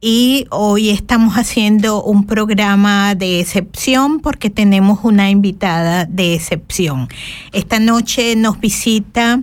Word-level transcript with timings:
Y 0.00 0.46
hoy 0.50 0.90
estamos 0.90 1.36
haciendo 1.36 2.02
un 2.02 2.26
programa 2.26 3.14
de 3.14 3.40
excepción 3.40 4.20
porque 4.20 4.50
tenemos 4.50 5.00
una 5.04 5.30
invitada 5.30 6.04
de 6.04 6.34
excepción. 6.34 7.08
Esta 7.52 7.80
noche 7.80 8.36
nos 8.36 8.60
visita 8.60 9.42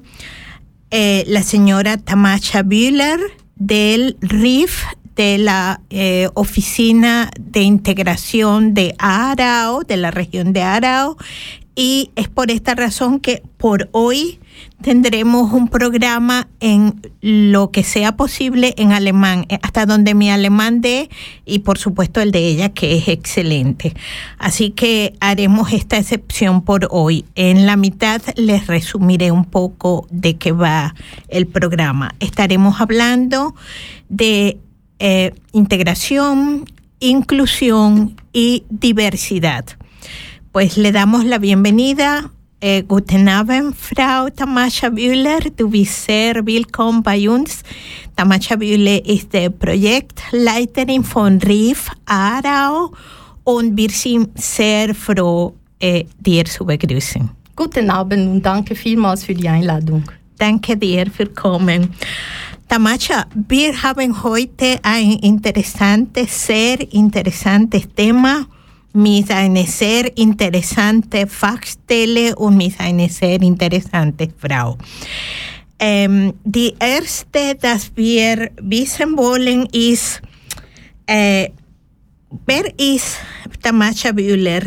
eh, 0.92 1.24
la 1.28 1.42
señora 1.42 1.98
Tamasha 1.98 2.62
Bühler 2.62 3.20
del 3.56 4.16
RIF 4.22 4.84
de 5.16 5.40
la 5.40 5.82
eh, 5.90 6.30
Oficina 6.36 7.32
de 7.40 7.62
Integración 7.62 8.76
de 8.76 8.94
Arao, 9.00 9.82
de 9.82 9.98
la 9.98 10.12
región 10.12 10.54
de 10.54 10.62
Arao. 10.62 11.18
Y 11.76 12.12
es 12.16 12.30
por 12.30 12.52
esta 12.52 12.76
razón 12.76 13.20
que 13.20 13.42
por 13.58 13.90
hoy 13.92 14.40
tendremos 14.84 15.52
un 15.52 15.68
programa 15.68 16.43
en 16.64 17.02
lo 17.20 17.72
que 17.72 17.84
sea 17.84 18.16
posible 18.16 18.74
en 18.78 18.94
alemán, 18.94 19.46
eh, 19.50 19.60
hasta 19.62 19.86
donde 19.86 20.16
mi 20.16 20.32
alemán 20.32 20.80
dé 20.80 21.10
y 21.46 21.60
por 21.60 21.78
supuesto 21.78 22.22
el 22.22 22.32
de 22.32 22.48
ella 22.48 22.70
que 22.70 22.96
es 22.96 23.10
excelente. 23.10 23.94
Así 24.38 24.70
que 24.70 25.14
haremos 25.20 25.74
esta 25.74 25.98
excepción 25.98 26.62
por 26.62 26.88
hoy. 26.90 27.26
En 27.36 27.66
la 27.66 27.76
mitad 27.76 28.22
les 28.38 28.66
resumiré 28.68 29.30
un 29.30 29.44
poco 29.44 30.08
de 30.10 30.38
qué 30.38 30.54
va 30.54 30.96
el 31.28 31.48
programa. 31.48 32.16
Estaremos 32.22 32.80
hablando 32.80 33.56
de 34.08 34.58
eh, 35.00 35.34
integración, 35.52 36.64
inclusión 37.02 38.16
y 38.32 38.64
diversidad. 38.70 39.66
Pues 40.54 40.78
le 40.78 40.94
damos 40.94 41.26
la 41.26 41.40
bienvenida. 41.40 42.32
Eh, 42.66 42.82
guten 42.88 43.28
Abend, 43.28 43.76
Frau 43.76 44.30
Tamasha 44.30 44.88
Bühler. 44.88 45.42
Du 45.54 45.70
bist 45.70 46.06
sehr 46.06 46.36
willkommen 46.46 47.04
bei 47.04 47.30
uns. 47.30 47.62
Tamasha 48.16 48.56
Bühler 48.56 49.06
ist 49.06 49.34
die 49.34 49.50
Projektleiterin 49.50 51.04
von 51.04 51.40
RIF 51.40 51.90
Aarau 52.06 52.94
und 53.44 53.76
wir 53.76 53.90
sind 53.90 54.42
sehr 54.42 54.96
froh, 54.96 55.54
äh, 55.78 56.06
dir 56.18 56.46
zu 56.46 56.66
begrüßen. 56.66 57.30
Guten 57.54 57.90
Abend 57.90 58.30
und 58.30 58.42
danke 58.42 58.76
vielmals 58.76 59.26
für 59.26 59.34
die 59.34 59.50
Einladung. 59.50 60.06
Danke 60.38 60.78
dir 60.78 61.08
für 61.12 61.26
kommen. 61.26 61.94
Tamasha, 62.70 63.26
wir 63.50 63.74
haben 63.84 64.24
heute 64.24 64.80
ein 64.84 65.20
interessantes, 65.20 66.48
sehr 66.48 66.80
interessantes 66.94 67.94
Thema 67.94 68.46
mit 68.94 69.32
einer 69.32 69.66
sehr 69.66 70.16
interessanten 70.18 71.28
Fachstelle 71.28 72.36
und 72.36 72.58
mit 72.58 72.80
einer 72.80 73.10
sehr 73.10 73.42
interessanten 73.42 74.34
Frau. 74.38 74.78
Ähm, 75.80 76.34
die 76.44 76.74
erste, 76.80 77.56
das 77.60 77.92
wir 77.96 78.52
wissen 78.62 79.18
wollen, 79.18 79.66
ist, 79.74 80.22
äh, 81.08 81.50
wer 82.46 82.80
ist 82.80 83.18
Tamasha 83.62 84.12
Bühler? 84.12 84.62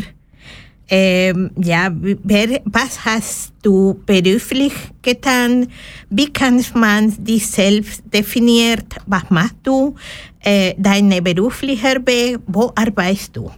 Ähm, 0.89 1.51
ja, 1.61 1.89
wer, 1.91 2.61
was 2.65 3.03
hast 3.03 3.53
du 3.61 3.99
beruflich 4.05 4.73
getan? 5.01 5.67
Wie 6.09 6.31
kann 6.31 6.63
man 6.75 7.13
dich 7.17 7.47
selbst 7.47 8.03
definiert? 8.13 8.95
Was 9.05 9.29
machst 9.29 9.55
du? 9.63 9.95
Äh, 10.39 10.75
deine 10.77 11.21
berufliche 11.21 11.95
Weg? 12.05 12.39
Wo 12.47 12.71
arbeitest 12.73 13.35
du? 13.35 13.51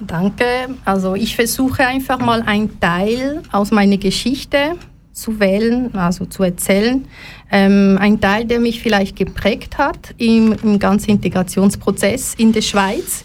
Danke. 0.00 0.44
Also 0.84 1.14
ich 1.14 1.36
versuche 1.36 1.86
einfach 1.86 2.18
mal 2.18 2.42
einen 2.42 2.80
Teil 2.80 3.42
aus 3.52 3.70
meiner 3.70 3.96
Geschichte 3.96 4.76
zu 5.12 5.38
wählen, 5.38 5.94
also 5.94 6.26
zu 6.26 6.42
erzählen. 6.42 7.06
Ähm, 7.50 7.96
ein 8.00 8.20
Teil, 8.20 8.44
der 8.44 8.58
mich 8.58 8.80
vielleicht 8.80 9.16
geprägt 9.16 9.78
hat 9.78 10.14
im, 10.18 10.52
im 10.62 10.78
ganzen 10.78 11.10
Integrationsprozess 11.10 12.34
in 12.34 12.52
der 12.52 12.62
Schweiz. 12.62 13.24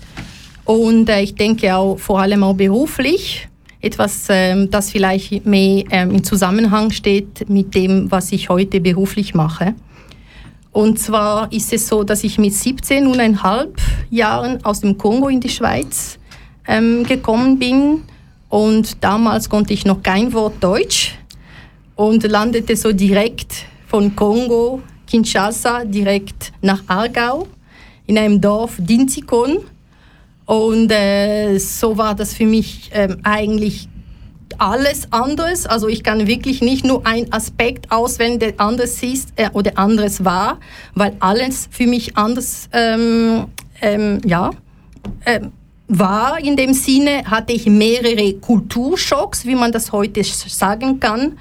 Und 0.65 1.09
äh, 1.09 1.21
ich 1.21 1.33
denke 1.33 1.75
auch 1.75 1.97
vor 1.97 2.19
allem 2.19 2.43
auch 2.43 2.53
beruflich. 2.53 3.47
Etwas, 3.81 4.27
ähm, 4.29 4.69
das 4.69 4.91
vielleicht 4.91 5.45
mehr 5.45 5.85
ähm, 5.89 6.11
im 6.11 6.23
Zusammenhang 6.23 6.91
steht 6.91 7.49
mit 7.49 7.73
dem, 7.73 8.11
was 8.11 8.31
ich 8.31 8.49
heute 8.49 8.79
beruflich 8.79 9.33
mache. 9.33 9.73
Und 10.71 10.99
zwar 10.99 11.51
ist 11.51 11.73
es 11.73 11.87
so, 11.87 12.03
dass 12.03 12.23
ich 12.23 12.37
mit 12.37 12.53
17,5 12.53 13.67
Jahren 14.11 14.63
aus 14.63 14.81
dem 14.81 14.97
Kongo 14.97 15.27
in 15.29 15.39
die 15.39 15.49
Schweiz 15.49 16.18
ähm, 16.69 17.03
gekommen 17.03 17.59
bin. 17.59 18.03
Und 18.47 19.03
damals 19.03 19.49
konnte 19.49 19.73
ich 19.73 19.85
noch 19.85 20.01
kein 20.01 20.31
Wort 20.33 20.63
Deutsch 20.63 21.17
und 21.95 22.23
landete 22.23 22.75
so 22.75 22.93
direkt 22.93 23.65
von 23.87 24.15
Kongo, 24.15 24.81
Kinshasa, 25.07 25.83
direkt 25.83 26.53
nach 26.61 26.81
Aargau 26.87 27.47
in 28.05 28.17
einem 28.17 28.39
Dorf 28.39 28.75
Dinzikon. 28.77 29.59
Und 30.45 30.91
äh, 30.91 31.57
so 31.57 31.97
war 31.97 32.15
das 32.15 32.33
für 32.33 32.45
mich 32.45 32.89
ähm, 32.93 33.17
eigentlich 33.23 33.87
alles 34.57 35.11
anderes. 35.11 35.67
Also 35.67 35.87
ich 35.87 36.03
kann 36.03 36.25
wirklich 36.25 36.61
nicht 36.61 36.85
nur 36.85 37.05
einen 37.05 37.31
Aspekt 37.31 37.91
auswählen, 37.91 38.39
der 38.39 38.53
anders 38.57 39.03
ist 39.03 39.29
äh, 39.35 39.49
oder 39.53 39.77
anderes 39.77 40.25
war, 40.25 40.59
weil 40.95 41.15
alles 41.19 41.67
für 41.69 41.85
mich 41.85 42.17
anders 42.17 42.67
ähm, 42.73 43.45
ähm, 43.81 44.21
ja, 44.25 44.51
ähm, 45.25 45.51
war. 45.89 46.39
In 46.39 46.55
dem 46.55 46.73
Sinne 46.73 47.25
hatte 47.25 47.51
ich 47.51 47.65
mehrere 47.65 48.33
Kulturschocks, 48.35 49.45
wie 49.45 49.55
man 49.55 49.71
das 49.71 49.91
heute 49.91 50.23
sagen 50.23 50.99
kann. 50.99 51.37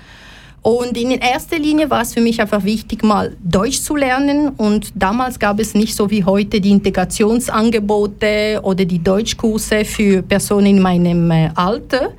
Und 0.63 0.97
in 0.97 1.13
erster 1.13 1.59
Linie 1.59 1.89
war 1.89 2.03
es 2.03 2.15
für 2.15 2.21
mich 2.21 2.41
einfach 2.41 2.65
wichtig, 2.65 3.05
mal 3.05 3.37
Deutsch 3.43 3.81
zu 3.81 3.95
lernen. 3.95 4.49
Und 4.51 4.91
damals 4.95 5.39
gab 5.39 5.61
es 5.61 5.75
nicht 5.75 5.95
so 5.95 6.11
wie 6.11 6.25
heute 6.25 6.61
die 6.61 6.71
Integrationsangebote 6.71 8.61
oder 8.63 8.85
die 8.85 9.03
Deutschkurse 9.03 9.85
für 9.85 10.23
Personen 10.23 10.67
in 10.67 10.83
meinem 10.83 11.31
äh, 11.31 11.51
Alter. 11.55 12.11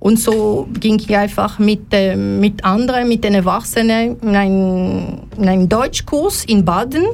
Und 0.00 0.18
so 0.18 0.66
ging 0.80 0.98
ich 0.98 1.14
einfach 1.16 1.58
mit, 1.58 1.92
äh, 1.92 2.16
mit 2.16 2.64
anderen, 2.64 3.08
mit 3.08 3.22
den 3.22 3.34
Erwachsenen 3.34 4.16
in 4.20 4.36
einen, 4.36 5.20
in 5.38 5.48
einen 5.48 5.68
Deutschkurs 5.68 6.44
in 6.46 6.64
Baden. 6.64 7.04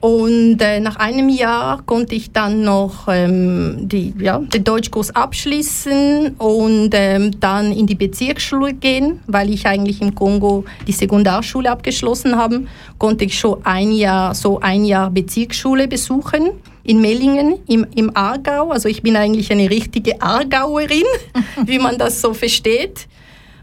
Und 0.00 0.62
äh, 0.62 0.80
nach 0.80 0.96
einem 0.96 1.28
Jahr 1.28 1.82
konnte 1.82 2.14
ich 2.14 2.32
dann 2.32 2.62
noch 2.62 3.06
ähm, 3.08 3.76
die, 3.80 4.14
ja, 4.18 4.38
den 4.38 4.64
Deutschkurs 4.64 5.14
abschließen 5.14 6.36
und 6.38 6.90
ähm, 6.94 7.38
dann 7.38 7.70
in 7.70 7.86
die 7.86 7.94
Bezirksschule 7.94 8.72
gehen, 8.72 9.20
weil 9.26 9.50
ich 9.50 9.66
eigentlich 9.66 10.00
im 10.00 10.14
Kongo 10.14 10.64
die 10.86 10.92
Sekundarschule 10.92 11.70
abgeschlossen 11.70 12.36
habe, 12.36 12.62
konnte 12.96 13.26
ich 13.26 13.38
schon 13.38 13.58
ein 13.64 13.92
Jahr, 13.92 14.34
so 14.34 14.58
ein 14.60 14.86
Jahr 14.86 15.10
Bezirksschule 15.10 15.86
besuchen 15.86 16.52
in 16.82 17.02
Mellingen 17.02 17.58
im, 17.66 17.86
im 17.94 18.16
Aargau. 18.16 18.70
Also 18.70 18.88
ich 18.88 19.02
bin 19.02 19.16
eigentlich 19.16 19.52
eine 19.52 19.68
richtige 19.68 20.22
Aargauerin, 20.22 21.04
wie 21.66 21.78
man 21.78 21.98
das 21.98 22.22
so 22.22 22.32
versteht. 22.32 23.06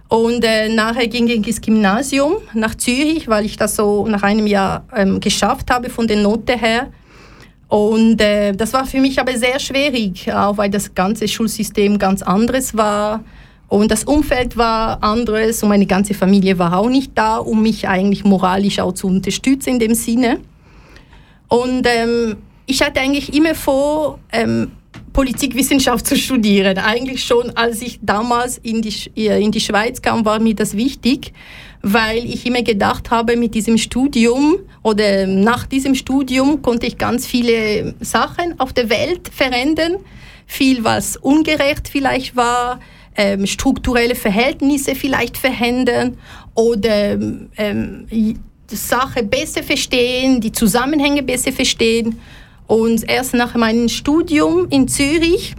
Und 0.09 0.44
äh, 0.44 0.69
nachher 0.69 1.07
ging 1.07 1.28
ich 1.28 1.45
ins 1.45 1.59
Gymnasium 1.59 2.38
nach 2.53 2.75
Zürich, 2.75 3.28
weil 3.28 3.45
ich 3.45 3.57
das 3.57 3.75
so 3.75 4.07
nach 4.07 4.23
einem 4.23 4.47
Jahr 4.47 4.85
ähm, 4.95 5.19
geschafft 5.19 5.69
habe 5.69 5.90
von 5.90 6.07
der 6.07 6.18
Note 6.18 6.57
her. 6.57 6.88
Und 7.68 8.22
äh, 8.22 8.53
das 8.53 8.72
war 8.72 8.85
für 8.85 9.01
mich 9.01 9.19
aber 9.19 9.38
sehr 9.38 9.59
schwierig, 9.59 10.31
auch 10.31 10.57
weil 10.57 10.69
das 10.69 10.95
ganze 10.95 11.28
Schulsystem 11.28 12.00
ganz 12.00 12.22
anderes 12.22 12.78
war. 12.78 13.23
Und 13.68 13.92
das 13.92 14.06
Umfeld 14.06 14.56
war 14.56 15.04
anderes 15.04 15.62
und 15.62 15.69
meine 15.69 15.86
ganze 15.86 16.13
Familie 16.13 16.57
war 16.57 16.77
auch 16.77 16.89
nicht 16.89 17.12
da, 17.15 17.38
um 17.38 17.62
mich 17.62 17.88
eigentlich 17.89 18.24
moralisch 18.24 18.80
auch 18.80 18.94
zu 18.94 19.07
unterstützen 19.07 19.71
in 19.71 19.80
dem 19.80 19.94
Sinne. 19.94 20.39
Und 21.50 21.86
ähm, 21.86 22.38
ich 22.65 22.81
hatte 22.81 23.01
eigentlich 23.01 23.33
immer 23.33 23.56
vor, 23.56 24.19
ähm, 24.31 24.71
Politikwissenschaft 25.17 26.05
zu 26.05 26.15
studieren. 26.15 26.77
Eigentlich 26.77 27.23
schon, 27.23 27.49
als 27.57 27.81
ich 27.81 27.97
damals 28.03 28.59
in 28.59 28.83
die, 28.83 28.93
in 29.15 29.51
die 29.51 29.59
Schweiz 29.59 29.99
kam, 29.99 30.23
war 30.25 30.39
mir 30.39 30.53
das 30.53 30.77
wichtig, 30.77 31.33
weil 31.81 32.23
ich 32.23 32.45
immer 32.45 32.61
gedacht 32.61 33.09
habe, 33.09 33.35
mit 33.35 33.55
diesem 33.55 33.79
Studium 33.79 34.57
oder 34.83 35.25
nach 35.25 35.65
diesem 35.65 35.95
Studium 35.95 36.61
konnte 36.61 36.85
ich 36.85 36.99
ganz 36.99 37.25
viele 37.25 37.95
Sachen 37.99 38.59
auf 38.59 38.73
der 38.73 38.91
Welt 38.91 39.31
verändern. 39.33 39.95
Viel, 40.45 40.83
was 40.83 41.17
ungerecht 41.17 41.89
vielleicht 41.91 42.35
war, 42.35 42.79
ähm, 43.15 43.47
strukturelle 43.47 44.13
Verhältnisse 44.13 44.93
vielleicht 44.93 45.35
verändern 45.35 46.19
oder 46.53 47.13
ähm, 47.57 48.05
die 48.11 48.37
Sache 48.69 49.23
besser 49.23 49.63
verstehen, 49.63 50.41
die 50.41 50.51
Zusammenhänge 50.51 51.23
besser 51.23 51.51
verstehen. 51.51 52.19
Und 52.67 53.09
erst 53.09 53.33
nach 53.33 53.55
meinem 53.55 53.87
Studium 53.87 54.67
in 54.69 54.87
Zürich 54.87 55.55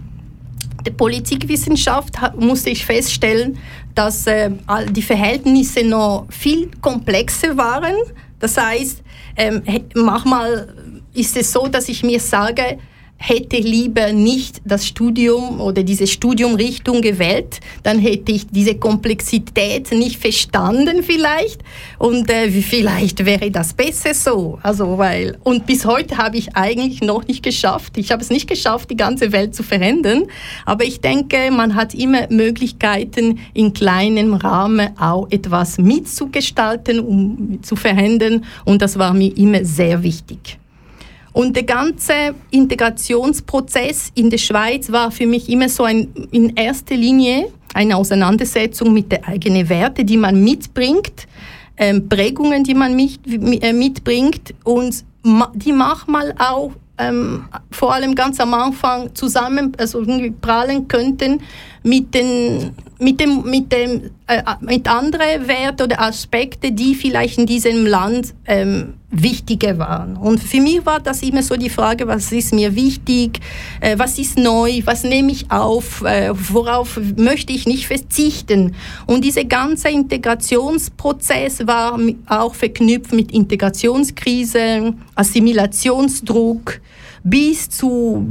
der 0.85 0.91
Politikwissenschaft 0.91 2.15
musste 2.37 2.69
ich 2.69 2.85
feststellen, 2.85 3.57
dass 3.95 4.27
äh, 4.27 4.51
die 4.91 5.01
Verhältnisse 5.01 5.83
noch 5.83 6.27
viel 6.29 6.69
komplexer 6.81 7.57
waren. 7.57 7.95
Das 8.39 8.55
heißt, 8.55 9.01
ähm, 9.35 9.61
manchmal 9.95 10.73
ist 11.13 11.35
es 11.35 11.51
so, 11.51 11.67
dass 11.67 11.89
ich 11.89 12.03
mir 12.03 12.19
sage, 12.19 12.77
hätte 13.19 13.57
lieber 13.57 14.13
nicht 14.13 14.61
das 14.65 14.87
Studium 14.87 15.59
oder 15.59 15.83
diese 15.83 16.07
Studiumrichtung 16.07 17.01
gewählt, 17.01 17.59
dann 17.83 17.99
hätte 17.99 18.31
ich 18.31 18.47
diese 18.47 18.75
Komplexität 18.75 19.91
nicht 19.91 20.19
verstanden 20.19 21.03
vielleicht 21.03 21.61
und 21.99 22.29
äh, 22.31 22.49
vielleicht 22.49 23.25
wäre 23.25 23.51
das 23.51 23.73
besser 23.73 24.13
so. 24.13 24.57
Also 24.63 24.97
weil 24.97 25.37
und 25.43 25.65
bis 25.65 25.85
heute 25.85 26.17
habe 26.17 26.37
ich 26.37 26.55
eigentlich 26.55 27.01
noch 27.01 27.27
nicht 27.27 27.43
geschafft. 27.43 27.97
Ich 27.97 28.11
habe 28.11 28.21
es 28.21 28.29
nicht 28.29 28.47
geschafft, 28.47 28.89
die 28.89 28.97
ganze 28.97 29.33
Welt 29.33 29.53
zu 29.53 29.63
verändern, 29.63 30.23
aber 30.65 30.85
ich 30.85 31.01
denke, 31.01 31.51
man 31.51 31.75
hat 31.75 31.93
immer 31.93 32.27
Möglichkeiten 32.29 33.39
in 33.53 33.73
kleinem 33.73 34.33
Rahmen 34.33 34.97
auch 34.97 35.27
etwas 35.29 35.77
mitzugestalten, 35.77 37.01
um 37.01 37.59
zu 37.61 37.75
verändern 37.75 38.45
und 38.63 38.81
das 38.81 38.97
war 38.97 39.13
mir 39.13 39.35
immer 39.37 39.65
sehr 39.65 40.03
wichtig. 40.03 40.58
Und 41.33 41.55
der 41.55 41.63
ganze 41.63 42.35
Integrationsprozess 42.51 44.11
in 44.15 44.29
der 44.29 44.37
Schweiz 44.37 44.91
war 44.91 45.11
für 45.11 45.27
mich 45.27 45.49
immer 45.49 45.69
so 45.69 45.83
ein, 45.83 46.09
in 46.31 46.55
erster 46.55 46.95
Linie 46.95 47.49
eine 47.73 47.95
Auseinandersetzung 47.95 48.93
mit 48.93 49.11
den 49.11 49.23
eigenen 49.23 49.69
Werten, 49.69 50.05
die 50.05 50.17
man 50.17 50.43
mitbringt, 50.43 51.27
ähm, 51.77 52.09
Prägungen, 52.09 52.63
die 52.63 52.73
man 52.73 52.95
mit, 52.95 53.19
äh, 53.63 53.73
mitbringt 53.73 54.53
und 54.63 55.05
die 55.53 55.71
manchmal 55.71 56.33
auch 56.37 56.71
ähm, 56.97 57.45
vor 57.71 57.93
allem 57.93 58.15
ganz 58.15 58.39
am 58.39 58.53
Anfang 58.53 59.13
zusammen, 59.15 59.71
also 59.77 60.03
prallen 60.41 60.87
könnten 60.87 61.41
mit 61.83 62.13
den 62.13 62.71
mit 62.99 63.19
dem 63.19 63.43
mit 63.43 63.71
dem 63.71 64.11
äh, 64.27 64.43
mit 64.61 64.87
anderen 64.87 65.47
Werten 65.47 65.83
oder 65.83 66.01
Aspekte, 66.01 66.71
die 66.71 66.95
vielleicht 66.95 67.37
in 67.37 67.45
diesem 67.45 67.85
Land 67.85 68.33
ähm, 68.45 68.95
wichtiger 69.09 69.79
waren. 69.79 70.17
Und 70.17 70.39
für 70.39 70.61
mich 70.61 70.85
war 70.85 70.99
das 70.99 71.23
immer 71.23 71.41
so 71.41 71.55
die 71.55 71.69
Frage, 71.69 72.07
was 72.07 72.31
ist 72.31 72.53
mir 72.53 72.75
wichtig, 72.75 73.39
äh, 73.79 73.97
was 73.97 74.19
ist 74.19 74.37
neu, 74.37 74.81
was 74.85 75.03
nehme 75.03 75.31
ich 75.31 75.49
auf, 75.49 76.03
äh, 76.03 76.31
worauf 76.33 76.99
möchte 77.15 77.53
ich 77.53 77.65
nicht 77.65 77.87
verzichten. 77.87 78.75
Und 79.07 79.23
dieser 79.23 79.45
ganze 79.45 79.89
Integrationsprozess 79.89 81.65
war 81.65 81.99
auch 82.27 82.53
verknüpft 82.53 83.13
mit 83.13 83.31
Integrationskrise, 83.31 84.93
Assimilationsdruck, 85.15 86.81
bis 87.23 87.69
zu 87.69 88.25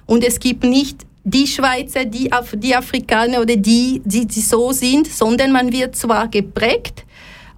Und 0.05 0.23
es 0.23 0.39
gibt 0.39 0.63
nicht 0.63 1.05
die 1.23 1.47
Schweizer, 1.47 2.05
die, 2.05 2.31
Af 2.31 2.53
die 2.55 2.75
Afrikaner 2.75 3.41
oder 3.41 3.55
die, 3.55 4.01
die, 4.05 4.25
die 4.25 4.41
so 4.41 4.71
sind, 4.71 5.07
sondern 5.07 5.51
man 5.51 5.71
wird 5.71 5.95
zwar 5.95 6.27
geprägt, 6.27 7.03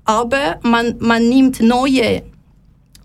aber 0.06 0.60
man, 0.64 0.96
man 1.00 1.28
nimmt 1.28 1.60
neue 1.60 2.24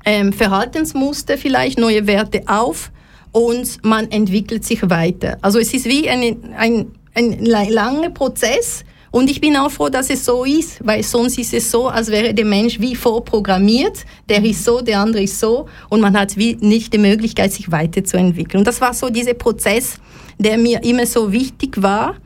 ähm, 0.04 0.32
Verhaltensmuster, 0.32 1.36
vielleicht 1.36 1.78
neue 1.78 2.06
Werte 2.06 2.42
auf 2.46 2.92
und 3.32 3.84
man 3.84 4.10
entwickelt 4.12 4.64
sich 4.64 4.88
weiter. 4.88 5.38
Also 5.42 5.58
es 5.58 5.74
ist 5.74 5.86
wie 5.86 6.08
eine, 6.08 6.36
ein, 6.56 6.92
ein 7.14 7.44
langer 7.44 8.10
Prozess 8.10 8.84
und 9.12 9.28
ich 9.28 9.42
bin 9.42 9.56
auch 9.58 9.70
froh, 9.70 9.90
dass 9.90 10.08
es 10.08 10.24
so 10.24 10.42
ist, 10.42 10.80
weil 10.82 11.02
sonst 11.02 11.36
ist 11.36 11.52
es 11.52 11.70
so, 11.70 11.86
als 11.86 12.08
wäre 12.08 12.32
der 12.32 12.46
Mensch 12.46 12.80
wie 12.80 12.96
vorprogrammiert. 12.96 14.06
Der 14.26 14.42
ist 14.42 14.64
so, 14.64 14.80
der 14.80 15.00
andere 15.00 15.24
ist 15.24 15.38
so 15.38 15.68
und 15.90 16.00
man 16.00 16.18
hat 16.18 16.38
wie 16.38 16.56
nicht 16.56 16.94
die 16.94 16.98
Möglichkeit, 16.98 17.52
sich 17.52 17.70
weiterzuentwickeln. 17.70 18.60
Und 18.60 18.66
das 18.66 18.80
war 18.80 18.94
so 18.94 19.10
dieser 19.10 19.34
Prozess, 19.34 19.98
der 20.38 20.56
mir 20.56 20.82
immer 20.82 21.04
so 21.04 21.30
wichtig 21.30 21.82
war. 21.82 22.16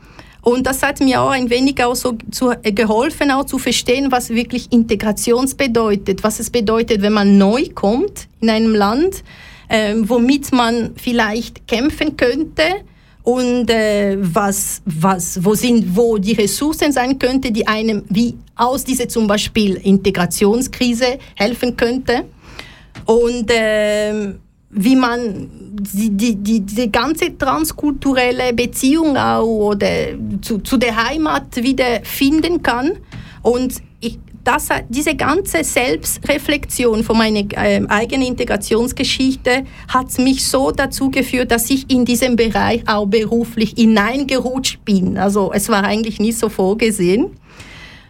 Und 0.43 0.65
das 0.65 0.85
hat 0.85 1.01
mir 1.01 1.21
auch 1.21 1.31
ein 1.31 1.51
wenig 1.51 1.83
auch 1.83 1.97
so 1.97 2.17
zu, 2.31 2.53
äh, 2.63 2.71
geholfen, 2.71 3.33
auch 3.33 3.47
zu 3.47 3.59
verstehen, 3.59 4.13
was 4.13 4.31
wirklich 4.31 4.71
Integrations 4.71 5.57
bedeutet, 5.57 6.23
was 6.23 6.39
es 6.39 6.51
bedeutet, 6.51 7.03
wenn 7.03 7.15
man 7.15 7.37
neu 7.37 7.65
kommt 7.75 8.29
in 8.41 8.51
einem 8.51 8.77
Land, 8.77 9.25
äh, 9.69 9.97
womit 10.03 10.53
man 10.53 10.93
vielleicht 10.95 11.67
kämpfen 11.67 12.17
könnte 12.17 12.63
und 13.27 13.69
äh, 13.71 14.17
was, 14.21 14.81
was, 14.85 15.45
wo 15.45 15.57
sind, 15.57 15.97
wo 15.97 16.17
die 16.17 16.35
Ressourcen 16.35 16.93
sein 16.93 17.19
könnte, 17.19 17.51
die 17.51 17.67
einem 17.67 18.05
wie 18.09 18.37
aus 18.55 18.85
dieser 18.85 19.09
zum 19.09 19.27
Beispiel 19.27 19.75
Integrationskrise 19.83 21.19
helfen 21.35 21.77
könnte. 21.77 22.23
Und 23.05 23.51
äh, 23.51 24.33
wie 24.71 24.95
man 24.95 25.51
die, 25.93 26.11
die, 26.11 26.37
die, 26.37 26.61
die 26.61 26.93
ganze 26.93 27.37
transkulturelle 27.37 28.53
Beziehung 28.53 29.17
auch 29.17 29.71
oder 29.71 29.89
zu, 30.41 30.59
zu 30.59 30.77
der 30.77 31.09
Heimat 31.09 31.57
wieder 31.57 32.03
finden 32.05 32.63
kann. 32.63 32.93
Und 33.43 33.83
ich, 33.99 34.21
das, 34.47 34.69
diese 34.89 35.17
ganze 35.17 35.65
Selbstreflexion 35.65 37.03
von 37.03 37.19
meiner 37.19 37.41
äh, 37.41 37.83
eigenen 37.89 38.29
Integrationsgeschichte 38.29 39.65
hat 39.89 40.17
mich 40.19 40.47
so 40.47 40.71
dazu 40.71 41.11
geführt, 41.11 41.51
dass 41.51 41.69
ich 41.69 41.91
in 41.91 42.05
diesem 42.05 42.37
Bereich 42.37 42.83
auch 42.87 43.07
beruflich 43.07 43.75
hineingerutscht 43.77 44.85
bin. 44.85 45.19
Also 45.19 45.53
es 45.53 45.69
war 45.69 45.83
eigentlich 45.83 46.21
nicht 46.21 46.39
so 46.39 46.49
vorgesehen. 46.49 47.37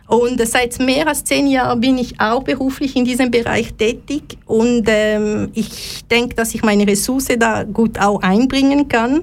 Und 0.08 0.40
seit 0.46 0.78
mehr 0.78 1.08
als 1.08 1.24
zehn 1.24 1.48
Jahren 1.48 1.80
bin 1.80 1.98
ich 1.98 2.20
auch 2.20 2.42
beruflich 2.42 2.94
in 2.94 3.04
diesem 3.04 3.30
Bereich 3.30 3.74
tätig 3.74 4.38
und 4.44 4.84
ähm, 4.86 5.50
ich 5.54 6.04
denke, 6.08 6.36
dass 6.36 6.54
ich 6.54 6.62
meine 6.62 6.86
Ressource 6.86 7.28
da 7.38 7.64
gut 7.64 7.98
auch 7.98 8.22
einbringen 8.22 8.86
kann. 8.86 9.22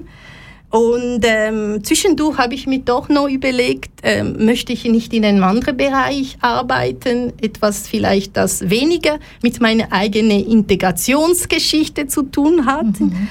Und 0.74 1.20
ähm, 1.22 1.84
zwischendurch 1.84 2.36
habe 2.36 2.54
ich 2.54 2.66
mir 2.66 2.80
doch 2.80 3.08
noch 3.08 3.28
überlegt, 3.28 3.92
ähm, 4.02 4.44
möchte 4.44 4.72
ich 4.72 4.82
nicht 4.86 5.12
in 5.12 5.24
einem 5.24 5.44
anderen 5.44 5.76
Bereich 5.76 6.36
arbeiten, 6.40 7.32
etwas 7.40 7.86
vielleicht, 7.86 8.36
das 8.36 8.68
weniger 8.70 9.20
mit 9.40 9.60
meiner 9.60 9.92
eigenen 9.92 10.44
Integrationsgeschichte 10.44 12.08
zu 12.08 12.24
tun 12.24 12.66
hat. 12.66 12.98
Mhm. 12.98 13.28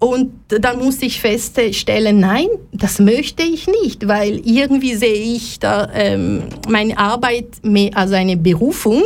Und 0.00 0.32
dann 0.48 0.80
musste 0.80 1.06
ich 1.06 1.18
feststellen, 1.18 2.20
nein, 2.20 2.48
das 2.72 2.98
möchte 2.98 3.42
ich 3.42 3.68
nicht, 3.68 4.06
weil 4.06 4.42
irgendwie 4.44 4.94
sehe 4.94 5.34
ich 5.34 5.60
da 5.60 5.88
ähm, 5.94 6.42
meine 6.68 6.98
Arbeit 6.98 7.46
mehr 7.62 7.96
als 7.96 8.12
eine 8.12 8.36
Berufung. 8.36 9.02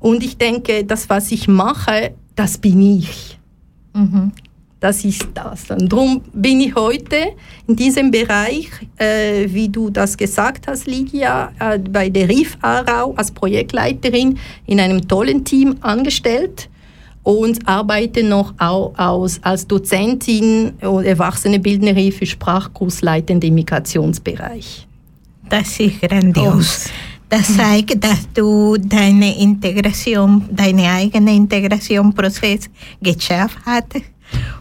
Und 0.00 0.24
ich 0.24 0.38
denke, 0.38 0.84
das, 0.84 1.10
was 1.10 1.30
ich 1.30 1.46
mache, 1.46 2.14
das 2.36 2.56
bin 2.56 2.80
ich. 2.80 3.38
Mhm. 3.92 4.32
Das 4.82 5.04
ist 5.04 5.28
das. 5.32 5.70
Und 5.70 5.92
darum 5.92 6.22
bin 6.32 6.60
ich 6.60 6.74
heute 6.74 7.16
in 7.68 7.76
diesem 7.76 8.10
Bereich, 8.10 8.68
äh, 8.96 9.46
wie 9.46 9.68
du 9.68 9.90
das 9.90 10.16
gesagt 10.16 10.66
hast, 10.66 10.88
Lydia, 10.88 11.52
äh, 11.60 11.78
bei 11.78 12.08
der 12.08 12.28
RIF 12.28 12.58
Aarau 12.60 13.14
als 13.14 13.30
Projektleiterin 13.30 14.40
in 14.66 14.80
einem 14.80 15.06
tollen 15.06 15.44
Team 15.44 15.76
angestellt 15.82 16.68
und 17.22 17.68
arbeite 17.68 18.24
noch 18.24 18.54
auch 18.58 18.92
aus, 18.98 19.38
als 19.44 19.68
Dozentin 19.68 20.72
und 20.80 21.04
Erwachsenenbildnerin 21.04 22.10
für 22.10 22.26
Sprachkursleitende 22.26 23.46
im 23.46 23.54
Migrationsbereich. 23.54 24.88
Das 25.48 25.78
ist 25.78 26.00
grandios. 26.00 26.88
Das 27.28 27.56
zeigt, 27.56 28.02
dass 28.02 28.26
du 28.34 28.76
deine 28.78 29.38
Integration, 29.38 30.42
deine 30.50 30.90
eigene 30.90 31.36
Integrationprozess 31.36 32.68
geschafft 33.00 33.58
hast 33.64 34.11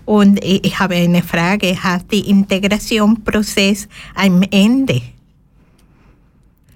und 0.06 0.44
ich 0.44 0.80
habe 0.80 0.96
eine 0.96 1.24
Frage, 1.24 1.84
hat 1.84 2.12
die 2.12 2.30
Integrationprozess 2.30 3.88
ein 4.16 4.44
Ende? 4.52 5.02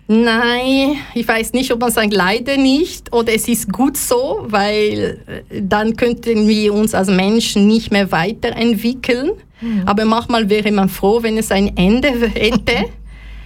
Nein, 0.08 0.98
ich 1.16 1.28
weiß 1.28 1.54
nicht, 1.54 1.72
ob 1.72 1.80
man 1.80 1.92
sagt, 1.92 2.14
leider 2.14 2.58
nicht 2.58 3.12
oder 3.12 3.34
es 3.34 3.48
ist 3.48 3.72
gut 3.72 3.98
so, 3.98 4.46
weil 4.48 5.20
äh, 5.50 5.62
dann 5.62 5.96
könnten 5.96 6.48
wir 6.48 6.76
uns 6.76 6.94
als 6.94 7.10
Menschen 7.10 7.68
nicht 7.68 7.92
mehr 7.92 8.12
weiterentwickeln. 8.12 9.32
Mhm. 9.62 9.84
Aber 9.88 10.06
manchmal 10.06 10.48
wäre 10.50 10.72
man 10.72 10.90
froh, 10.90 11.24
wenn 11.24 11.38
es 11.40 11.52
ein 11.52 11.76
Ende 11.76 12.10
hätte. 12.10 12.86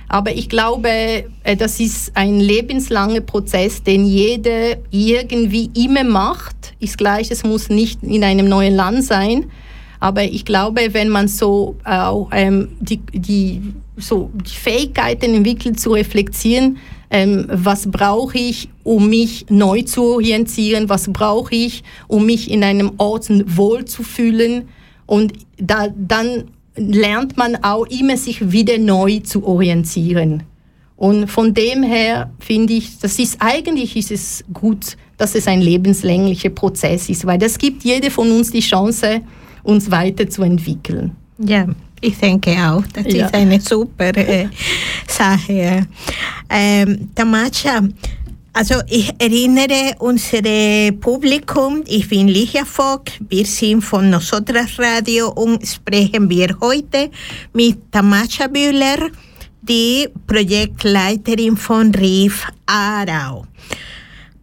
Aber 0.10 0.36
ich 0.36 0.50
glaube, 0.50 0.90
äh, 1.44 1.56
das 1.56 1.80
ist 1.80 2.12
ein 2.16 2.40
lebenslanger 2.40 3.22
Prozess, 3.22 3.84
den 3.84 4.06
jeder 4.06 4.78
irgendwie 4.90 5.70
immer 5.76 6.04
macht. 6.04 6.74
Ist 6.80 6.98
gleich, 6.98 7.30
es 7.30 7.44
muss 7.44 7.70
nicht 7.70 8.02
in 8.04 8.24
einem 8.24 8.50
neuen 8.50 8.76
Land 8.76 9.04
sein. 9.06 9.46
Aber 10.00 10.24
ich 10.24 10.46
glaube, 10.46 10.94
wenn 10.94 11.10
man 11.10 11.28
so 11.28 11.76
auch 11.84 12.30
ähm, 12.32 12.70
die, 12.80 13.02
die 13.14 13.62
so 13.98 14.32
die 14.34 14.56
Fähigkeiten 14.56 15.36
entwickelt 15.36 15.80
zu 15.80 15.92
reflektieren, 15.92 16.78
ähm, 17.12 17.48
was 17.52 17.90
brauche 17.92 18.38
ich, 18.38 18.70
um 18.84 19.10
mich 19.10 19.46
neu 19.50 19.82
zu 19.82 20.04
orientieren, 20.04 20.90
was 20.90 21.12
brauche 21.12 21.54
ich, 21.54 21.84
um 22.08 22.26
mich 22.26 22.50
in 22.50 22.64
einem 22.64 22.94
Ort 22.98 23.30
wohl 23.58 23.86
zu 23.86 24.04
fühlen. 24.04 24.70
Und 25.06 25.34
da, 25.58 25.88
dann 25.96 26.46
lernt 26.80 27.38
man 27.38 27.58
auch 27.64 27.86
immer 27.86 28.18
sich 28.18 28.52
wieder 28.52 28.78
neu 28.78 29.20
zu 29.20 29.46
orientieren. 29.46 30.44
Und 30.96 31.28
von 31.28 31.54
dem 31.54 31.84
her 31.84 32.30
finde 32.40 32.74
ich, 32.74 33.00
das 33.00 33.20
ist 33.20 33.38
eigentlich 33.40 33.96
ist 33.96 34.12
es 34.12 34.44
gut, 34.54 34.98
dass 35.18 35.36
es 35.36 35.48
ein 35.48 35.62
lebenslänglicher 35.62 36.50
Prozess 36.50 37.10
ist, 37.10 37.26
weil 37.26 37.38
das 37.38 37.58
gibt 37.58 37.84
jede 37.84 38.12
von 38.12 38.30
uns 38.32 38.52
die 38.52 38.60
Chance, 38.60 39.22
uns 39.64 39.92
weiterzuentwickeln. 39.92 41.12
Ja, 41.38 41.68
ich 42.02 42.18
denke 42.18 42.52
auch, 42.52 42.84
das 42.94 43.14
ja. 43.14 43.26
ist 43.26 43.34
eine 43.34 43.60
super 43.60 44.16
äh, 44.18 44.48
Sache. 45.08 45.88
Ähm, 46.50 47.10
Tamacha, 47.16 47.82
also 48.54 48.76
ich 48.88 49.12
erinnere 49.20 49.96
unser 50.00 50.42
Publikum, 51.00 51.84
ich 51.88 52.10
bin 52.10 52.28
Ligia 52.28 52.66
Vogt, 52.66 53.20
wir 53.30 53.46
sind 53.46 53.82
von 53.82 54.10
Nosotras 54.10 54.78
Radio 54.80 55.30
und 55.30 55.66
sprechen 55.68 56.30
wir 56.30 56.56
heute 56.60 57.12
mit 57.54 57.92
Tamacha 57.92 58.48
Bühler, 58.48 59.10
die 59.62 60.08
Projektleiterin 60.28 61.58
von 61.58 61.94
RIF 61.94 62.48
Arau. 62.66 63.46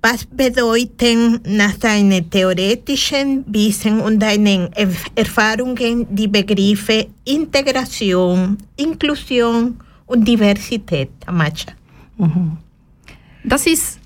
Was 0.02 0.25
bedeuten 0.25 1.40
nach 1.44 1.76
deinen 1.78 2.30
theoretischen 2.30 3.44
Wissen 3.48 4.00
und 4.00 4.20
deinen 4.20 4.70
Erfahrungen 5.16 6.06
die 6.10 6.28
Begriffe 6.28 7.08
Integration, 7.25 8.56
Inklusion 8.76 9.76
und 10.06 10.26
Diversität, 10.28 11.10
Tamacha? 11.20 11.72
Mhm. 12.18 12.65
Das, 13.46 13.66
ist, 13.66 14.00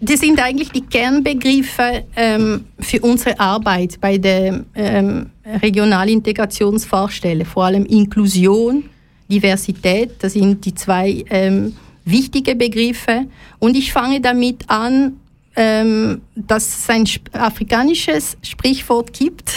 das 0.00 0.20
sind 0.20 0.38
eigentlich 0.38 0.70
die 0.70 0.82
Kernbegriffe 0.82 2.04
ähm, 2.14 2.66
für 2.78 3.00
unsere 3.00 3.40
Arbeit 3.40 3.98
bei 4.00 4.18
der 4.18 4.64
ähm, 4.74 5.30
Regionalintegrationsvorstelle, 5.44 7.46
vor 7.46 7.64
allem 7.64 7.86
Inklusion, 7.86 8.84
Diversität, 9.30 10.10
das 10.18 10.34
sind 10.34 10.62
die 10.66 10.74
zwei 10.74 11.24
ähm, 11.30 11.74
wichtige 12.04 12.54
Begriffe. 12.54 13.26
Und 13.58 13.78
ich 13.78 13.92
fange 13.92 14.20
damit 14.20 14.68
an, 14.68 15.18
ähm, 15.56 16.20
dass 16.34 16.66
es 16.66 16.90
ein 16.90 17.08
afrikanisches 17.32 18.36
Sprichwort 18.42 19.14
gibt. 19.14 19.50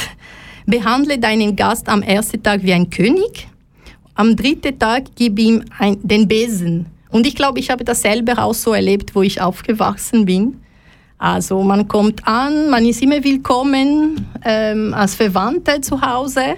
Behandle 0.65 1.19
deinen 1.19 1.57
Gast 1.57 1.89
am 1.89 2.01
ersten 2.01 2.41
Tag 2.41 2.63
wie 2.63 2.73
ein 2.73 2.89
König, 2.89 3.49
am 4.15 4.35
dritten 4.35 4.79
Tag 4.79 5.03
gib 5.15 5.37
ihm 5.39 5.63
ein, 5.77 5.97
den 6.01 6.25
Besen. 6.25 6.85
Und 7.15 7.25
ich 7.25 7.33
glaube, 7.33 7.61
ich 7.61 7.69
habe 7.69 7.85
das 7.85 8.01
selber 8.01 8.43
auch 8.43 8.53
so 8.53 8.73
erlebt, 8.73 9.15
wo 9.15 9.21
ich 9.21 9.39
aufgewachsen 9.39 10.25
bin. 10.25 10.59
Also 11.17 11.63
man 11.63 11.87
kommt 11.87 12.27
an, 12.27 12.69
man 12.69 12.85
ist 12.85 13.01
immer 13.01 13.23
willkommen 13.23 14.27
ähm, 14.43 14.93
als 14.93 15.15
Verwandte 15.15 15.79
zu 15.79 16.01
Hause. 16.01 16.55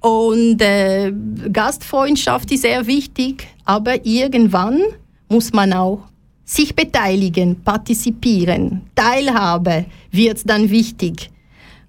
Und 0.00 0.62
äh, 0.62 1.12
Gastfreundschaft 1.52 2.50
ist 2.52 2.62
sehr 2.62 2.86
wichtig, 2.86 3.46
aber 3.66 4.06
irgendwann 4.06 4.80
muss 5.28 5.52
man 5.52 5.74
auch 5.74 6.04
sich 6.42 6.74
beteiligen, 6.74 7.62
partizipieren, 7.62 8.80
Teilhabe 8.94 9.84
wird 10.10 10.48
dann 10.48 10.70
wichtig. 10.70 11.30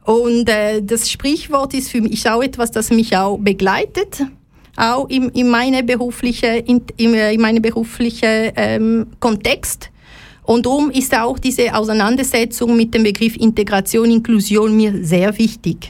Und 0.03 0.49
äh, 0.49 0.81
das 0.81 1.09
Sprichwort 1.09 1.73
ist 1.73 1.89
für 1.89 2.01
mich 2.01 2.29
auch 2.29 2.43
etwas, 2.43 2.69
das 2.71 2.89
mich 2.89 3.15
auch 3.15 3.37
begleitet, 3.37 4.23
auch 4.75 5.07
in, 5.09 5.29
in 5.29 5.49
meine 5.49 5.83
berufliche, 5.83 6.47
in, 6.47 6.81
in 6.97 7.41
meine 7.41 7.61
berufliche 7.61 8.53
ähm, 8.55 9.07
Kontext. 9.19 9.89
Und 10.43 10.65
darum 10.65 10.91
ist 10.91 11.15
auch 11.17 11.39
diese 11.39 11.73
Auseinandersetzung 11.73 12.75
mit 12.75 12.93
dem 12.93 13.03
Begriff 13.03 13.35
Integration, 13.37 14.11
Inklusion 14.11 14.75
mir 14.75 15.03
sehr 15.03 15.37
wichtig. 15.37 15.89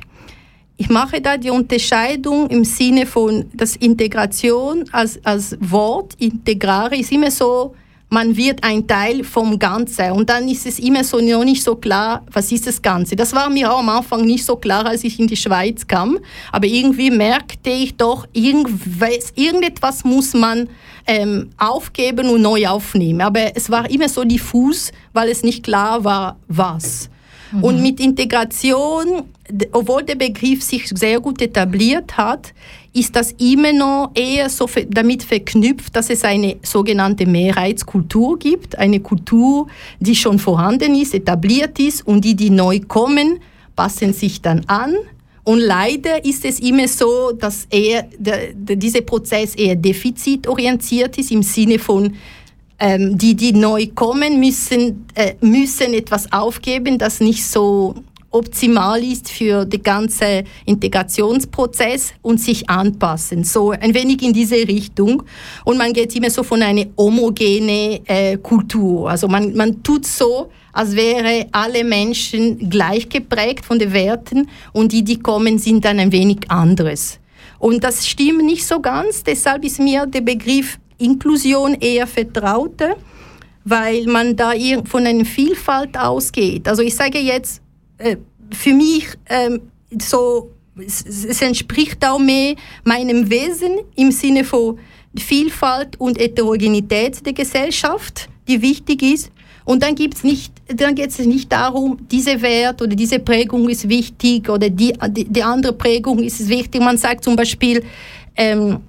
Ich 0.78 0.90
mache 0.90 1.22
da 1.22 1.38
die 1.38 1.50
Unterscheidung 1.50 2.50
im 2.50 2.64
Sinne 2.64 3.06
von, 3.06 3.46
dass 3.54 3.76
Integration 3.76 4.86
als, 4.92 5.20
als 5.24 5.56
Wort, 5.60 6.16
integrare, 6.20 6.98
ist 6.98 7.12
immer 7.12 7.32
so 7.32 7.74
man 8.14 8.38
wird 8.38 8.64
ein 8.64 8.86
Teil 8.86 9.24
vom 9.24 9.58
Ganzen. 9.58 10.12
Und 10.12 10.30
dann 10.30 10.48
ist 10.48 10.68
es 10.68 10.78
immer 10.78 11.04
so 11.04 11.18
noch 11.18 11.44
nicht 11.44 11.64
so 11.64 11.76
klar, 11.76 12.24
was 12.32 12.52
ist 12.52 12.68
das 12.68 12.82
Ganze. 12.82 13.16
Das 13.16 13.34
war 13.34 13.50
mir 13.50 13.74
auch 13.74 13.80
am 13.80 13.90
Anfang 13.90 14.24
nicht 14.24 14.46
so 14.46 14.56
klar, 14.56 14.86
als 14.86 15.04
ich 15.04 15.20
in 15.20 15.28
die 15.28 15.36
Schweiz 15.36 15.88
kam. 15.88 16.20
Aber 16.52 16.68
irgendwie 16.68 17.10
merkte 17.10 17.72
ich 17.72 17.98
doch, 17.98 18.28
irgendetwas 18.34 20.04
muss 20.04 20.36
man 20.36 20.70
ähm, 21.08 21.50
aufgeben 21.58 22.30
und 22.30 22.44
neu 22.44 22.68
aufnehmen. 22.68 23.22
Aber 23.22 23.56
es 23.56 23.72
war 23.72 23.90
immer 23.90 24.08
so 24.08 24.24
diffus, 24.24 24.92
weil 25.12 25.30
es 25.30 25.42
nicht 25.42 25.64
klar 25.64 26.04
war, 26.04 26.38
was. 26.48 27.10
Mhm. 27.52 27.64
Und 27.64 27.82
mit 27.82 28.00
Integration, 28.00 29.24
obwohl 29.72 30.04
der 30.04 30.16
Begriff 30.16 30.64
sich 30.64 30.88
sehr 30.88 31.20
gut 31.20 31.42
etabliert 31.42 32.16
hat, 32.18 32.54
ist 32.94 33.16
das 33.16 33.34
immer 33.34 33.74
noch 33.74 34.12
eher 34.14 34.50
so 34.50 34.70
damit 34.88 35.24
verknüpft, 35.24 35.96
dass 35.96 36.10
es 36.10 36.24
eine 36.24 36.58
sogenannte 36.62 37.26
Mehrheitskultur 37.26 38.40
gibt, 38.40 38.78
eine 38.78 39.00
Kultur, 39.00 39.68
die 40.00 40.16
schon 40.16 40.40
vorhanden 40.40 40.96
ist, 40.96 41.14
etabliert 41.14 41.80
ist 41.80 42.08
und 42.08 42.24
die, 42.24 42.36
die 42.36 42.52
neu 42.52 42.80
kommen, 42.88 43.40
passen 43.76 44.14
sich 44.14 44.42
dann 44.42 44.64
an. 44.68 44.96
Und 45.44 45.60
leider 45.60 46.24
ist 46.24 46.46
es 46.46 46.60
immer 46.60 46.88
so, 46.88 47.34
dass 47.34 47.68
eher 47.70 48.08
der, 48.18 48.54
der, 48.54 48.78
dieser 48.78 49.02
Prozess 49.02 49.56
eher 49.56 49.76
defizitorientiert 49.76 51.18
ist 51.18 51.32
im 51.32 51.44
Sinne 51.44 51.80
von 51.80 52.16
ähm, 52.80 53.18
die, 53.18 53.36
die 53.36 53.52
neu 53.52 53.88
kommen, 53.94 54.40
müssen, 54.40 55.06
äh, 55.16 55.34
müssen 55.42 55.94
etwas 55.94 56.32
aufgeben, 56.32 56.98
das 56.98 57.20
nicht 57.20 57.46
so 57.46 57.96
optimal 58.34 59.04
ist 59.04 59.30
für 59.30 59.66
den 59.66 59.84
ganzen 59.84 60.44
Integrationsprozess 60.66 62.14
und 62.22 62.40
sich 62.40 62.70
anpassen. 62.70 63.44
So 63.44 63.72
ein 63.72 63.94
wenig 63.94 64.22
in 64.22 64.34
diese 64.34 64.56
Richtung. 64.56 65.24
Und 65.64 65.78
man 65.78 65.94
geht 65.94 66.16
immer 66.16 66.30
so 66.30 66.44
von 66.44 66.62
einer 66.62 66.86
homogene 66.98 68.02
äh, 68.06 68.38
Kultur. 68.38 69.10
Also 69.10 69.28
man, 69.28 69.56
man 69.56 69.84
tut 69.84 70.06
so, 70.06 70.50
als 70.74 70.96
wäre 70.96 71.48
alle 71.52 71.84
Menschen 71.84 72.70
gleich 72.70 73.08
geprägt 73.08 73.66
von 73.66 73.78
den 73.78 73.94
Werten 73.94 74.50
und 74.72 74.92
die, 74.92 75.04
die 75.04 75.20
kommen, 75.20 75.60
sind 75.60 75.86
dann 75.86 76.00
ein 76.00 76.12
wenig 76.12 76.50
anderes. 76.50 77.20
Und 77.60 77.84
das 77.84 78.08
stimmt 78.08 78.44
nicht 78.44 78.66
so 78.66 78.82
ganz. 78.82 79.24
Deshalb 79.24 79.64
ist 79.64 79.80
mir 79.80 80.06
der 80.06 80.22
Begriff 80.22 80.80
Inklusion 80.98 81.76
eher 81.76 82.08
vertrauter, 82.08 82.96
weil 83.64 84.06
man 84.06 84.36
da 84.36 84.52
von 84.86 85.06
einer 85.06 85.26
Vielfalt 85.26 85.98
ausgeht. 85.98 86.68
Also 86.68 86.82
ich 86.82 86.96
sage 86.96 87.20
jetzt, 87.20 87.62
äh, 87.98 88.18
für 88.52 88.74
mich 88.74 89.08
ähm, 89.30 89.62
so, 90.00 90.52
es, 90.78 91.42
entspricht 91.42 92.06
auch 92.06 92.20
mehr 92.20 92.56
meinem 92.84 93.30
Wesen 93.30 93.80
im 93.96 94.12
Sinne 94.12 94.44
von 94.44 94.80
Vielfalt 95.16 96.00
und 96.00 96.18
Heterogenität 96.18 97.26
der 97.26 97.34
Gesellschaft, 97.34 98.28
die 98.48 98.62
wichtig 98.62 99.02
ist. 99.04 99.32
Und 99.66 99.82
dann 99.82 99.96
dann 100.68 100.96
geht 100.96 101.12
es 101.12 101.20
nicht 101.20 101.52
darum, 101.52 101.98
diese 102.12 102.42
Wert 102.42 102.82
oder 102.82 102.96
diese 102.96 103.20
Prägung 103.20 103.70
ist 103.70 103.88
wichtig 103.88 104.50
oder 104.50 104.70
die, 104.70 104.94
die, 105.10 105.26
die 105.26 105.44
andere 105.44 105.74
Prägung 105.74 106.20
ist 106.20 106.50
wichtig. 106.50 106.82
Man 106.82 106.98
sagt 106.98 107.24
zum 107.24 107.36
Beispiel, 107.36 107.84
ähm, 108.36 108.80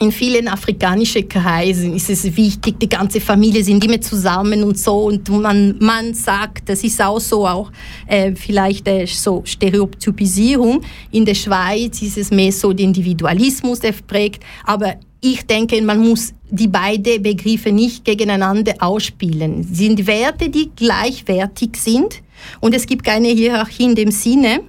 in 0.00 0.12
vielen 0.12 0.46
afrikanischen 0.48 1.28
Kreisen 1.28 1.94
ist 1.94 2.08
es 2.08 2.24
wichtig, 2.36 2.78
die 2.78 2.88
ganze 2.88 3.20
Familie 3.20 3.64
sind 3.64 3.84
immer 3.84 4.00
zusammen 4.00 4.62
und 4.62 4.78
so 4.78 5.06
und 5.06 5.28
man, 5.28 5.76
man 5.80 6.14
sagt, 6.14 6.68
das 6.68 6.84
ist 6.84 7.02
auch 7.02 7.18
so 7.18 7.46
auch 7.46 7.72
äh, 8.06 8.32
vielleicht 8.34 8.86
äh, 8.86 9.06
so 9.06 9.42
Stereotypisierung. 9.44 10.82
In 11.10 11.24
der 11.24 11.34
Schweiz 11.34 12.00
ist 12.02 12.16
es 12.16 12.30
mehr 12.30 12.52
so 12.52 12.72
der 12.72 12.86
Individualismus, 12.86 13.80
der 13.80 13.92
prägt, 14.06 14.44
aber 14.64 14.94
ich 15.20 15.44
denke, 15.46 15.82
man 15.82 15.98
muss 15.98 16.32
die 16.48 16.68
beiden 16.68 17.20
Begriffe 17.20 17.72
nicht 17.72 18.04
gegeneinander 18.04 18.74
ausspielen. 18.78 19.64
Sie 19.64 19.86
sind 19.86 20.06
Werte, 20.06 20.48
die 20.48 20.70
gleichwertig 20.76 21.76
sind 21.76 22.22
und 22.60 22.72
es 22.72 22.86
gibt 22.86 23.04
keine 23.04 23.28
Hierarchie 23.28 23.84
in 23.84 23.94
dem 23.96 24.12
Sinne. 24.12 24.60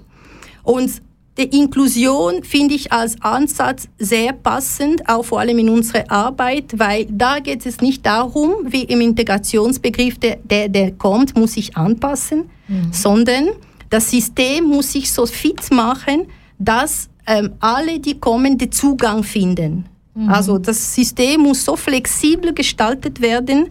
Und 0.64 1.02
die 1.40 1.58
Inklusion 1.58 2.44
finde 2.44 2.76
ich 2.76 2.92
als 2.92 3.16
Ansatz 3.22 3.88
sehr 3.98 4.34
passend, 4.34 5.08
auch 5.08 5.24
vor 5.24 5.40
allem 5.40 5.58
in 5.60 5.70
unserer 5.70 6.12
Arbeit, 6.12 6.78
weil 6.78 7.08
da 7.10 7.40
geht 7.40 7.66
es 7.66 7.80
nicht 7.80 8.06
darum, 8.06 8.52
wie 8.66 8.84
im 8.84 9.00
Integrationsbegriff, 9.00 10.20
der, 10.20 10.38
der, 10.44 10.68
der 10.68 10.92
kommt, 10.92 11.38
muss 11.38 11.54
sich 11.54 11.78
anpassen, 11.78 12.50
mhm. 12.68 12.92
sondern 12.92 13.48
das 13.90 14.12
System 14.12 14.66
muss 14.66 14.92
sich 14.92 15.12
so 15.12 15.26
fit 15.26 15.72
machen, 15.72 16.28
dass 16.60 17.08
ähm, 17.26 17.52
alle, 17.62 18.00
die 18.00 18.20
kommen, 18.20 18.58
den 18.58 18.74
Zugang 18.74 19.24
finden. 19.24 19.86
Mhm. 20.16 20.30
Also 20.30 20.58
das 20.58 20.94
System 20.94 21.42
muss 21.42 21.64
so 21.64 21.78
flexibel 21.78 22.54
gestaltet 22.54 23.22
werden, 23.22 23.70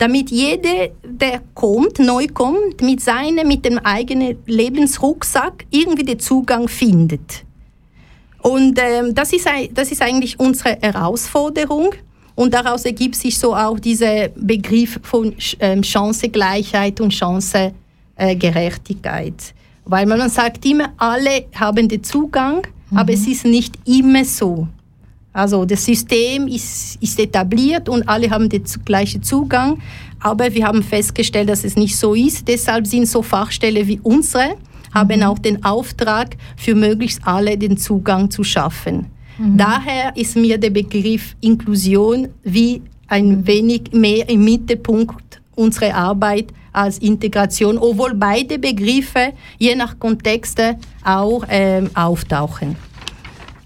damit 0.00 0.30
jeder, 0.30 0.88
der 1.04 1.42
kommt, 1.52 1.98
neu 1.98 2.26
kommt, 2.32 2.80
mit 2.80 3.02
seinem, 3.02 3.46
mit 3.46 3.66
dem 3.66 3.76
eigenen 3.78 4.38
Lebensrucksack 4.46 5.66
irgendwie 5.70 6.04
den 6.04 6.18
Zugang 6.18 6.68
findet. 6.68 7.44
Und 8.40 8.78
ähm, 8.82 9.14
das, 9.14 9.34
ist, 9.34 9.46
das 9.74 9.92
ist 9.92 10.00
eigentlich 10.00 10.40
unsere 10.40 10.78
Herausforderung. 10.80 11.90
Und 12.34 12.54
daraus 12.54 12.86
ergibt 12.86 13.16
sich 13.16 13.38
so 13.38 13.54
auch 13.54 13.78
dieser 13.78 14.28
Begriff 14.28 14.98
von 15.02 15.36
ähm, 15.58 15.82
Chancengleichheit 15.82 16.98
und 17.02 17.12
Chancengerechtigkeit. 17.12 19.52
Weil 19.84 20.06
man 20.06 20.30
sagt 20.30 20.64
immer, 20.64 20.94
alle 20.96 21.44
haben 21.54 21.88
den 21.88 22.02
Zugang, 22.02 22.66
mhm. 22.90 22.96
aber 22.96 23.12
es 23.12 23.26
ist 23.26 23.44
nicht 23.44 23.74
immer 23.86 24.24
so. 24.24 24.66
Also 25.32 25.64
das 25.64 25.84
System 25.84 26.48
ist, 26.48 27.00
ist 27.00 27.18
etabliert 27.18 27.88
und 27.88 28.08
alle 28.08 28.30
haben 28.30 28.48
den 28.48 28.64
gleichen 28.84 29.22
Zugang, 29.22 29.80
aber 30.18 30.52
wir 30.52 30.66
haben 30.66 30.82
festgestellt, 30.82 31.48
dass 31.48 31.64
es 31.64 31.76
nicht 31.76 31.96
so 31.96 32.14
ist. 32.14 32.48
Deshalb 32.48 32.86
sind 32.86 33.06
so 33.06 33.22
Fachstellen 33.22 33.86
wie 33.86 34.00
unsere, 34.02 34.56
haben 34.92 35.20
mhm. 35.20 35.26
auch 35.26 35.38
den 35.38 35.64
Auftrag, 35.64 36.36
für 36.56 36.74
möglichst 36.74 37.20
alle 37.24 37.56
den 37.56 37.76
Zugang 37.76 38.30
zu 38.30 38.42
schaffen. 38.42 39.06
Mhm. 39.38 39.56
Daher 39.56 40.16
ist 40.16 40.36
mir 40.36 40.58
der 40.58 40.70
Begriff 40.70 41.36
Inklusion 41.40 42.28
wie 42.42 42.82
ein 43.06 43.46
wenig 43.46 43.92
mehr 43.92 44.28
im 44.28 44.44
Mittelpunkt 44.44 45.40
unserer 45.54 45.94
Arbeit 45.94 46.46
als 46.72 46.98
Integration, 46.98 47.78
obwohl 47.78 48.14
beide 48.14 48.58
Begriffe 48.58 49.32
je 49.58 49.74
nach 49.74 49.98
Kontexte 49.98 50.76
auch 51.04 51.44
ähm, 51.48 51.90
auftauchen. 51.94 52.76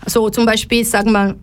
So 0.07 0.29
zum 0.31 0.47
Beispiel, 0.47 0.85
sagen 0.85 1.13
wir, 1.13 1.35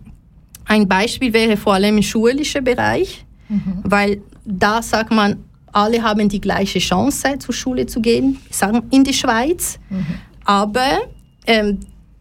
ein 0.66 0.88
Beispiel 0.88 1.32
wäre 1.32 1.56
vor 1.56 1.74
allem 1.74 1.96
im 1.96 2.02
schulischen 2.02 2.64
Bereich, 2.64 3.24
mhm. 3.48 3.80
weil 3.84 4.22
da 4.44 4.82
sagt 4.82 5.10
man, 5.10 5.36
alle 5.72 6.02
haben 6.02 6.28
die 6.28 6.40
gleiche 6.40 6.78
Chance, 6.78 7.38
zur 7.38 7.54
Schule 7.54 7.86
zu 7.86 8.00
gehen, 8.00 8.38
sagen 8.50 8.82
in 8.90 9.04
der 9.04 9.12
Schweiz. 9.12 9.78
Mhm. 9.88 10.06
Aber 10.44 11.00
ähm, 11.46 11.80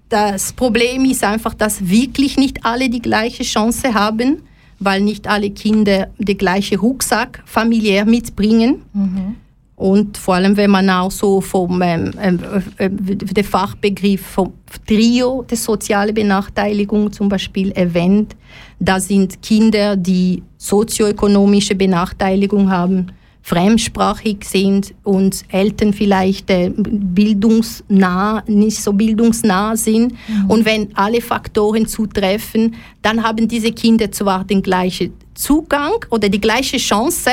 das 0.10 0.54
Problem 0.54 1.06
ist 1.06 1.24
einfach, 1.24 1.54
dass 1.54 1.90
wirklich 1.90 2.38
nicht 2.38 2.66
alle 2.66 2.90
die 2.90 3.02
gleiche 3.02 3.44
Chance 3.44 3.94
haben, 3.94 4.44
weil 4.80 5.02
nicht 5.02 5.28
alle 5.28 5.52
Kinder 5.52 6.10
den 6.18 6.38
gleichen 6.38 6.80
Rucksack 6.80 7.44
familiär 7.46 8.06
mitbringen. 8.06 8.82
Mhm. 8.94 9.36
Und 9.82 10.16
vor 10.16 10.36
allem, 10.36 10.56
wenn 10.58 10.70
man 10.70 10.88
auch 10.92 11.10
so 11.10 11.42
vom 11.42 11.82
ähm, 11.82 12.12
äh, 12.78 12.86
äh, 12.86 12.90
der 12.92 13.44
Fachbegriff 13.44 14.22
vom 14.22 14.54
Trio 14.86 15.42
der 15.50 15.58
sozialen 15.58 16.14
Benachteiligung 16.14 17.12
zum 17.12 17.28
Beispiel 17.28 17.72
erwähnt, 17.72 18.36
da 18.80 19.00
sind 19.00 19.42
Kinder, 19.42 19.96
die 19.96 20.44
sozioökonomische 20.60 21.74
Benachteiligung 21.74 22.70
haben, 22.70 23.08
fremdsprachig 23.42 24.46
sind 24.46 24.94
und 25.04 25.46
Eltern 25.50 25.94
vielleicht 25.94 26.52
äh, 26.52 26.72
bildungsnah, 26.76 28.44
nicht 28.46 28.84
so 28.84 28.94
bildungsnah 28.94 29.76
sind. 29.76 30.12
Mhm. 30.12 30.46
Und 30.48 30.66
wenn 30.66 30.96
alle 30.96 31.22
Faktoren 31.22 31.88
zutreffen, 31.88 32.76
dann 33.02 33.24
haben 33.24 33.48
diese 33.48 33.72
Kinder 33.72 34.12
zwar 34.12 34.44
den 34.44 34.62
gleichen 34.62 35.14
Zugang 35.34 36.06
oder 36.12 36.30
die 36.30 36.40
gleiche 36.40 36.78
Chance, 36.78 37.32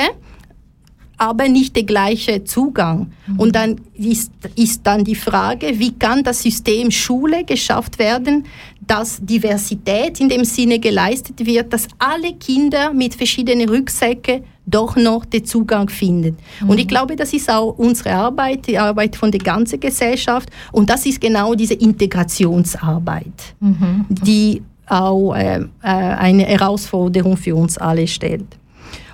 aber 1.18 1.48
nicht 1.48 1.76
der 1.76 1.82
gleiche 1.82 2.44
Zugang. 2.44 3.12
Mhm. 3.26 3.40
Und 3.40 3.56
dann 3.56 3.80
ist, 3.94 4.32
ist 4.54 4.87
dann 4.87 5.04
die 5.04 5.16
Frage, 5.16 5.78
wie 5.78 5.92
kann 5.92 6.22
das 6.22 6.42
System 6.42 6.90
Schule 6.90 7.44
geschafft 7.44 7.98
werden, 7.98 8.44
dass 8.87 9.18
Diversität 9.20 10.18
in 10.20 10.28
dem 10.28 10.44
Sinne 10.44 10.78
geleistet 10.78 11.44
wird, 11.44 11.72
dass 11.72 11.88
alle 11.98 12.32
Kinder 12.34 12.92
mit 12.92 13.14
verschiedenen 13.14 13.68
Rucksäcken 13.68 14.44
doch 14.64 14.96
noch 14.96 15.25
den 15.25 15.44
Zugang 15.44 15.88
finden. 15.88 16.37
Mhm. 16.60 16.70
Und 16.70 16.78
ich 16.78 16.88
glaube, 16.88 17.16
das 17.16 17.32
ist 17.32 17.50
auch 17.50 17.78
unsere 17.78 18.12
Arbeit, 18.12 18.66
die 18.66 18.78
Arbeit 18.78 19.16
von 19.16 19.30
der 19.30 19.40
ganzen 19.40 19.80
Gesellschaft. 19.80 20.50
Und 20.72 20.88
das 20.88 21.06
ist 21.06 21.20
genau 21.20 21.54
diese 21.54 21.75
Integrationsarbeit, 21.75 23.54
mhm. 23.60 24.06
die 24.08 24.62
auch 24.87 25.34
äh, 25.34 25.60
äh 25.60 25.66
eine 25.82 26.44
Herausforderung 26.44 27.37
für 27.37 27.54
uns 27.56 27.76
alle 27.76 28.06
stellt. 28.06 28.56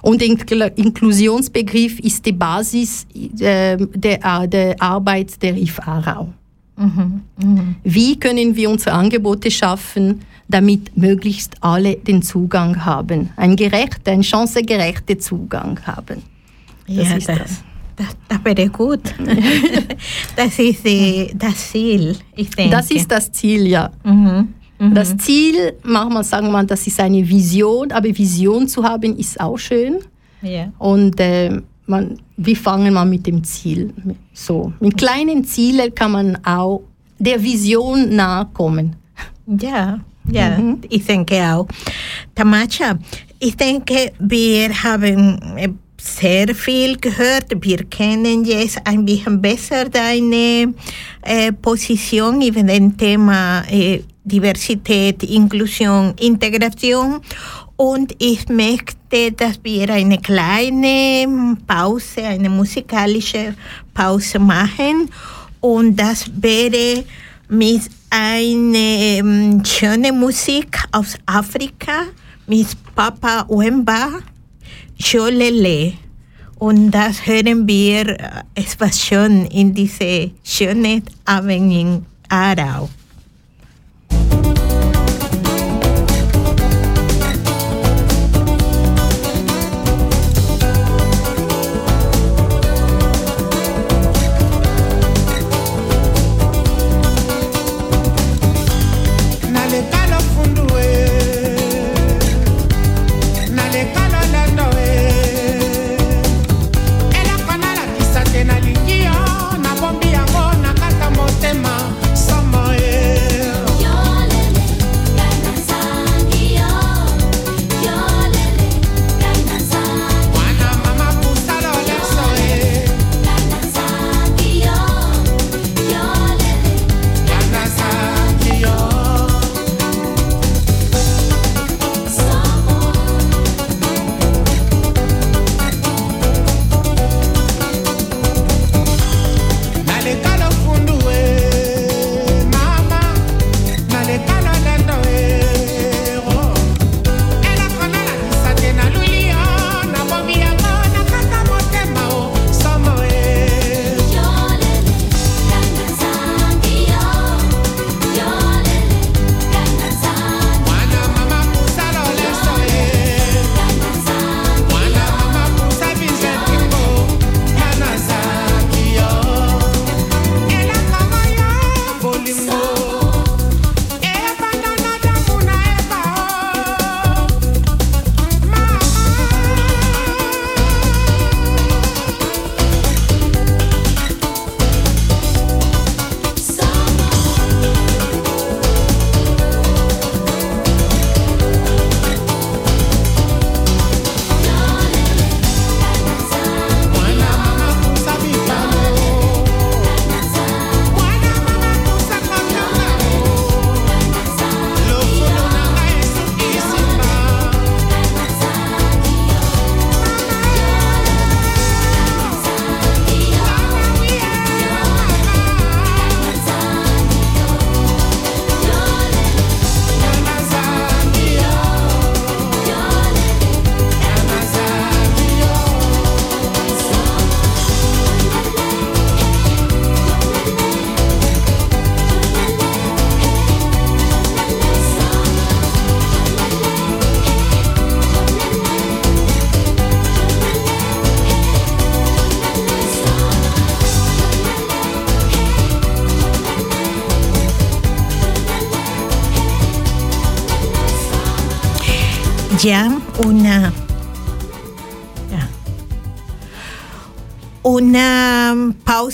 Und 0.05 0.21
der 0.21 0.77
Inklusionsbegriff 0.77 1.99
ist 2.01 2.27
die 2.27 2.33
Basis 2.33 3.07
äh, 3.15 3.79
der, 3.79 4.19
äh, 4.23 4.47
der 4.47 4.83
Arbeit 4.83 5.43
der 5.43 5.57
IF 5.57 5.81
Aarau. 5.81 6.29
Mhm. 6.77 7.23
Mhm. 7.39 7.77
Wie 7.85 8.19
können 8.19 8.55
wir 8.55 8.69
unsere 8.69 8.93
Angebote 8.95 9.51
schaffen, 9.51 10.21
damit 10.47 10.95
möglichst 10.95 11.55
alle 11.63 11.97
den 11.97 12.21
Zugang 12.21 12.85
haben, 12.85 13.31
einen 13.37 13.57
gerechten, 13.57 14.11
einen 14.11 14.23
chancengerechten 14.23 15.19
Zugang 15.21 15.81
haben? 15.87 16.23
Das 16.87 16.97
ja, 16.97 17.17
ist 17.17 17.29
das. 17.31 17.63
Das, 17.97 18.09
das 18.29 18.45
wäre 18.45 18.69
gut. 18.69 19.01
das 20.37 20.59
ist 20.59 20.85
die, 20.85 21.33
das 21.35 21.71
Ziel, 21.71 22.15
ich 22.37 22.51
denke. 22.51 22.77
Das 22.77 22.91
ist 22.91 23.11
das 23.11 23.33
Ziel, 23.33 23.69
ja. 23.69 23.91
Mhm. 24.05 24.53
Mhm. 24.79 24.95
Das 24.95 25.17
Ziel, 25.19 25.75
manchmal 25.83 26.25
sagen 26.25 26.51
wir, 26.51 26.65
das 26.65 26.87
ist 26.87 27.01
eine 27.01 27.27
Vision, 27.29 27.93
aber 27.93 28.09
Vision 28.09 28.67
zu 28.69 28.83
haben 28.83 29.17
ist 29.17 29.41
auch 29.41 29.57
schön. 29.57 29.99
Yeah. 30.43 30.73
Und 30.79 31.19
äh, 31.21 31.61
man, 31.87 32.19
wir 32.37 32.57
fangen 32.57 32.93
mal 32.93 33.07
mit 33.07 33.27
dem 33.27 33.43
Ziel. 33.45 33.93
So, 34.33 34.73
mit 34.81 34.99
kleinen 34.99 35.45
Zielen 35.45 35.95
kann 35.95 36.13
man 36.13 36.45
auch 36.45 36.83
der 37.19 37.43
Vision 37.43 38.15
nahe 38.15 38.47
kommen. 38.53 38.97
Ja, 39.47 40.01
ja, 40.31 40.59
mhm. 40.59 40.81
ich 40.89 41.05
denke 41.05 41.37
auch. 41.43 41.67
Tamacha, 42.35 42.99
ich 43.39 43.57
denke, 43.57 44.13
wir 44.19 44.71
haben 44.83 45.39
äh, 45.57 45.69
sehr 45.99 46.55
viel 46.55 46.97
gehört. 46.97 47.47
Wir 47.61 47.85
kennen 47.85 48.45
jetzt 48.45 48.81
ein 48.85 49.05
bisschen 49.05 49.41
besser 49.41 49.89
deine 49.89 50.75
äh, 51.23 51.53
Position 51.53 52.41
über 52.43 52.63
das 52.63 52.97
Thema 52.97 53.63
äh, 53.71 54.01
Diversität, 54.25 55.23
Inklusion, 55.23 56.15
Integration. 56.19 57.21
Und 57.77 58.15
ich 58.19 58.49
möchte, 58.49 59.33
dass 59.37 59.61
wir 59.63 59.91
eine 59.91 60.19
kleine 60.19 61.57
Pause, 61.67 62.25
eine 62.25 62.49
musikalische 62.49 63.55
Pause 63.93 64.39
machen. 64.39 65.11
Und 65.61 65.97
das 65.97 66.31
wäre 66.41 67.05
mit 67.49 67.83
einer 68.11 68.79
ähm, 68.79 69.63
schönen 69.65 70.19
Musik 70.19 70.79
aus 70.93 71.17
Afrika, 71.27 72.05
mit 72.47 72.67
Papa 72.95 73.47
Wemba, 73.49 74.21
Jolele. 74.97 75.95
Und 76.59 76.93
das 76.93 77.27
hören 77.27 77.67
wir, 77.67 78.09
äh, 78.09 78.43
es 78.55 78.79
war 78.79 78.93
schön 78.93 79.47
in 79.47 79.75
diese 79.75 80.31
schönen 80.45 81.03
Abend 81.25 81.73
in 81.73 82.07
Aarau. 82.29 82.89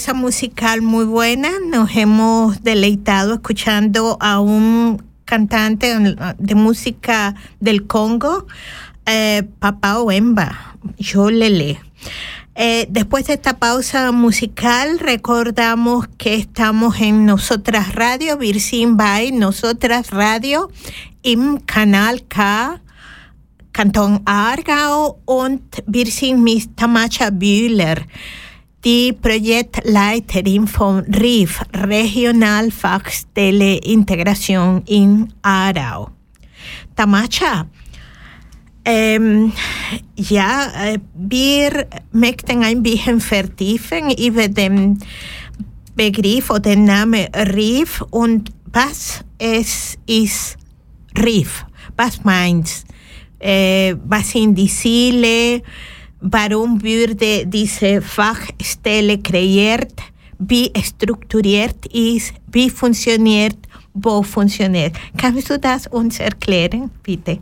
Pausa 0.00 0.14
musical 0.14 0.80
muy 0.80 1.04
buena. 1.04 1.50
Nos 1.66 1.94
hemos 1.94 2.62
deleitado 2.62 3.34
escuchando 3.34 4.16
a 4.18 4.40
un 4.40 5.02
cantante 5.26 5.94
de 6.38 6.54
música 6.54 7.34
del 7.60 7.86
Congo, 7.86 8.46
eh, 9.04 9.42
Papa 9.58 9.98
Oemba, 9.98 10.78
yo 10.96 11.30
Lele. 11.30 11.80
Eh, 12.54 12.86
después 12.88 13.26
de 13.26 13.34
esta 13.34 13.58
pausa 13.58 14.10
musical, 14.10 14.98
recordamos 14.98 16.08
que 16.16 16.34
estamos 16.34 16.98
en 17.02 17.26
Nosotras 17.26 17.94
Radio, 17.94 18.38
Virsin 18.38 18.96
Bay, 18.96 19.32
Nosotras 19.32 20.12
Radio, 20.12 20.70
im 21.22 21.58
Canal 21.58 22.22
K, 22.26 22.80
Kanton 23.72 24.22
Aargau 24.24 25.18
und 25.26 25.60
wir 25.86 26.06
sind 26.06 26.42
mit 26.42 26.74
Tamacha 26.74 27.28
Bühler, 27.28 28.06
die 28.84 29.12
Projektleiterin 29.12 30.66
von 30.66 31.00
RIF, 31.00 31.62
Regionalfachstelle 31.74 33.76
Integration 33.78 34.82
in 34.86 35.32
Aarau. 35.42 36.08
Tamacha, 36.96 37.66
ähm, 38.84 39.52
ja, 40.16 40.66
äh, 40.84 40.98
wir 41.14 41.86
möchten 42.12 42.62
ein 42.62 42.82
bisschen 42.82 43.20
vertiefen 43.20 44.10
über 44.12 44.48
den 44.48 44.98
Begriff 45.94 46.50
oder 46.50 46.60
den 46.60 46.84
Namen 46.84 47.26
RIF 47.34 48.02
und 48.10 48.50
was 48.72 49.24
es 49.38 49.98
ist 50.06 50.56
RIF. 51.18 51.66
Was 51.96 52.22
meinst 52.24 52.86
äh, 53.40 53.96
was 54.04 54.30
sind 54.30 54.54
die 54.54 54.68
Ziele, 54.68 55.62
warum 56.20 56.82
würde 56.82 57.46
diese 57.46 58.02
Fachstelle 58.02 59.18
kreiert, 59.18 59.94
wie 60.38 60.70
strukturiert 60.82 61.86
ist, 61.86 62.32
wie 62.50 62.70
funktioniert, 62.70 63.56
wo 63.94 64.22
funktioniert. 64.22 64.94
Kannst 65.16 65.50
du 65.50 65.58
das 65.58 65.86
uns 65.86 66.18
erklären, 66.20 66.90
bitte? 67.02 67.38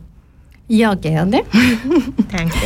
Ja, 0.67 0.93
gerne. 0.93 1.41
Danke. 2.31 2.57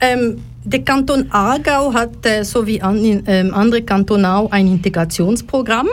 Ähm, 0.00 0.42
der 0.64 0.82
Kanton 0.82 1.26
Aargau 1.30 1.92
hat, 1.92 2.24
äh, 2.24 2.44
so 2.44 2.66
wie 2.66 2.80
an, 2.80 3.04
äh, 3.04 3.50
andere 3.52 3.82
Kantone 3.82 4.32
auch, 4.32 4.50
ein 4.52 4.68
Integrationsprogramm. 4.68 5.88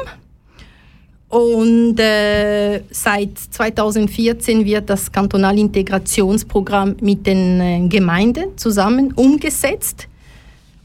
Und 1.30 2.00
äh, 2.00 2.82
seit 2.90 3.38
2014 3.38 4.66
wird 4.66 4.90
das 4.90 5.12
Kantonalintegrationsprogramm 5.12 6.96
mit 7.02 7.28
den 7.28 7.62
äh, 7.62 7.88
Gemeinden 7.88 8.58
zusammen 8.58 9.14
umgesetzt. 9.14 10.08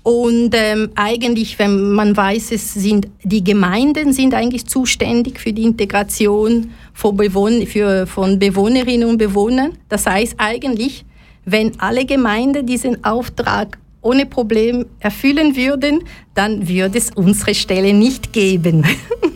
Und 0.02 0.50
ähm, 0.52 0.90
eigentlich, 0.96 1.58
wenn 1.58 1.92
man 1.92 2.14
weiß, 2.14 2.52
es 2.52 2.74
sind 2.74 3.08
die 3.22 3.42
Gemeinden 3.42 4.12
sind 4.12 4.34
eigentlich 4.34 4.66
zuständig 4.66 5.40
für 5.40 5.54
die 5.54 5.62
Integration 5.62 6.72
von, 6.92 7.16
Bewohn 7.16 7.66
für, 7.66 8.06
von 8.06 8.38
Bewohnerinnen 8.38 9.08
und 9.08 9.16
Bewohnern. 9.16 9.72
Das 9.88 10.04
heißt 10.04 10.34
eigentlich, 10.36 11.06
wenn 11.46 11.80
alle 11.80 12.04
Gemeinden 12.04 12.66
diesen 12.66 13.02
Auftrag 13.02 13.78
ohne 14.02 14.26
Problem 14.26 14.84
erfüllen 15.00 15.56
würden, 15.56 16.00
dann 16.34 16.68
würde 16.68 16.98
es 16.98 17.10
unsere 17.14 17.54
Stelle 17.54 17.94
nicht 17.94 18.34
geben. 18.34 18.84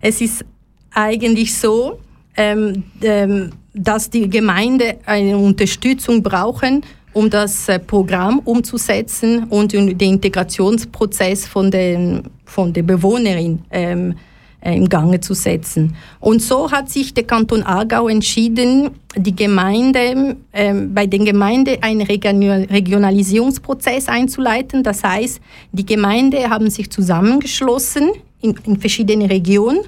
Es 0.00 0.20
ist 0.20 0.44
eigentlich 0.92 1.54
so, 1.54 1.98
ähm, 2.36 2.84
ähm, 3.02 3.50
dass 3.74 4.10
die 4.10 4.28
Gemeinde 4.28 4.98
eine 5.06 5.36
Unterstützung 5.36 6.22
brauchen, 6.22 6.82
um 7.12 7.28
das 7.28 7.68
äh, 7.68 7.78
Programm 7.78 8.40
umzusetzen 8.40 9.44
und 9.44 9.72
den 9.72 9.90
Integrationsprozess 9.90 11.46
von, 11.46 11.70
den, 11.70 12.22
von 12.44 12.72
der 12.72 12.82
Bewohnerin 12.82 13.60
ähm, 13.70 14.14
äh, 14.60 14.76
im 14.76 14.88
Gange 14.88 15.20
zu 15.20 15.34
setzen. 15.34 15.96
Und 16.20 16.42
so 16.42 16.70
hat 16.70 16.88
sich 16.88 17.14
der 17.14 17.24
Kanton 17.24 17.62
Aargau 17.62 18.08
entschieden, 18.08 18.90
die 19.16 19.34
Gemeinde, 19.34 20.36
äh, 20.52 20.74
bei 20.74 21.06
den 21.06 21.24
Gemeinden 21.24 21.82
einen 21.82 22.02
Regionalisierungsprozess 22.02 24.08
einzuleiten. 24.08 24.82
Das 24.82 25.02
heißt, 25.02 25.40
die 25.72 25.86
Gemeinden 25.86 26.48
haben 26.48 26.70
sich 26.70 26.90
zusammengeschlossen 26.90 28.10
in, 28.40 28.54
in 28.64 28.78
verschiedene 28.78 29.28
Regionen 29.28 29.80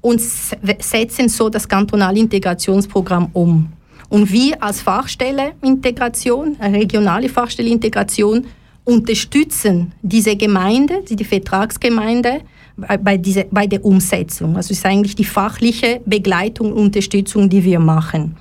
und 0.00 0.20
setzen 0.20 1.28
so 1.28 1.48
das 1.48 1.68
kantonale 1.68 2.18
Integrationsprogramm 2.18 3.30
um. 3.32 3.68
Und 4.08 4.30
wir 4.30 4.62
als 4.62 4.82
Fachstelle 4.82 5.52
Integration, 5.62 6.56
regionale 6.60 7.28
Fachstelle 7.28 7.70
Integration, 7.70 8.46
unterstützen 8.84 9.92
diese 10.02 10.36
Gemeinde, 10.36 11.02
die 11.08 11.24
Vertragsgemeinde, 11.24 12.40
bei, 12.76 13.16
diese, 13.16 13.46
bei 13.50 13.66
der 13.66 13.84
Umsetzung. 13.84 14.56
Also 14.56 14.72
es 14.72 14.78
ist 14.78 14.86
eigentlich 14.86 15.14
die 15.14 15.24
fachliche 15.24 16.00
Begleitung 16.04 16.72
und 16.72 16.78
Unterstützung, 16.78 17.48
die 17.48 17.62
wir 17.64 17.78
machen. 17.78 18.36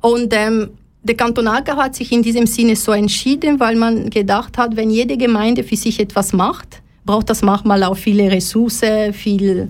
Und 0.00 0.32
ähm, 0.34 0.70
der 1.02 1.16
Kanton 1.16 1.48
Aargau 1.48 1.76
hat 1.76 1.96
sich 1.96 2.12
in 2.12 2.22
diesem 2.22 2.46
Sinne 2.46 2.76
so 2.76 2.92
entschieden, 2.92 3.60
weil 3.60 3.76
man 3.76 4.08
gedacht 4.08 4.56
hat, 4.56 4.76
wenn 4.76 4.90
jede 4.90 5.16
Gemeinde 5.16 5.64
für 5.64 5.76
sich 5.76 5.98
etwas 6.00 6.32
macht, 6.32 6.81
braucht 7.04 7.30
das 7.30 7.42
manchmal 7.42 7.82
auch 7.84 7.96
viele 7.96 8.30
Ressourcen, 8.30 9.12
viel, 9.12 9.68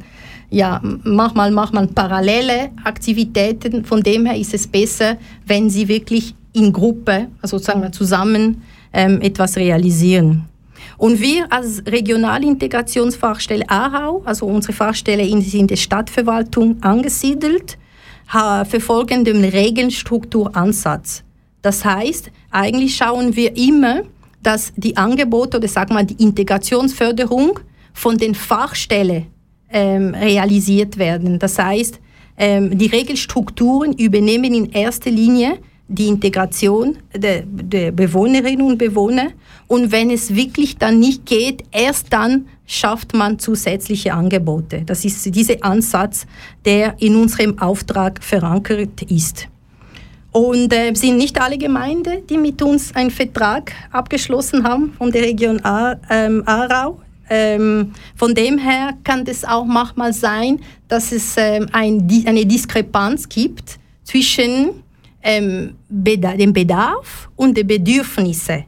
ja, 0.50 0.80
manchmal 0.82 1.50
macht 1.50 1.72
man 1.72 1.94
parallele 1.94 2.70
Aktivitäten. 2.84 3.84
Von 3.84 4.02
dem 4.02 4.26
her 4.26 4.36
ist 4.36 4.54
es 4.54 4.66
besser, 4.66 5.16
wenn 5.46 5.70
sie 5.70 5.88
wirklich 5.88 6.34
in 6.52 6.72
Gruppe, 6.72 7.28
also 7.40 7.58
sagen 7.58 7.82
wir 7.82 7.92
zusammen, 7.92 8.62
ähm, 8.92 9.20
etwas 9.22 9.56
realisieren. 9.56 10.44
Und 10.98 11.20
wir 11.20 11.50
als 11.50 11.82
Regionalintegrationsfachstelle 11.86 13.68
Aarau, 13.68 14.22
also 14.24 14.46
unsere 14.46 14.72
Fachstelle 14.72 15.26
ist 15.26 15.54
in 15.54 15.66
der 15.66 15.76
Stadtverwaltung 15.76 16.76
angesiedelt, 16.82 17.78
verfolgen 18.28 19.24
den 19.24 19.44
Regelstrukturansatz. 19.44 21.22
Das 21.60 21.84
heißt, 21.84 22.30
eigentlich 22.50 22.96
schauen 22.96 23.36
wir 23.36 23.56
immer, 23.56 24.02
dass 24.42 24.72
die 24.76 24.96
Angebote 24.96 25.58
oder 25.58 25.68
sag 25.68 25.90
mal 25.90 26.04
die 26.04 26.22
Integrationsförderung 26.22 27.60
von 27.92 28.18
den 28.18 28.34
Fachstellen 28.34 29.26
ähm, 29.70 30.14
realisiert 30.14 30.98
werden. 30.98 31.38
Das 31.38 31.58
heißt, 31.58 31.98
ähm, 32.36 32.76
die 32.76 32.86
Regelstrukturen 32.86 33.92
übernehmen 33.92 34.54
in 34.54 34.70
erster 34.70 35.10
Linie 35.10 35.58
die 35.88 36.08
Integration 36.08 36.96
der, 37.14 37.42
der, 37.44 37.92
Bewohnerinnen 37.92 38.66
und 38.66 38.78
Bewohner. 38.78 39.28
Und 39.66 39.92
wenn 39.92 40.10
es 40.10 40.34
wirklich 40.34 40.78
dann 40.78 40.98
nicht 40.98 41.26
geht, 41.26 41.64
erst 41.70 42.12
dann 42.12 42.46
schafft 42.66 43.14
man 43.14 43.38
zusätzliche 43.38 44.14
Angebote. 44.14 44.82
Das 44.86 45.04
ist 45.04 45.34
dieser 45.34 45.62
Ansatz, 45.62 46.26
der 46.64 46.94
in 47.00 47.16
unserem 47.16 47.58
Auftrag 47.58 48.22
verankert 48.24 49.02
ist. 49.02 49.48
Und 50.32 50.72
äh, 50.72 50.94
sind 50.94 51.18
nicht 51.18 51.38
alle 51.40 51.58
Gemeinden, 51.58 52.26
die 52.26 52.38
mit 52.38 52.62
uns 52.62 52.94
einen 52.94 53.10
Vertrag 53.10 53.72
abgeschlossen 53.90 54.64
haben 54.64 54.94
von 54.96 55.12
der 55.12 55.22
Region 55.22 55.62
A, 55.62 55.96
ähm, 56.08 56.42
Aarau. 56.46 57.00
Ähm, 57.28 57.92
von 58.16 58.34
dem 58.34 58.58
her 58.58 58.94
kann 59.04 59.24
es 59.26 59.44
auch 59.44 59.64
manchmal 59.64 60.12
sein, 60.12 60.58
dass 60.88 61.12
es 61.12 61.36
ähm, 61.36 61.68
ein, 61.72 62.08
eine 62.26 62.46
Diskrepanz 62.46 63.28
gibt 63.28 63.78
zwischen 64.04 64.70
ähm, 65.22 65.74
Beda 65.88 66.34
dem 66.34 66.52
Bedarf 66.52 67.28
und 67.36 67.56
den 67.56 67.66
Bedürfnissen. 67.66 68.64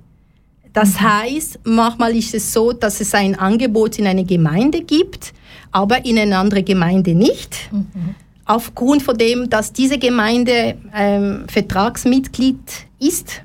Das 0.73 0.95
mhm. 0.95 1.01
heißt, 1.01 1.61
manchmal 1.65 2.15
ist 2.15 2.35
es 2.35 2.53
so, 2.53 2.73
dass 2.73 3.01
es 3.01 3.15
ein 3.15 3.39
Angebot 3.39 3.99
in 3.99 4.07
einer 4.07 4.25
Gemeinde 4.25 4.83
gibt, 4.83 5.33
aber 5.73 6.05
in 6.05 6.19
einer 6.19 6.39
anderen 6.39 6.65
Gemeinde 6.65 7.15
nicht. 7.15 7.71
Mhm 7.73 8.15
aufgrund 8.45 9.03
von 9.03 9.17
dem, 9.17 9.49
dass 9.49 9.73
diese 9.73 9.99
Gemeinde 9.99 10.77
ähm, 10.95 11.45
Vertragsmitglied 11.49 12.59
ist, 12.99 13.43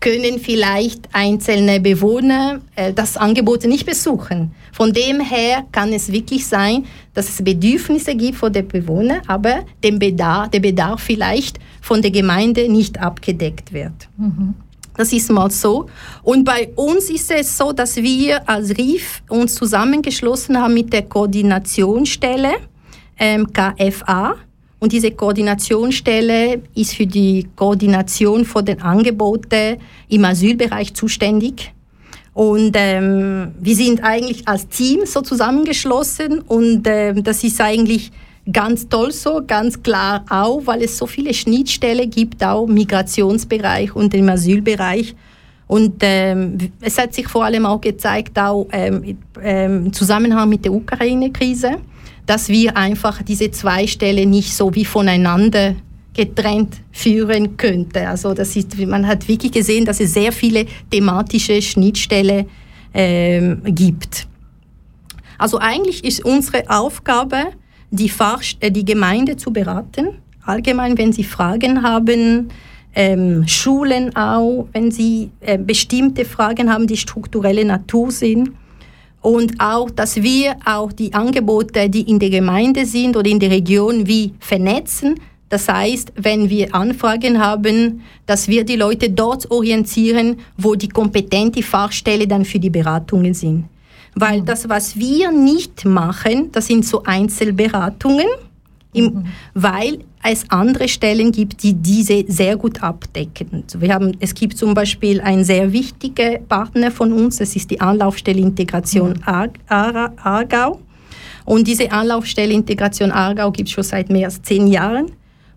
können 0.00 0.38
vielleicht 0.38 1.08
einzelne 1.12 1.78
Bewohner 1.78 2.60
äh, 2.74 2.92
das 2.92 3.16
Angebot 3.16 3.64
nicht 3.64 3.86
besuchen. 3.86 4.52
Von 4.72 4.92
dem 4.92 5.20
her 5.20 5.64
kann 5.72 5.92
es 5.92 6.10
wirklich 6.10 6.46
sein, 6.46 6.86
dass 7.12 7.28
es 7.28 7.44
Bedürfnisse 7.44 8.14
gibt 8.14 8.38
von 8.38 8.52
den 8.52 8.66
Bewohnern, 8.66 9.20
aber 9.26 9.60
den 9.84 9.98
Bedarf, 9.98 10.48
der 10.50 10.60
Bedarf 10.60 11.02
vielleicht 11.02 11.58
von 11.82 12.00
der 12.00 12.10
Gemeinde 12.10 12.70
nicht 12.70 12.98
abgedeckt 12.98 13.72
wird. 13.72 14.08
Mhm. 14.16 14.54
Das 14.96 15.12
ist 15.12 15.30
mal 15.30 15.50
so. 15.50 15.86
Und 16.22 16.44
bei 16.44 16.68
uns 16.76 17.10
ist 17.10 17.30
es 17.30 17.56
so, 17.56 17.72
dass 17.72 17.96
wir 17.96 18.46
als 18.48 18.70
RIF 18.76 19.22
uns 19.28 19.54
zusammengeschlossen 19.54 20.60
haben 20.60 20.74
mit 20.74 20.92
der 20.92 21.02
Koordinationsstelle 21.02 22.52
KFA. 23.20 24.36
Und 24.78 24.92
diese 24.92 25.10
Koordinationsstelle 25.10 26.62
ist 26.74 26.94
für 26.94 27.06
die 27.06 27.46
Koordination 27.54 28.46
von 28.46 28.64
den 28.64 28.80
Angeboten 28.80 29.76
im 30.08 30.24
Asylbereich 30.24 30.94
zuständig. 30.94 31.72
Und 32.32 32.72
ähm, 32.76 33.52
wir 33.60 33.74
sind 33.76 34.02
eigentlich 34.02 34.48
als 34.48 34.68
Team 34.68 35.00
so 35.04 35.20
zusammengeschlossen 35.20 36.40
und 36.40 36.86
ähm, 36.86 37.22
das 37.22 37.44
ist 37.44 37.60
eigentlich 37.60 38.10
ganz 38.50 38.88
toll 38.88 39.12
so, 39.12 39.42
ganz 39.46 39.82
klar 39.82 40.24
auch, 40.30 40.62
weil 40.64 40.82
es 40.82 40.96
so 40.96 41.06
viele 41.06 41.34
Schnittstellen 41.34 42.08
gibt, 42.08 42.42
auch 42.42 42.66
im 42.66 42.74
Migrationsbereich 42.74 43.94
und 43.94 44.14
im 44.14 44.28
Asylbereich. 44.28 45.14
Und 45.66 45.96
ähm, 46.00 46.56
es 46.80 46.98
hat 46.98 47.14
sich 47.14 47.28
vor 47.28 47.44
allem 47.44 47.66
auch 47.66 47.80
gezeigt, 47.80 48.38
auch 48.38 48.66
ähm, 48.72 49.18
ähm, 49.42 49.86
im 49.86 49.92
Zusammenhang 49.92 50.48
mit 50.48 50.64
der 50.64 50.72
Ukraine-Krise, 50.72 51.76
dass 52.26 52.48
wir 52.48 52.76
einfach 52.76 53.22
diese 53.22 53.50
zwei 53.50 53.86
Stellen 53.86 54.30
nicht 54.30 54.54
so 54.54 54.74
wie 54.74 54.84
voneinander 54.84 55.74
getrennt 56.14 56.76
führen 56.90 57.56
könnte. 57.56 58.08
Also 58.08 58.34
das 58.34 58.56
ist, 58.56 58.76
man 58.78 59.06
hat 59.06 59.28
wirklich 59.28 59.52
gesehen, 59.52 59.84
dass 59.84 60.00
es 60.00 60.12
sehr 60.12 60.32
viele 60.32 60.66
thematische 60.90 61.62
Schnittstellen 61.62 62.46
ähm, 62.92 63.62
gibt. 63.64 64.26
Also 65.38 65.58
eigentlich 65.58 66.04
ist 66.04 66.24
unsere 66.24 66.68
Aufgabe, 66.68 67.52
die, 67.90 68.08
Fach, 68.08 68.42
äh, 68.60 68.70
die 68.70 68.84
Gemeinde 68.84 69.36
zu 69.36 69.52
beraten. 69.52 70.08
Allgemein, 70.44 70.98
wenn 70.98 71.12
Sie 71.12 71.24
Fragen 71.24 71.82
haben, 71.82 72.50
ähm, 72.94 73.46
Schulen 73.46 74.14
auch, 74.16 74.68
wenn 74.72 74.90
sie 74.90 75.30
äh, 75.40 75.58
bestimmte 75.58 76.24
Fragen 76.24 76.72
haben, 76.72 76.86
die 76.86 76.96
strukturelle 76.96 77.64
Natur 77.64 78.10
sind. 78.10 78.50
Und 79.22 79.60
auch, 79.60 79.90
dass 79.90 80.16
wir 80.16 80.56
auch 80.64 80.92
die 80.92 81.12
Angebote, 81.12 81.90
die 81.90 82.08
in 82.08 82.18
der 82.18 82.30
Gemeinde 82.30 82.86
sind 82.86 83.16
oder 83.16 83.28
in 83.28 83.38
der 83.38 83.50
Region, 83.50 84.06
wie 84.06 84.32
vernetzen. 84.40 85.20
Das 85.50 85.68
heißt, 85.68 86.12
wenn 86.16 86.48
wir 86.48 86.74
Anfragen 86.74 87.38
haben, 87.40 88.02
dass 88.24 88.48
wir 88.48 88.64
die 88.64 88.76
Leute 88.76 89.10
dort 89.10 89.50
orientieren, 89.50 90.38
wo 90.56 90.74
die 90.74 90.88
kompetente 90.88 91.62
Fachstelle 91.62 92.26
dann 92.26 92.44
für 92.44 92.60
die 92.60 92.70
Beratungen 92.70 93.34
sind. 93.34 93.64
Weil 94.14 94.40
mhm. 94.40 94.46
das, 94.46 94.68
was 94.68 94.96
wir 94.96 95.32
nicht 95.32 95.84
machen, 95.84 96.50
das 96.52 96.66
sind 96.66 96.86
so 96.86 97.02
Einzelberatungen, 97.04 98.26
im, 98.92 99.04
mhm. 99.04 99.24
weil 99.54 99.98
es 100.22 100.44
andere 100.50 100.88
Stellen 100.88 101.32
gibt, 101.32 101.62
die 101.62 101.74
diese 101.74 102.24
sehr 102.28 102.56
gut 102.56 102.82
abdecken. 102.82 103.62
Also 103.64 103.80
wir 103.80 103.94
haben, 103.94 104.16
es 104.20 104.34
gibt 104.34 104.58
zum 104.58 104.74
Beispiel 104.74 105.20
einen 105.20 105.44
sehr 105.44 105.72
wichtigen 105.72 106.46
Partner 106.46 106.90
von 106.90 107.12
uns, 107.12 107.36
das 107.36 107.56
ist 107.56 107.70
die 107.70 107.80
Anlaufstelle 107.80 108.40
Integration 108.40 109.14
mhm. 109.26 109.50
Aargau. 109.68 110.80
Und 111.44 111.66
diese 111.66 111.90
Anlaufstelle 111.90 112.52
Integration 112.52 113.10
Aargau 113.10 113.50
gibt 113.50 113.68
es 113.68 113.74
schon 113.74 113.84
seit 113.84 114.10
mehr 114.10 114.26
als 114.26 114.42
zehn 114.42 114.66
Jahren. 114.66 115.06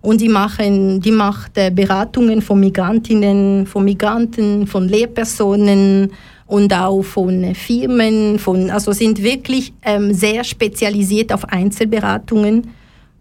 Und 0.01 0.19
die, 0.19 0.29
machen, 0.29 0.99
die 0.99 1.11
macht 1.11 1.57
äh, 1.57 1.71
Beratungen 1.71 2.41
von 2.41 2.59
Migrantinnen, 2.59 3.65
von 3.65 3.85
Migranten, 3.85 4.67
von 4.67 4.89
Lehrpersonen 4.89 6.11
und 6.45 6.73
auch 6.73 7.03
von 7.03 7.55
Firmen. 7.55 8.37
Von, 8.37 8.69
also 8.69 8.91
sind 8.91 9.23
wirklich 9.23 9.71
ähm, 9.81 10.13
sehr 10.13 10.43
spezialisiert 10.43 11.31
auf 11.31 11.45
Einzelberatungen 11.45 12.67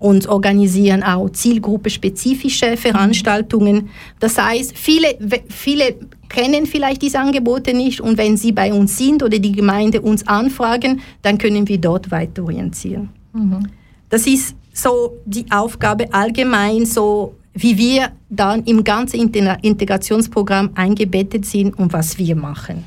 und 0.02 0.26
organisieren 0.26 1.04
auch 1.04 1.30
zielgruppespezifische 1.30 2.76
Veranstaltungen. 2.76 3.90
Das 4.18 4.36
heißt, 4.36 4.76
viele, 4.76 5.16
viele 5.48 5.94
kennen 6.28 6.66
vielleicht 6.66 7.02
diese 7.02 7.20
Angebote 7.20 7.72
nicht 7.72 8.00
und 8.00 8.18
wenn 8.18 8.36
sie 8.36 8.50
bei 8.50 8.72
uns 8.72 8.98
sind 8.98 9.22
oder 9.22 9.38
die 9.38 9.52
Gemeinde 9.52 10.00
uns 10.00 10.26
anfragen, 10.26 11.00
dann 11.22 11.38
können 11.38 11.68
wir 11.68 11.78
dort 11.78 12.10
weiter 12.10 12.42
orientieren. 12.42 13.10
Mhm. 13.32 13.68
Das 14.08 14.26
ist 14.26 14.56
so 14.72 15.18
die 15.24 15.46
Aufgabe 15.52 16.12
allgemein, 16.12 16.84
so 16.84 17.36
wie 17.54 17.78
wir 17.78 18.10
dann 18.28 18.64
im 18.64 18.82
ganzen 18.82 19.32
Integrationsprogramm 19.32 20.70
eingebettet 20.74 21.46
sind 21.46 21.78
und 21.78 21.92
was 21.92 22.18
wir 22.18 22.34
machen. 22.34 22.84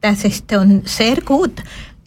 Das 0.00 0.24
ist 0.24 0.44
dann 0.48 0.82
sehr 0.84 1.20
gut. 1.20 1.52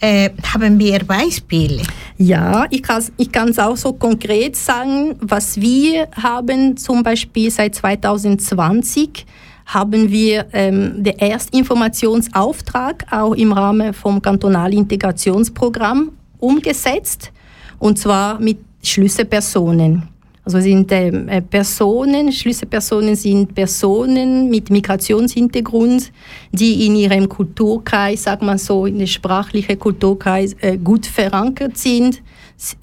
Äh, 0.05 0.29
haben 0.53 0.77
wir 0.77 0.99
Beispiele? 0.99 1.81
Ja, 2.19 2.67
ich 2.69 2.83
kann 2.83 3.03
ich 3.17 3.29
es 3.35 3.57
auch 3.57 3.75
so 3.75 3.93
konkret 3.93 4.55
sagen, 4.55 5.15
was 5.19 5.59
wir 5.59 6.07
haben 6.11 6.77
zum 6.77 7.01
Beispiel 7.01 7.49
seit 7.49 7.73
2020 7.73 9.25
haben 9.65 10.11
wir 10.11 10.45
ähm, 10.53 11.03
den 11.03 11.17
Erstinformationsauftrag 11.17 13.07
auch 13.09 13.33
im 13.33 13.51
Rahmen 13.51 13.95
vom 13.95 14.21
Kantonalintegrationsprogramm 14.21 16.11
umgesetzt 16.37 17.31
und 17.79 17.97
zwar 17.97 18.39
mit 18.39 18.59
Schlüsselpersonen. 18.83 20.14
Also 20.45 20.59
sind 20.59 20.91
ähm, 20.91 21.27
äh, 21.27 21.41
Personen, 21.41 22.31
Schlüsselpersonen 22.31 23.15
sind 23.15 23.55
Personen 23.55 24.47
mit 24.51 24.69
Migrationshintergrund, 24.69 26.11
die 26.51 26.85
in 26.85 26.95
ihrem 26.95 27.27
Kulturkreis, 27.27 28.23
sag 28.23 28.43
mal 28.43 28.59
so, 28.59 28.85
in 28.85 28.99
der 28.99 29.07
sprachlichen 29.07 29.79
Kulturkreis 29.79 30.55
äh, 30.61 30.77
gut 30.77 31.07
verankert 31.07 31.79
sind 31.79 32.21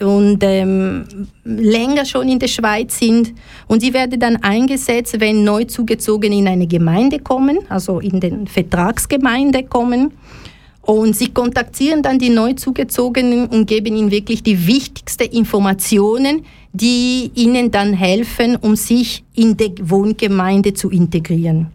und 0.00 0.38
ähm, 0.42 1.28
länger 1.44 2.04
schon 2.04 2.28
in 2.28 2.40
der 2.40 2.48
Schweiz 2.48 2.98
sind. 2.98 3.32
Und 3.68 3.82
die 3.82 3.94
werden 3.94 4.18
dann 4.18 4.36
eingesetzt, 4.42 5.20
wenn 5.20 5.44
neu 5.44 5.64
zugezogene 5.64 6.36
in 6.36 6.48
eine 6.48 6.66
Gemeinde 6.66 7.20
kommen, 7.20 7.60
also 7.68 8.00
in 8.00 8.18
den 8.18 8.48
Vertragsgemeinde 8.48 9.62
kommen. 9.62 10.12
Und 10.82 11.14
sie 11.14 11.28
kontaktieren 11.28 12.02
dann 12.02 12.18
die 12.18 12.28
neu 12.28 12.54
zugezogenen 12.54 13.46
und 13.46 13.66
geben 13.66 13.96
ihnen 13.96 14.10
wirklich 14.10 14.42
die 14.42 14.66
wichtigsten 14.66 15.28
Informationen, 15.30 16.44
die 16.72 17.30
ihnen 17.34 17.70
dann 17.70 17.92
helfen, 17.92 18.56
um 18.56 18.74
sich 18.74 19.22
in 19.34 19.56
der 19.56 19.70
Wohngemeinde 19.80 20.74
zu 20.74 20.90
integrieren. 20.90 21.68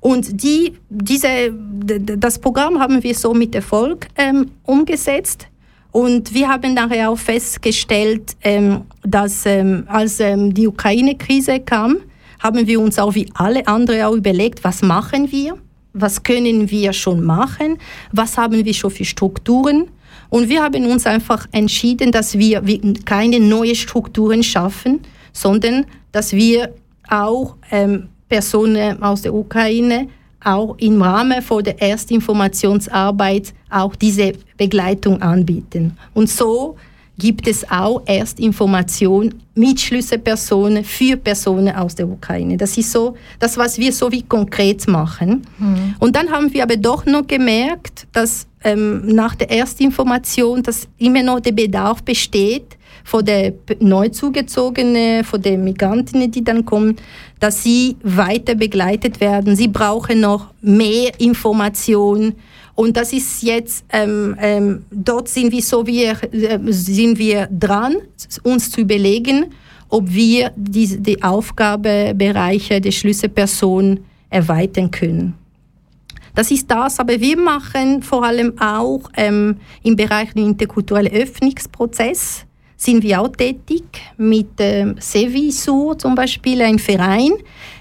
Und 0.00 0.42
die, 0.42 0.74
diese, 0.88 1.52
das 1.52 2.38
Programm 2.38 2.78
haben 2.78 3.02
wir 3.02 3.14
so 3.14 3.32
mit 3.32 3.54
Erfolg 3.54 4.06
ähm, 4.16 4.50
umgesetzt. 4.64 5.48
Und 5.90 6.34
wir 6.34 6.48
haben 6.48 6.74
nachher 6.74 7.10
auch 7.10 7.18
festgestellt, 7.18 8.36
ähm, 8.42 8.82
dass 9.02 9.46
ähm, 9.46 9.84
als 9.88 10.20
ähm, 10.20 10.52
die 10.52 10.68
Ukraine-Krise 10.68 11.60
kam, 11.60 11.96
haben 12.38 12.66
wir 12.66 12.80
uns 12.80 12.98
auch 12.98 13.14
wie 13.14 13.30
alle 13.34 13.66
anderen 13.66 14.02
auch 14.02 14.14
überlegt, 14.14 14.62
was 14.62 14.82
machen 14.82 15.32
wir? 15.32 15.56
Was 15.98 16.22
können 16.22 16.70
wir 16.70 16.92
schon 16.92 17.24
machen? 17.24 17.78
Was 18.12 18.36
haben 18.36 18.64
wir 18.64 18.74
schon 18.74 18.90
für 18.90 19.04
Strukturen? 19.04 19.88
Und 20.28 20.48
wir 20.48 20.62
haben 20.62 20.84
uns 20.86 21.06
einfach 21.06 21.46
entschieden, 21.52 22.12
dass 22.12 22.36
wir 22.36 22.62
keine 23.04 23.40
neuen 23.40 23.74
Strukturen 23.74 24.42
schaffen, 24.42 25.00
sondern 25.32 25.86
dass 26.12 26.32
wir 26.32 26.74
auch 27.08 27.56
ähm, 27.70 28.08
Personen 28.28 29.02
aus 29.02 29.22
der 29.22 29.32
Ukraine 29.32 30.08
auch 30.44 30.76
im 30.78 31.00
Rahmen 31.00 31.40
von 31.42 31.64
der 31.64 31.80
Erstinformationsarbeit 31.80 33.54
auch 33.70 33.96
diese 33.96 34.34
Begleitung 34.56 35.22
anbieten. 35.22 35.96
Und 36.12 36.28
so 36.28 36.76
gibt 37.18 37.48
es 37.48 37.68
auch 37.70 38.02
Erstinformation 38.06 39.34
mit 39.54 39.80
Schlüsselpersonen 39.80 40.84
für 40.84 41.16
Personen 41.16 41.74
aus 41.74 41.94
der 41.94 42.08
Ukraine. 42.08 42.56
Das 42.56 42.76
ist 42.76 42.92
so 42.92 43.16
das, 43.38 43.56
was 43.56 43.78
wir 43.78 43.92
so 43.92 44.12
wie 44.12 44.22
konkret 44.22 44.86
machen. 44.86 45.46
Mhm. 45.58 45.94
Und 45.98 46.14
dann 46.14 46.30
haben 46.30 46.52
wir 46.52 46.62
aber 46.62 46.76
doch 46.76 47.06
noch 47.06 47.26
gemerkt, 47.26 48.06
dass 48.12 48.46
ähm, 48.64 49.06
nach 49.06 49.34
der 49.34 49.50
Erstinformation, 49.50 50.62
dass 50.62 50.88
immer 50.98 51.22
noch 51.22 51.40
der 51.40 51.52
Bedarf 51.52 52.02
besteht, 52.02 52.76
von 53.06 53.24
der 53.24 53.54
Neuzugezogenen, 53.78 55.22
von 55.22 55.40
den 55.40 55.62
Migrantinnen, 55.62 56.28
die 56.28 56.42
dann 56.42 56.64
kommen, 56.64 56.96
dass 57.38 57.62
sie 57.62 57.96
weiter 58.02 58.56
begleitet 58.56 59.20
werden. 59.20 59.54
Sie 59.54 59.68
brauchen 59.68 60.20
noch 60.20 60.52
mehr 60.60 61.12
Informationen 61.20 62.34
und 62.76 62.96
das 62.96 63.12
ist 63.12 63.42
jetzt, 63.42 63.84
ähm, 63.90 64.36
ähm, 64.38 64.84
dort 64.90 65.28
sind 65.28 65.50
wir 65.50 65.62
so, 65.62 65.86
wir, 65.86 66.16
äh, 66.32 66.58
sind 66.68 67.18
wir 67.18 67.48
dran, 67.50 67.96
uns 68.42 68.70
zu 68.70 68.82
überlegen, 68.82 69.46
ob 69.88 70.12
wir 70.12 70.52
die, 70.56 70.98
die 71.00 71.22
Aufgabebereiche 71.22 72.80
der 72.80 72.90
Schlüsselperson 72.90 74.00
erweitern 74.28 74.90
können. 74.90 75.34
Das 76.34 76.50
ist 76.50 76.70
das, 76.70 77.00
aber 77.00 77.18
wir 77.18 77.38
machen 77.38 78.02
vor 78.02 78.22
allem 78.22 78.52
auch 78.60 79.08
ähm, 79.16 79.56
im 79.82 79.96
Bereich 79.96 80.34
des 80.34 80.44
interkulturellen 80.44 81.12
Öffnungsprozess 81.12 82.44
sind 82.76 83.02
wir 83.02 83.22
auch 83.22 83.28
tätig 83.28 83.84
mit 84.18 84.48
ähm, 84.58 84.96
Sevisur 84.98 85.98
zum 85.98 86.14
Beispiel, 86.14 86.60
ein 86.60 86.78
Verein, 86.78 87.32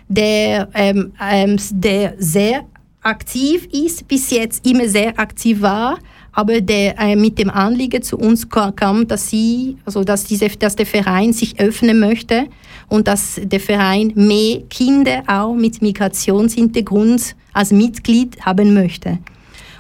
der, 0.08 0.69
ähm, 0.73 1.12
ähm, 1.21 1.58
der 1.71 2.13
sehr 2.17 2.63
aktiv 3.06 3.68
ist, 3.72 4.08
bis 4.08 4.32
jetzt 4.32 4.65
immer 4.65 4.88
sehr 4.88 5.18
aktiv 5.20 5.62
war, 5.62 5.98
aber 6.32 6.60
der 6.60 7.00
äh, 7.00 7.15
mit 7.15 7.39
dem 7.39 7.50
Anliegen 7.50 8.02
zu 8.02 8.18
uns 8.18 8.48
kam, 8.50 9.08
dass 9.08 9.30
sie, 9.30 9.78
also 9.86 10.04
dass, 10.04 10.26
diese, 10.26 10.50
dass 10.50 10.76
der 10.76 10.86
Verein 10.86 11.32
sich 11.32 11.60
öffnen 11.60 12.00
möchte 12.00 12.48
und 12.89 13.08
dass 13.08 13.39
der 13.41 13.60
Verein 13.60 14.12
mehr 14.15 14.62
Kinder 14.70 15.24
auch 15.28 15.54
mit 15.54 15.82
Migrationshintergrund 15.82 17.36
als 17.54 17.72
Mitglied 17.72 18.38
haben 18.41 18.74
möchte. 18.74 19.20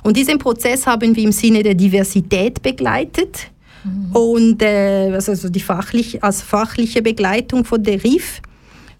Und 0.03 0.15
diesen 0.15 0.37
Prozess 0.37 0.85
haben 0.85 1.15
wir 1.15 1.23
im 1.23 1.31
Sinne 1.31 1.63
der 1.63 1.73
Diversität 1.73 2.61
begleitet 2.61 3.49
mhm. 3.83 4.15
und 4.15 4.61
äh, 4.61 5.11
also 5.13 5.49
die 5.49 5.59
fachlich, 5.59 6.23
als 6.23 6.41
fachliche 6.41 7.01
Begleitung 7.01 7.65
von 7.65 7.83
der 7.83 8.03
RIF. 8.03 8.41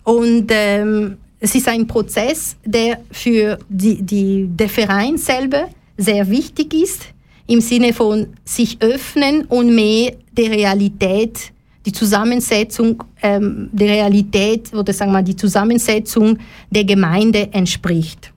Und 0.04 0.48
ähm, 0.52 1.18
es 1.46 1.54
ist 1.54 1.68
ein 1.68 1.86
Prozess, 1.86 2.56
der 2.66 3.02
für 3.12 3.60
die, 3.70 4.02
die, 4.02 4.48
der 4.50 4.68
Verein 4.68 5.16
selber 5.16 5.70
sehr 5.96 6.28
wichtig 6.28 6.74
ist, 6.74 7.04
im 7.46 7.62
Sinne 7.62 7.94
von 7.94 8.34
sich 8.44 8.82
öffnen 8.82 9.46
und 9.46 9.76
mehr 9.76 10.14
der 10.32 10.50
Realität, 10.50 11.52
die 11.86 11.92
Zusammensetzung 11.92 13.04
ähm, 13.22 13.70
der 13.72 13.90
Realität 13.90 14.74
oder 14.74 14.92
sagen 14.92 15.12
wir 15.12 15.22
die 15.22 15.36
Zusammensetzung 15.36 16.40
der 16.72 16.84
Gemeinde 16.84 17.50
entspricht. 17.52 18.34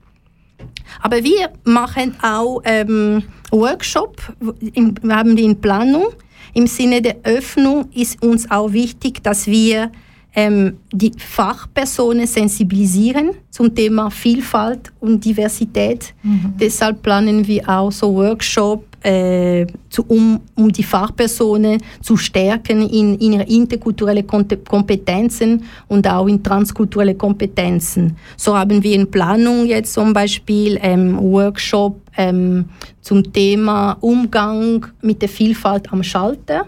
Aber 1.01 1.23
wir 1.23 1.49
machen 1.63 2.15
auch 2.21 2.61
ähm, 2.63 3.23
Workshop, 3.49 4.21
wir 4.39 5.15
haben 5.15 5.35
die 5.35 5.45
in 5.45 5.59
Planung. 5.59 6.09
Im 6.53 6.67
Sinne 6.67 7.01
der 7.01 7.15
Öffnung 7.23 7.89
ist 7.91 8.21
uns 8.21 8.51
auch 8.51 8.71
wichtig, 8.71 9.23
dass 9.23 9.47
wir 9.47 9.91
ähm, 10.35 10.77
die 10.91 11.11
Fachpersonen 11.17 12.27
sensibilisieren 12.27 13.31
zum 13.49 13.73
Thema 13.73 14.09
Vielfalt 14.11 14.91
und 14.99 15.23
Diversität. 15.25 16.13
Mhm. 16.21 16.53
Deshalb 16.59 17.01
planen 17.01 17.45
wir 17.47 17.67
auch 17.67 17.91
so 17.91 18.13
Workshops, 18.13 18.85
äh, 19.01 19.65
um, 20.07 20.39
um 20.55 20.71
die 20.71 20.83
Fachpersonen 20.83 21.81
zu 22.01 22.17
stärken 22.17 22.87
in, 22.89 23.15
in 23.15 23.33
ihre 23.33 23.43
interkulturelle 23.43 24.23
Kompetenzen 24.23 25.63
und 25.87 26.07
auch 26.07 26.27
in 26.27 26.43
transkulturelle 26.43 27.15
Kompetenzen. 27.15 28.17
So 28.35 28.57
haben 28.57 28.83
wir 28.83 28.95
in 28.95 29.09
Planung 29.09 29.65
jetzt 29.65 29.93
zum 29.93 30.13
Beispiel 30.13 30.77
ähm, 30.81 31.17
Workshop 31.17 32.01
ähm, 32.17 32.65
zum 33.01 33.31
Thema 33.31 33.97
Umgang 34.01 34.85
mit 35.01 35.21
der 35.21 35.29
Vielfalt 35.29 35.91
am 35.91 36.03
Schalter 36.03 36.67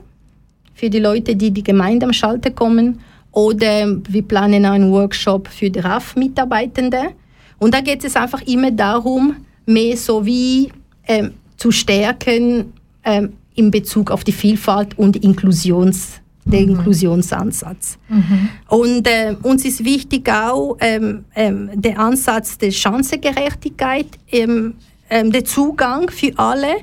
für 0.73 0.89
die 0.89 0.99
Leute, 0.99 1.35
die 1.35 1.51
die 1.51 1.63
Gemeinde 1.63 2.05
am 2.05 2.13
Schalter 2.13 2.49
kommen 2.49 2.99
oder 3.31 3.97
wir 4.09 4.21
planen 4.23 4.65
einen 4.65 4.91
Workshop 4.91 5.47
für 5.47 5.69
die 5.69 5.79
RAF-Mitarbeitende. 5.79 7.11
Und 7.59 7.73
da 7.73 7.81
geht 7.81 8.03
es 8.03 8.15
einfach 8.15 8.41
immer 8.41 8.71
darum, 8.71 9.35
mehr 9.65 9.95
so 9.95 10.25
wie 10.25 10.71
ähm, 11.07 11.31
zu 11.57 11.71
stärken 11.71 12.73
ähm, 13.03 13.33
in 13.55 13.71
Bezug 13.71 14.11
auf 14.11 14.23
die 14.23 14.31
Vielfalt 14.31 14.97
und 14.97 15.17
Inklusions, 15.17 16.19
den 16.45 16.65
mhm. 16.65 16.69
Inklusionsansatz. 16.71 17.97
Mhm. 18.09 18.49
Und 18.67 19.07
äh, 19.07 19.35
uns 19.43 19.63
ist 19.65 19.85
wichtig 19.85 20.29
auch 20.29 20.77
ähm, 20.79 21.25
ähm, 21.35 21.69
der 21.73 21.99
Ansatz 21.99 22.57
der 22.57 22.71
Chancengerechtigkeit, 22.71 24.07
ähm, 24.31 24.73
ähm, 25.09 25.31
der 25.31 25.45
Zugang 25.45 26.09
für 26.09 26.31
alle, 26.37 26.77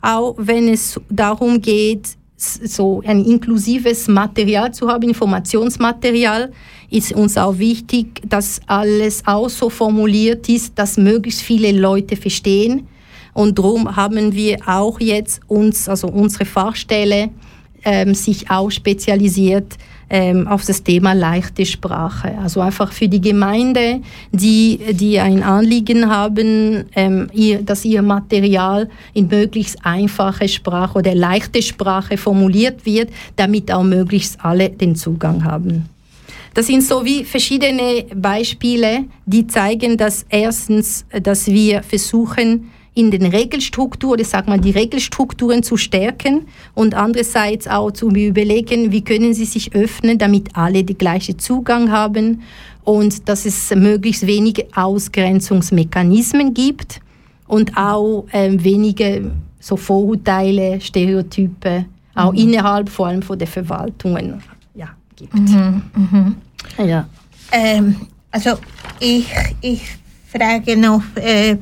auch 0.00 0.34
wenn 0.38 0.68
es 0.68 0.98
darum 1.10 1.60
geht, 1.60 2.16
so 2.42 3.02
ein 3.06 3.24
inklusives 3.24 4.08
Material 4.08 4.72
zu 4.72 4.88
haben, 4.88 5.08
Informationsmaterial, 5.08 6.52
ist 6.90 7.12
uns 7.12 7.36
auch 7.36 7.58
wichtig, 7.58 8.20
dass 8.28 8.60
alles 8.66 9.22
auch 9.26 9.48
so 9.48 9.70
formuliert 9.70 10.48
ist, 10.48 10.78
dass 10.78 10.96
möglichst 10.96 11.40
viele 11.42 11.72
Leute 11.72 12.16
verstehen. 12.16 12.86
Und 13.32 13.58
darum 13.58 13.96
haben 13.96 14.32
wir 14.32 14.58
auch 14.66 15.00
jetzt 15.00 15.40
uns, 15.48 15.88
also 15.88 16.08
unsere 16.08 16.44
Fachstelle, 16.44 17.30
ähm, 17.84 18.14
sich 18.14 18.50
auch 18.50 18.70
spezialisiert 18.70 19.76
ähm, 20.12 20.46
auf 20.46 20.66
das 20.66 20.82
Thema 20.82 21.14
leichte 21.14 21.64
Sprache. 21.64 22.36
Also 22.38 22.60
einfach 22.60 22.92
für 22.92 23.08
die 23.08 23.20
Gemeinde, 23.20 24.02
die, 24.30 24.78
die 24.92 25.18
ein 25.18 25.42
Anliegen 25.42 26.10
haben, 26.10 26.84
ähm, 26.94 27.28
ihr, 27.32 27.62
dass 27.62 27.84
ihr 27.86 28.02
Material 28.02 28.90
in 29.14 29.28
möglichst 29.28 29.78
einfache 29.84 30.48
Sprache 30.48 30.98
oder 30.98 31.14
leichte 31.14 31.62
Sprache 31.62 32.18
formuliert 32.18 32.84
wird, 32.84 33.08
damit 33.36 33.72
auch 33.72 33.82
möglichst 33.82 34.44
alle 34.44 34.68
den 34.68 34.94
Zugang 34.94 35.44
haben. 35.44 35.86
Das 36.52 36.66
sind 36.66 36.82
so 36.82 37.06
wie 37.06 37.24
verschiedene 37.24 38.04
Beispiele, 38.14 39.04
die 39.24 39.46
zeigen, 39.46 39.96
dass 39.96 40.26
erstens, 40.28 41.06
dass 41.22 41.46
wir 41.46 41.82
versuchen, 41.82 42.70
in 42.94 43.10
den 43.10 43.24
Regelstrukturen, 43.24 44.20
ich 44.20 44.28
sag 44.28 44.46
mal, 44.48 44.60
die 44.60 44.70
Regelstrukturen 44.70 45.62
zu 45.62 45.76
stärken 45.76 46.46
und 46.74 46.94
andererseits 46.94 47.66
auch 47.66 47.90
zu 47.90 48.10
überlegen, 48.10 48.92
wie 48.92 49.02
können 49.02 49.32
sie 49.32 49.46
sich 49.46 49.74
öffnen, 49.74 50.18
damit 50.18 50.54
alle 50.54 50.84
den 50.84 50.98
gleichen 50.98 51.38
Zugang 51.38 51.90
haben 51.90 52.42
und 52.84 53.28
dass 53.28 53.46
es 53.46 53.74
möglichst 53.74 54.26
wenige 54.26 54.66
Ausgrenzungsmechanismen 54.74 56.52
gibt 56.52 57.00
und 57.46 57.76
auch 57.76 58.26
äh, 58.32 58.50
wenige 58.62 59.30
so 59.58 59.76
Vorurteile, 59.76 60.80
Stereotype, 60.80 61.86
auch 62.14 62.32
mhm. 62.32 62.38
innerhalb 62.38 62.88
vor 62.88 63.06
allem 63.06 63.22
von 63.22 63.38
der 63.38 63.48
Verwaltungen 63.48 64.42
ja, 64.74 64.88
gibt. 65.16 65.34
Mhm, 65.34 65.82
mhm. 65.94 66.36
Ja. 66.86 67.08
Ähm, 67.52 67.96
also 68.30 68.50
ich, 69.00 69.26
ich 69.60 69.82
frage 70.26 70.76
noch, 70.76 71.02
äh, 71.14 71.56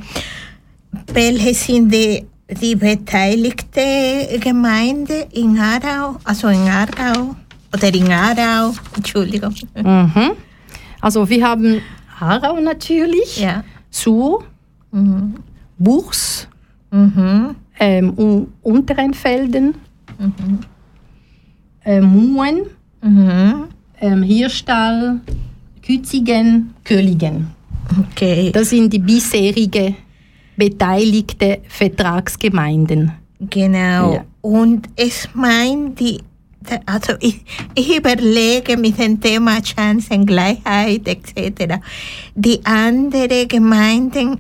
welche 1.13 1.55
sind 1.55 1.93
die, 1.93 2.25
die 2.49 2.77
beteiligte 2.77 4.39
Gemeinde 4.41 5.27
in 5.33 5.59
Aarau, 5.59 6.17
also 6.25 6.49
in 6.49 6.69
Aargau 6.69 7.35
oder 7.73 7.95
in 7.95 8.11
Aarau, 8.11 8.75
Entschuldigung. 8.97 9.55
Mhm. 9.75 10.33
Also 11.01 11.29
wir 11.29 11.47
haben 11.47 11.81
Aarau 12.19 12.61
natürlich, 12.61 13.41
ja. 13.41 13.65
Sur, 13.91 14.45
mhm. 14.93 15.35
Buchs, 15.79 16.49
mhm. 16.91 17.57
ähm, 17.79 18.49
Unterenfelden, 18.63 19.75
mhm. 20.19 20.59
äh, 21.85 22.01
Muen, 22.01 22.67
mhm. 23.03 23.65
ähm, 24.01 24.23
Hirstall, 24.23 25.21
Kützigen, 25.83 26.75
Köligen. 26.85 27.49
Okay. 28.13 28.51
Das 28.53 28.71
sind 28.71 28.93
die 28.93 28.99
bisherigen 28.99 29.97
beteiligte 30.61 31.63
Vertragsgemeinden. 31.69 33.13
Genau. 33.41 34.13
Ja. 34.13 34.25
Und 34.43 34.91
ich 34.95 35.27
meine, 35.33 35.91
die, 35.93 36.21
also 36.85 37.15
ich, 37.21 37.43
ich 37.75 37.97
überlege 37.97 38.77
mit 38.77 38.99
dem 38.99 39.19
Thema 39.19 39.65
Chancengleichheit 39.65 41.09
etc. 41.09 41.77
Die 42.35 42.61
anderen 42.67 43.49
Gemeinden, 43.49 44.39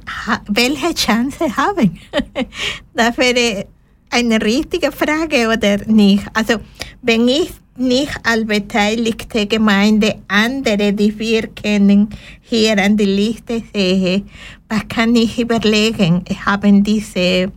welche 0.49 0.95
Chance 0.95 1.57
haben? 1.57 1.99
das 2.95 3.16
wäre 3.16 3.64
eine 4.11 4.43
richtige 4.43 4.93
Frage 4.93 5.49
oder 5.49 5.79
nicht. 5.87 6.25
Also 6.35 6.57
wenn 7.01 7.29
ich 7.29 7.51
nicht 7.81 8.18
als 8.22 8.47
beteiligte 8.47 9.47
Gemeinde 9.47 10.16
andere, 10.28 10.93
die 10.93 11.18
wir 11.18 11.49
kennen, 11.49 12.09
hier 12.43 12.78
an 12.78 12.97
die 12.97 13.05
Liste 13.05 13.62
sehe, 13.72 14.22
was 14.68 14.87
kann 14.89 15.16
ich 15.16 15.39
überlegen? 15.39 16.24
Haben 16.45 16.83
diese 16.85 17.51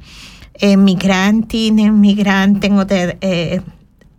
äh, 0.60 0.78
Migrantinnen, 0.78 2.00
Migranten 2.00 2.80
oder 2.80 3.14
äh, 3.22 3.60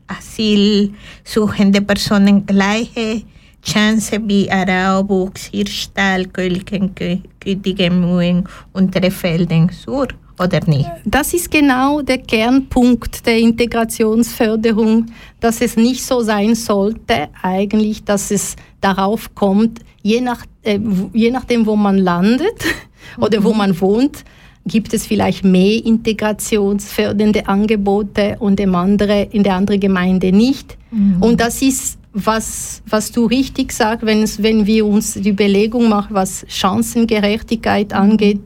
asylsuchende 0.07 1.81
Personen 1.81 2.45
gleiche 2.45 3.23
Chance 3.65 4.21
wie 4.27 4.51
Arau, 4.51 5.03
Buchs, 5.03 5.47
Hirschtal, 5.47 6.27
Kölken, 6.27 6.95
Kütigen, 7.41 8.45
und 8.73 8.95
Trefelden 8.95 9.71
Sur? 9.71 10.09
Oder 10.39 10.61
nicht? 10.67 10.89
Das 11.05 11.33
ist 11.33 11.51
genau 11.51 12.03
der 12.03 12.19
Kernpunkt 12.19 13.27
der 13.27 13.39
Integrationsförderung, 13.39 15.07
dass 15.41 15.61
es 15.61 15.77
nicht 15.77 16.05
so 16.05 16.21
sein 16.21 16.55
sollte, 16.55 17.29
eigentlich, 17.43 18.05
dass 18.05 18.31
es 18.31 18.57
darauf 18.81 19.35
kommt, 19.35 19.81
je, 20.03 20.21
nach, 20.21 20.45
äh, 20.63 20.79
je 21.13 21.31
nachdem, 21.31 21.67
wo 21.67 21.77
man 21.77 21.99
landet 21.99 22.65
oder 23.19 23.41
mhm. 23.41 23.45
wo 23.45 23.55
man 23.55 23.81
wohnt, 23.81 24.25
gibt 24.67 24.95
es 24.95 25.07
vielleicht 25.07 25.45
mehr 25.45 25.85
integrationsfördernde 25.85 27.49
Angebote 27.49 28.37
und 28.39 28.59
im 28.61 28.75
andere, 28.75 29.29
in 29.31 29.43
der 29.43 29.57
anderen 29.57 29.81
Gemeinde 29.81 30.33
nicht. 30.33 30.79
Mhm. 30.91 31.23
Und 31.23 31.41
das 31.41 31.61
ist 31.61 31.99
was, 32.15 32.83
was 32.87 33.11
du 33.11 33.27
richtig 33.27 33.73
sagst, 33.73 34.07
wenn, 34.07 34.25
wenn 34.39 34.67
wir 34.67 34.87
uns 34.87 35.15
die 35.15 35.31
Überlegung 35.31 35.89
machen, 35.89 36.15
was 36.15 36.47
Chancengerechtigkeit 36.49 37.91
mhm. 37.91 37.97
angeht, 37.97 38.41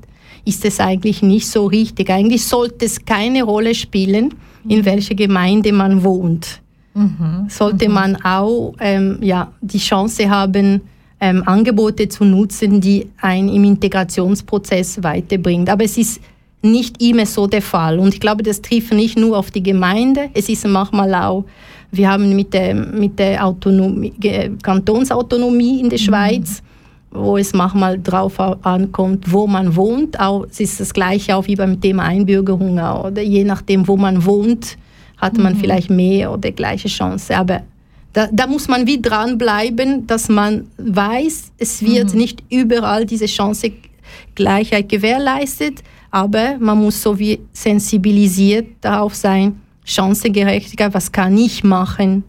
ist 0.49 0.64
es 0.64 0.80
eigentlich 0.80 1.22
nicht 1.22 1.46
so 1.46 1.66
richtig. 1.66 2.11
Eigentlich 2.11 2.44
sollte 2.44 2.86
es 2.86 3.05
keine 3.05 3.42
Rolle 3.42 3.74
spielen, 3.74 4.34
in 4.66 4.84
welcher 4.84 5.14
Gemeinde 5.14 5.72
man 5.72 6.03
wohnt. 6.03 6.61
Mhm. 6.94 7.46
Sollte 7.49 7.88
mhm. 7.88 7.94
man 7.94 8.16
auch 8.24 8.74
ähm, 8.80 9.18
ja, 9.20 9.53
die 9.61 9.78
Chance 9.78 10.28
haben, 10.28 10.80
ähm, 11.20 11.42
Angebote 11.46 12.09
zu 12.09 12.24
nutzen, 12.24 12.80
die 12.80 13.09
einen 13.20 13.49
im 13.49 13.64
Integrationsprozess 13.64 15.03
weiterbringt. 15.03 15.68
Aber 15.68 15.84
es 15.84 15.99
ist 15.99 16.20
nicht 16.62 17.01
immer 17.03 17.26
so 17.26 17.46
der 17.46 17.62
Fall. 17.62 17.99
Und 17.99 18.14
ich 18.14 18.20
glaube, 18.20 18.42
das 18.42 18.62
trifft 18.62 18.92
nicht 18.92 19.18
nur 19.18 19.36
auf 19.36 19.51
die 19.51 19.62
Gemeinde, 19.62 20.30
es 20.34 20.49
ist 20.49 20.66
manchmal 20.66 21.14
auch, 21.14 21.44
wir 21.90 22.11
haben 22.11 22.34
mit 22.34 22.53
der, 22.53 22.74
mit 22.74 23.18
der 23.18 23.44
Autonomie, 23.44 24.12
Kantonsautonomie 24.62 25.80
in 25.80 25.88
der 25.88 25.99
mhm. 25.99 26.05
Schweiz, 26.05 26.62
wo 27.11 27.38
es 27.38 27.54
manchmal 27.54 28.00
drauf 28.00 28.38
ankommt, 28.40 29.32
wo 29.32 29.46
man 29.46 29.76
wohnt. 29.76 30.20
Auch, 30.20 30.46
es 30.50 30.61
ist 30.61 30.80
das 30.80 30.92
Gleiche 30.92 31.36
auch 31.36 31.46
wie 31.46 31.56
beim 31.56 31.80
Thema 31.80 32.04
Einbürgerung. 32.04 32.78
Oder 32.78 33.22
je 33.22 33.44
nachdem, 33.44 33.88
wo 33.88 33.96
man 33.96 34.24
wohnt, 34.24 34.76
hat 35.16 35.36
man 35.38 35.54
mhm. 35.54 35.59
vielleicht 35.59 35.90
mehr 35.90 36.32
oder 36.32 36.50
gleiche 36.52 36.88
Chance. 36.88 37.36
Aber 37.36 37.62
da, 38.12 38.28
da, 38.32 38.46
muss 38.46 38.68
man 38.68 38.86
wie 38.86 39.00
dranbleiben, 39.00 40.06
dass 40.06 40.28
man 40.28 40.66
weiß, 40.78 41.52
es 41.59 41.82
wird 41.82 42.12
mhm. 42.12 42.20
nicht 42.20 42.42
überall 42.50 43.04
diese 43.04 43.28
Chancengleichheit 43.28 44.88
gewährleistet, 44.88 45.82
aber 46.11 46.56
man 46.59 46.78
muss 46.78 47.02
so 47.02 47.18
wie 47.18 47.40
sensibilisiert 47.52 48.66
darauf 48.80 49.14
sein, 49.14 49.61
Chancengerechtigkeit, 49.84 50.92
was 50.94 51.12
kann 51.12 51.36
ich 51.36 51.64
machen, 51.64 52.24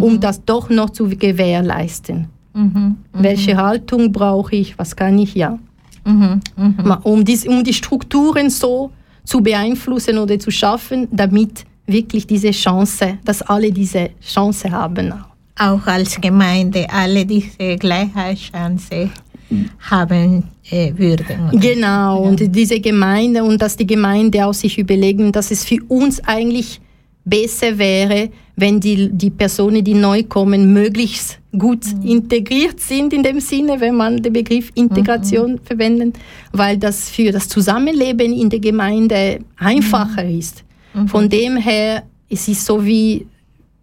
um 0.00 0.20
das 0.20 0.44
doch 0.44 0.70
noch 0.70 0.90
zu 0.90 1.08
gewährleisten. 1.08 2.28
Mhm. 2.54 2.96
Welche 3.12 3.56
Haltung 3.56 4.12
brauche 4.12 4.56
ich, 4.56 4.78
was 4.78 4.94
kann 4.94 5.18
ich, 5.18 5.34
ja. 5.34 5.58
Mhm. 6.04 6.40
Mhm. 6.56 6.96
Um, 7.02 7.24
dies, 7.24 7.46
um 7.46 7.64
die 7.64 7.74
Strukturen 7.74 8.50
so 8.50 8.90
zu 9.24 9.40
beeinflussen 9.40 10.18
oder 10.18 10.38
zu 10.38 10.50
schaffen, 10.50 11.08
damit 11.10 11.64
wirklich 11.86 12.26
diese 12.26 12.50
Chance, 12.50 13.18
dass 13.24 13.42
alle 13.42 13.70
diese 13.72 14.10
Chance 14.20 14.70
haben. 14.70 15.12
Auch 15.58 15.86
als 15.86 16.20
Gemeinde 16.20 16.86
alle 16.90 17.24
diese 17.24 17.76
Gleichheitschance 17.78 19.10
haben 19.90 20.44
äh, 20.70 20.92
würden. 20.96 21.48
oder? 21.48 21.58
Genau, 21.58 22.22
und 22.22 22.54
diese 22.54 22.80
Gemeinde 22.80 23.44
und 23.44 23.60
dass 23.60 23.76
die 23.76 23.86
Gemeinde 23.86 24.46
auch 24.46 24.54
sich 24.54 24.78
überlegen, 24.78 25.30
dass 25.32 25.50
es 25.50 25.64
für 25.64 25.82
uns 25.88 26.22
eigentlich 26.24 26.80
besser 27.24 27.78
wäre, 27.78 28.30
wenn 28.56 28.78
die, 28.78 29.10
die 29.10 29.30
Personen, 29.30 29.82
die 29.82 29.94
neu 29.94 30.22
kommen, 30.24 30.72
möglichst 30.72 31.38
gut 31.58 31.84
integriert 32.04 32.80
sind 32.80 33.12
in 33.12 33.22
dem 33.22 33.40
Sinne, 33.40 33.80
wenn 33.80 33.96
man 33.96 34.22
den 34.22 34.32
Begriff 34.32 34.70
Integration 34.74 35.58
verwendet, 35.64 36.16
weil 36.52 36.76
das 36.76 37.08
für 37.08 37.32
das 37.32 37.48
Zusammenleben 37.48 38.32
in 38.32 38.50
der 38.50 38.60
Gemeinde 38.60 39.40
einfacher 39.56 40.28
ist. 40.28 40.64
Von 41.06 41.28
dem 41.28 41.56
her, 41.56 42.04
es 42.28 42.46
ist 42.46 42.64
so 42.64 42.84
wie 42.84 43.26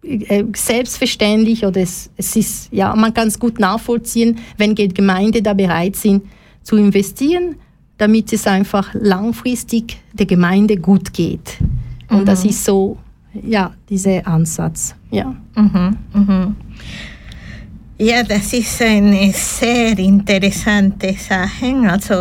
äh, 0.02 0.44
selbstverständlich 0.56 1.64
oder 1.64 1.82
es, 1.82 2.10
es 2.16 2.34
ist, 2.36 2.72
ja, 2.72 2.94
man 2.96 3.12
kann 3.12 3.28
es 3.28 3.38
gut 3.38 3.60
nachvollziehen, 3.60 4.38
wenn 4.56 4.74
die 4.74 4.88
Gemeinde 4.88 5.42
da 5.42 5.52
bereit 5.52 5.94
sind 5.96 6.24
zu 6.62 6.76
investieren, 6.76 7.56
damit 7.98 8.32
es 8.32 8.46
einfach 8.46 8.94
langfristig 8.94 9.98
der 10.12 10.26
Gemeinde 10.26 10.76
gut 10.78 11.12
geht. 11.12 11.58
Und 12.08 12.26
das 12.26 12.44
ist 12.44 12.64
so, 12.64 12.96
ja, 13.34 13.72
dieser 13.88 14.26
Ansatz. 14.26 14.94
Ja. 15.10 15.34
Mhm, 15.56 15.96
mhm. 16.14 16.56
Ja, 17.98 18.24
das 18.24 18.52
ist 18.52 18.82
eine 18.82 19.32
sehr 19.32 19.96
interessante 19.96 21.14
Sache. 21.14 21.76
Also 21.88 22.14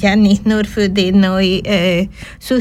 ja, 0.00 0.14
nicht 0.14 0.46
nur 0.46 0.64
für 0.64 0.88
die 0.88 1.10
neu 1.10 1.60
äh, 1.64 2.06
zu 2.38 2.60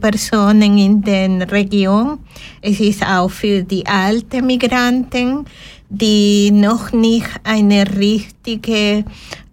Personen 0.00 0.78
in 0.78 1.02
der 1.02 1.52
Region, 1.52 2.18
es 2.62 2.80
ist 2.80 3.04
auch 3.04 3.30
für 3.30 3.62
die 3.62 3.84
alten 3.84 4.46
Migranten, 4.46 5.44
die 5.90 6.50
noch 6.50 6.92
nicht 6.92 7.28
eine 7.44 7.84
richtige 7.98 9.04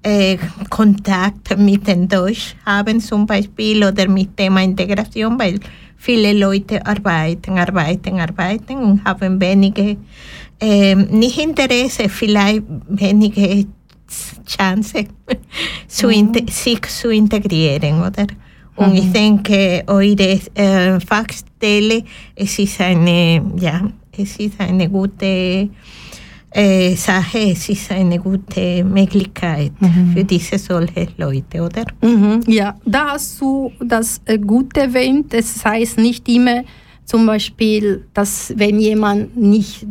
äh, 0.01 0.37
Kontakt 0.69 1.57
mit 1.57 1.87
dem 1.87 2.07
Deutsch 2.07 2.55
haben 2.65 3.01
zum 3.01 3.25
Beispiel 3.25 3.83
oder 3.83 4.07
mit 4.07 4.37
Thema 4.37 4.61
Integration, 4.61 5.37
weil 5.37 5.59
viele 6.03 6.33
Leute 6.33 6.85
arbeiten, 6.85 7.57
arbeiten, 7.57 8.19
arbeiten 8.19 8.75
und 8.75 9.05
haben 9.05 9.39
wenige, 9.39 9.95
ähm, 10.59 11.07
nicht 11.11 11.39
Interesse, 11.39 12.09
vielleicht 12.09 12.63
wenige 12.89 13.65
Chance, 14.45 15.05
zu 15.87 16.09
inte- 16.09 16.51
sich 16.51 16.81
zu 16.81 17.09
integrieren, 17.09 18.01
oder? 18.01 18.27
Und 18.75 18.95
ich 18.95 19.11
denke, 19.11 19.83
eure 19.87 20.39
äh, 20.55 20.99
Fachstelle, 20.99 22.03
es 22.35 22.59
ist 22.59 22.81
eine, 22.81 23.41
ja, 23.57 23.81
es 24.17 24.35
ist 24.37 24.59
eine 24.59 24.89
gute 24.89 25.69
äh, 26.53 26.95
Sache, 26.95 27.51
es 27.51 27.67
ist 27.69 27.91
eine 27.91 28.19
gute 28.19 28.83
Möglichkeit 28.83 29.71
für 30.13 30.23
diese 30.23 30.57
solche 30.57 31.07
Leute, 31.17 31.61
oder? 31.61 31.85
Mhm, 32.01 32.41
ja, 32.47 32.75
da 32.85 33.13
hast 33.13 33.41
du 33.41 33.71
das 33.79 34.21
äh, 34.25 34.37
gut 34.37 34.77
erwähnt. 34.77 35.33
Es 35.33 35.65
heißt 35.65 35.97
nicht 35.97 36.27
immer 36.29 36.63
zum 37.05 37.25
Beispiel, 37.25 38.05
dass 38.13 38.53
wenn 38.55 38.79
jemand 38.79 39.35
nicht 39.35 39.85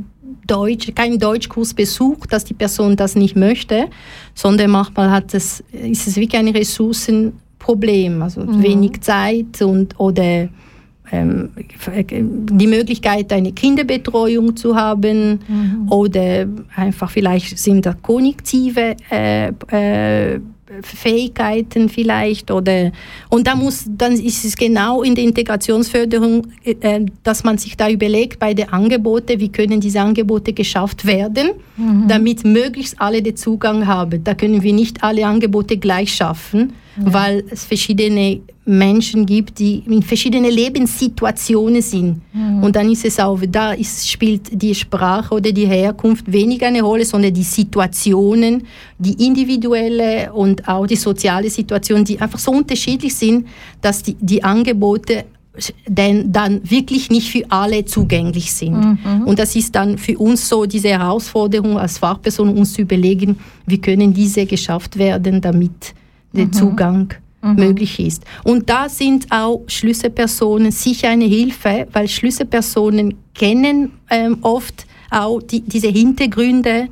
Deutsch, 0.47 0.93
keinen 0.95 1.19
Deutschkurs 1.19 1.75
besucht, 1.75 2.33
dass 2.33 2.45
die 2.45 2.55
Person 2.55 2.97
das 2.97 3.15
nicht 3.15 3.37
möchte, 3.37 3.89
sondern 4.35 4.71
manchmal 4.71 5.11
hat 5.11 5.35
es, 5.35 5.63
ist 5.73 6.07
es 6.07 6.17
wirklich 6.17 6.41
ein 6.41 6.49
Ressourcenproblem, 6.49 8.23
also 8.23 8.43
wenig 8.63 9.01
Zeit 9.01 9.63
und 9.63 9.99
oder 9.99 10.49
die 11.13 12.67
Möglichkeit, 12.67 13.33
eine 13.33 13.53
Kinderbetreuung 13.53 14.57
zu 14.57 14.75
haben 14.75 15.41
oder 15.91 16.47
einfach 16.75 17.11
vielleicht 17.11 17.59
sind 17.59 17.85
da 17.85 17.93
kognitive 17.93 18.97
äh, 19.11 19.49
äh, 19.49 20.41
Fähigkeiten 20.81 21.91
vielleicht 21.91 22.51
oder 22.51 22.93
und 23.29 23.47
da 23.47 23.55
muss 23.55 23.85
dann 23.87 24.13
ist 24.13 24.45
es 24.45 24.57
genau 24.57 25.03
in 25.03 25.15
der 25.15 25.25
Integrationsförderung, 25.25 26.47
äh, 26.65 27.05
dass 27.23 27.45
man 27.45 27.59
sich 27.59 27.77
da 27.77 27.91
überlegt 27.91 28.39
bei 28.39 28.55
den 28.55 28.71
Angeboten, 28.71 29.39
wie 29.39 29.51
können 29.51 29.81
diese 29.81 30.01
Angebote 30.01 30.55
geschafft 30.55 31.05
werden, 31.05 31.51
damit 32.09 32.45
möglichst 32.45 32.99
alle 33.01 33.23
den 33.23 33.37
Zugang 33.37 33.87
haben. 33.87 34.25
Da 34.25 34.35
können 34.35 34.63
wir 34.63 34.73
nicht 34.73 35.03
alle 35.03 35.27
Angebote 35.27 35.77
gleich 35.77 36.15
schaffen, 36.15 36.73
weil 36.97 37.45
es 37.51 37.65
verschiedene 37.65 38.41
Menschen 38.65 39.27
gibt, 39.27 39.59
die 39.59 39.83
in 39.87 40.03
verschiedenen 40.03 40.51
Lebenssituationen 40.51 41.83
sind. 41.83 42.21
Und 42.63 42.77
dann 42.77 42.91
ist 42.91 43.05
es 43.05 43.19
auch, 43.19 43.41
da 43.49 43.73
ist, 43.73 44.09
spielt 44.09 44.63
die 44.63 44.75
Sprache 44.75 45.35
oder 45.35 45.51
die 45.51 45.67
Herkunft 45.67 46.31
weniger 46.31 46.69
eine 46.69 46.83
Rolle, 46.83 47.05
sondern 47.05 47.35
die 47.35 47.43
Situationen, 47.43 48.65
die 48.99 49.27
individuelle 49.27 50.33
und 50.33 50.69
auch 50.69 50.87
die 50.87 50.97
soziale 50.97 51.51
Situation, 51.51 52.05
die 52.05 52.21
einfach 52.21 52.39
so 52.39 52.53
unterschiedlich 52.53 53.15
sind, 53.15 53.49
dass 53.81 54.03
die, 54.03 54.17
die 54.21 54.45
Angebote 54.45 55.25
denn 55.87 56.33
dann 56.33 56.61
wirklich 56.71 57.11
nicht 57.11 57.31
für 57.31 57.45
alle 57.51 57.85
zugänglich 57.85 58.53
sind. 58.53 58.99
Und 59.27 59.39
das 59.39 59.55
ist 59.55 59.75
dann 59.75 59.99
für 59.99 60.17
uns 60.19 60.49
so 60.49 60.65
diese 60.65 60.89
Herausforderung 60.89 61.79
als 61.79 61.99
Fachperson, 61.99 62.57
uns 62.57 62.73
zu 62.73 62.83
überlegen, 62.83 63.39
wie 63.67 63.79
können 63.79 64.15
diese 64.15 64.47
geschafft 64.47 64.97
werden, 64.99 65.41
damit 65.43 65.95
der 66.33 66.51
Zugang 66.53 67.15
möglich 67.43 67.99
ist. 67.99 68.25
Und 68.45 68.71
da 68.71 68.89
sind 68.89 69.27
auch 69.31 69.63
Schlüsselpersonen 69.67 70.71
sicher 70.71 71.09
eine 71.09 71.25
Hilfe, 71.25 71.89
weil 71.93 72.07
Schlüsselpersonen 72.09 73.15
kennen 73.35 73.93
ähm, 74.11 74.39
oft 74.43 74.87
auch 75.11 75.43
die, 75.43 75.61
diese 75.61 75.89
Hintergründe, 75.89 76.89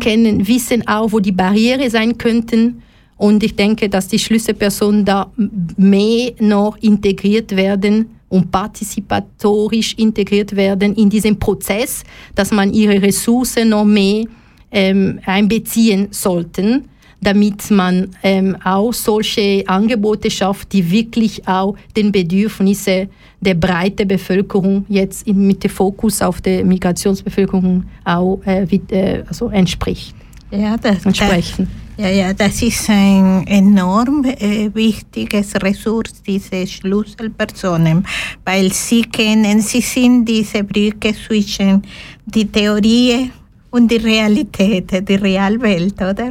kennen, 0.00 0.46
wissen 0.46 0.86
auch, 0.86 1.12
wo 1.12 1.20
die 1.20 1.32
Barriere 1.32 1.88
sein 1.88 2.18
könnten. 2.18 2.82
Und 3.16 3.42
ich 3.42 3.56
denke, 3.56 3.88
dass 3.88 4.08
die 4.08 4.18
Schlüsselpersonen 4.18 5.04
da 5.04 5.32
mehr 5.76 6.32
noch 6.38 6.76
integriert 6.78 7.56
werden 7.56 8.10
und 8.28 8.50
partizipatorisch 8.50 9.94
integriert 9.94 10.54
werden 10.54 10.94
in 10.94 11.08
diesen 11.08 11.38
Prozess, 11.38 12.02
dass 12.34 12.50
man 12.50 12.74
ihre 12.74 13.00
Ressourcen 13.00 13.70
noch 13.70 13.84
mehr 13.84 14.24
ähm, 14.70 15.20
einbeziehen 15.24 16.08
sollten, 16.10 16.84
damit 17.20 17.70
man 17.70 18.10
ähm, 18.22 18.56
auch 18.64 18.92
solche 18.92 19.64
Angebote 19.66 20.30
schafft, 20.30 20.72
die 20.72 20.90
wirklich 20.90 21.46
auch 21.48 21.76
den 21.96 22.12
Bedürfnissen 22.12 23.08
der 23.40 23.54
breiten 23.54 24.08
Bevölkerung 24.08 24.84
jetzt 24.88 25.26
in, 25.26 25.46
mit 25.46 25.62
dem 25.64 25.70
Fokus 25.70 26.22
auf 26.22 26.40
der 26.40 26.64
Migrationsbevölkerung 26.64 27.84
auch 28.04 28.40
äh, 28.44 28.66
wie, 28.70 28.80
äh, 28.94 29.24
also 29.26 29.48
entspricht, 29.48 30.14
Ja, 30.50 30.76
das, 30.76 30.96
das, 30.96 31.06
entsprechen. 31.06 31.68
ja, 31.96 32.08
ja, 32.08 32.32
das 32.32 32.62
ist 32.62 32.88
ein 32.88 33.46
enorm 33.46 34.24
äh, 34.24 34.70
wichtiges 34.74 35.54
Ressource, 35.56 36.22
diese 36.26 36.66
Schlüsselpersonen, 36.66 38.06
weil 38.44 38.72
sie 38.72 39.02
kennen, 39.02 39.60
sie 39.60 39.80
sind 39.80 40.24
diese 40.26 40.64
Brücke 40.64 41.14
zwischen 41.14 41.82
die 42.24 42.46
Theorie 42.46 43.30
und 43.70 43.90
die 43.90 43.96
Realität, 43.96 45.08
die 45.08 45.14
Realwelt, 45.14 46.00
oder? 46.00 46.30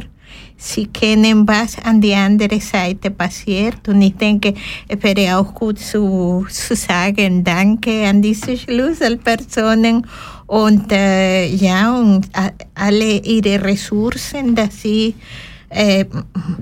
Sie 0.58 0.86
kennen, 0.86 1.46
was 1.46 1.76
an 1.84 2.00
die 2.00 2.14
andere 2.14 2.60
Seite 2.60 3.10
passiert. 3.10 3.86
Und 3.88 4.00
ich 4.00 4.14
denke, 4.14 4.54
es 4.88 5.02
wäre 5.02 5.38
auch 5.38 5.54
gut 5.54 5.78
zu, 5.78 6.46
zu 6.48 6.74
sagen, 6.74 7.44
danke 7.44 8.06
an 8.06 8.22
diese 8.22 8.56
Schlüsselpersonen 8.56 10.06
und 10.46 10.90
äh, 10.92 11.46
ja, 11.46 11.98
und 11.98 12.28
alle 12.74 13.18
ihre 13.18 13.62
Ressourcen, 13.64 14.54
dass 14.54 14.82
sie 14.82 15.14
äh, 15.68 16.04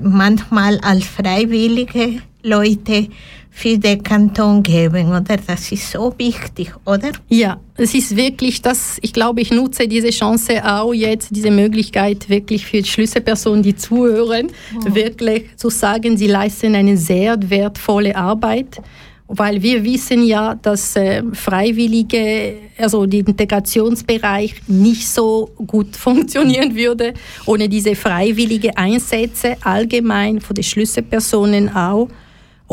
manchmal 0.02 0.78
als 0.80 1.04
freiwillige 1.04 2.22
Leute 2.42 3.08
für 3.56 3.78
den 3.78 4.02
Kanton 4.02 4.64
geben, 4.64 5.10
oder? 5.10 5.36
Das 5.46 5.70
ist 5.70 5.92
so 5.92 6.12
wichtig, 6.18 6.72
oder? 6.84 7.12
Ja, 7.28 7.60
es 7.76 7.94
ist 7.94 8.16
wirklich 8.16 8.60
das, 8.60 8.98
ich 9.00 9.12
glaube, 9.12 9.42
ich 9.42 9.52
nutze 9.52 9.86
diese 9.86 10.10
Chance 10.10 10.60
auch 10.64 10.92
jetzt, 10.92 11.28
diese 11.30 11.52
Möglichkeit 11.52 12.28
wirklich 12.28 12.66
für 12.66 12.84
Schlüsselpersonen, 12.84 13.62
die 13.62 13.76
zuhören, 13.76 14.50
wirklich 14.84 15.56
zu 15.56 15.70
sagen, 15.70 16.16
sie 16.16 16.26
leisten 16.26 16.74
eine 16.74 16.96
sehr 16.96 17.38
wertvolle 17.48 18.16
Arbeit. 18.16 18.82
Weil 19.28 19.62
wir 19.62 19.82
wissen 19.84 20.26
ja, 20.26 20.54
dass 20.54 20.96
äh, 20.96 21.22
Freiwillige, 21.32 22.56
also 22.76 23.06
der 23.06 23.20
Integrationsbereich 23.20 24.54
nicht 24.66 25.08
so 25.08 25.50
gut 25.66 25.96
funktionieren 25.96 26.74
würde 26.74 27.14
ohne 27.46 27.68
diese 27.68 27.94
freiwillige 27.94 28.76
Einsätze 28.76 29.56
allgemein 29.62 30.40
von 30.40 30.54
den 30.54 30.64
Schlüsselpersonen 30.64 31.74
auch. 31.74 32.08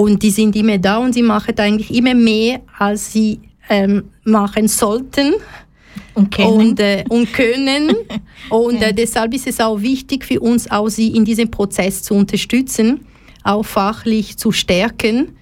Und 0.01 0.23
die 0.23 0.31
sind 0.31 0.55
immer 0.55 0.79
da 0.79 0.97
und 0.97 1.13
sie 1.13 1.21
machen 1.21 1.55
eigentlich 1.59 1.93
immer 1.93 2.15
mehr, 2.15 2.61
als 2.79 3.13
sie 3.13 3.39
ähm, 3.69 4.05
machen 4.23 4.67
sollten 4.67 5.35
Und 6.15 6.31
können. 6.31 6.53
und, 6.53 6.79
äh, 6.79 7.03
und 7.07 7.31
können. 7.31 7.95
und 8.49 8.81
äh, 8.81 8.95
deshalb 8.95 9.31
ist 9.35 9.45
es 9.45 9.59
auch 9.59 9.79
wichtig 9.79 10.25
für 10.25 10.39
uns, 10.39 10.71
auch 10.71 10.89
sie 10.89 11.09
in 11.09 11.23
diesem 11.23 11.51
Prozess 11.51 12.01
zu 12.01 12.15
unterstützen, 12.15 13.01
auch 13.43 13.61
fachlich 13.63 14.37
zu 14.37 14.51
stärken 14.51 15.35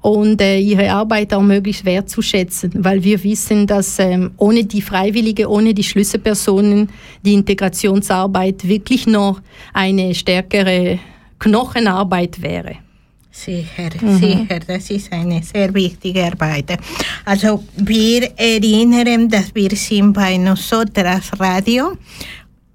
und 0.00 0.40
äh, 0.40 0.60
ihre 0.60 0.90
Arbeit 0.92 1.34
auch 1.34 1.42
möglichst 1.42 1.84
wertzuschätzen, 1.84 2.70
weil 2.74 3.04
wir 3.04 3.22
wissen, 3.22 3.66
dass 3.66 3.98
ähm, 3.98 4.30
ohne 4.38 4.64
die 4.64 4.80
Freiwillige, 4.80 5.46
ohne 5.46 5.74
die 5.74 5.84
Schlüsselpersonen 5.84 6.88
die 7.22 7.34
Integrationsarbeit 7.34 8.66
wirklich 8.66 9.06
noch 9.06 9.42
eine 9.74 10.14
stärkere 10.14 11.00
Knochenarbeit 11.38 12.40
wäre. 12.40 12.85
Sicher, 13.36 13.90
sicher, 14.18 14.60
das 14.66 14.90
ist 14.90 15.12
eine 15.12 15.42
sehr 15.42 15.72
wichtige 15.74 16.24
Arbeit. 16.24 16.78
Also 17.26 17.62
wir 17.76 18.30
erinnern, 18.34 19.28
dass 19.28 19.54
wir 19.54 19.70
sind 19.76 20.14
bei 20.14 20.38
Nosotras 20.38 21.30
Radio, 21.38 21.98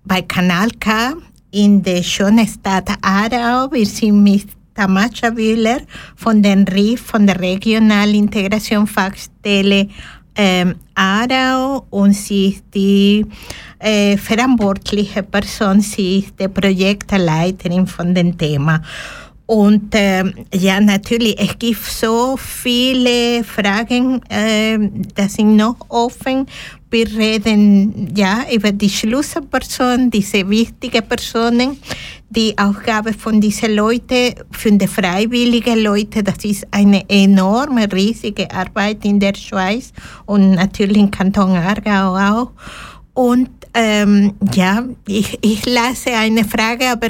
bei 0.06 0.22
Kanal 0.22 0.70
K 0.80 1.14
in 1.50 1.82
der 1.82 2.04
schönen 2.04 2.48
Stadt 2.48 2.90
Aarau. 3.02 3.72
Wir 3.72 3.88
sind 3.88 4.22
mit 4.22 4.50
Tamascha 4.76 5.36
Wühler 5.36 5.82
von 6.16 6.44
den 6.44 6.68
RIF, 6.68 7.02
von 7.02 7.26
der 7.26 7.40
Regionalintegration 7.40 8.86
Fachstelle 8.86 9.90
ähm, 10.36 10.76
Aarau 10.94 11.88
und 11.90 12.14
sie 12.14 12.50
ist 12.50 12.64
die 12.74 13.26
äh, 13.80 14.16
verantwortliche 14.16 15.24
Person, 15.24 15.82
sie 15.82 16.20
ist 16.20 16.40
die 16.40 16.48
Projektleiterin 16.48 17.88
von 17.88 18.14
dem 18.14 18.38
Thema. 18.38 18.82
Und 19.52 19.90
ähm, 19.96 20.34
ja, 20.54 20.80
natürlich, 20.80 21.38
es 21.38 21.60
gibt 21.60 21.84
so 21.84 22.38
viele 22.38 23.44
Fragen, 23.44 24.22
ähm, 24.30 25.02
das 25.14 25.34
sind 25.34 25.58
noch 25.58 25.76
offen. 25.90 26.46
Wir 26.90 27.06
reden 27.06 28.14
ja 28.16 28.46
über 28.50 28.72
die 28.72 28.90
Schlüsselpersonen, 28.90 30.10
diese 30.10 30.50
wichtigen 30.50 31.06
Personen. 31.06 31.78
Die 32.30 32.58
Aufgabe 32.58 33.12
von 33.12 33.42
diesen 33.42 33.76
Leuten, 33.76 34.36
für 34.52 34.72
die 34.72 34.88
freiwilligen 34.88 35.84
Leute, 35.84 36.24
das 36.24 36.46
ist 36.46 36.66
eine 36.72 37.04
enorme, 37.10 37.92
riesige 37.92 38.50
Arbeit 38.50 39.04
in 39.04 39.20
der 39.20 39.36
Schweiz 39.36 39.92
und 40.28 40.52
natürlich 40.52 40.96
im 40.96 41.12
Kanton 41.12 41.58
Aargau 41.58 42.16
auch. 42.16 42.52
Und 43.14 43.50
ähm, 43.74 44.34
ja, 44.54 44.86
ich, 45.08 45.38
ich 45.42 45.66
lasse 45.66 46.12
eine 46.14 46.46
Frage, 46.46 46.90
aber 46.90 47.10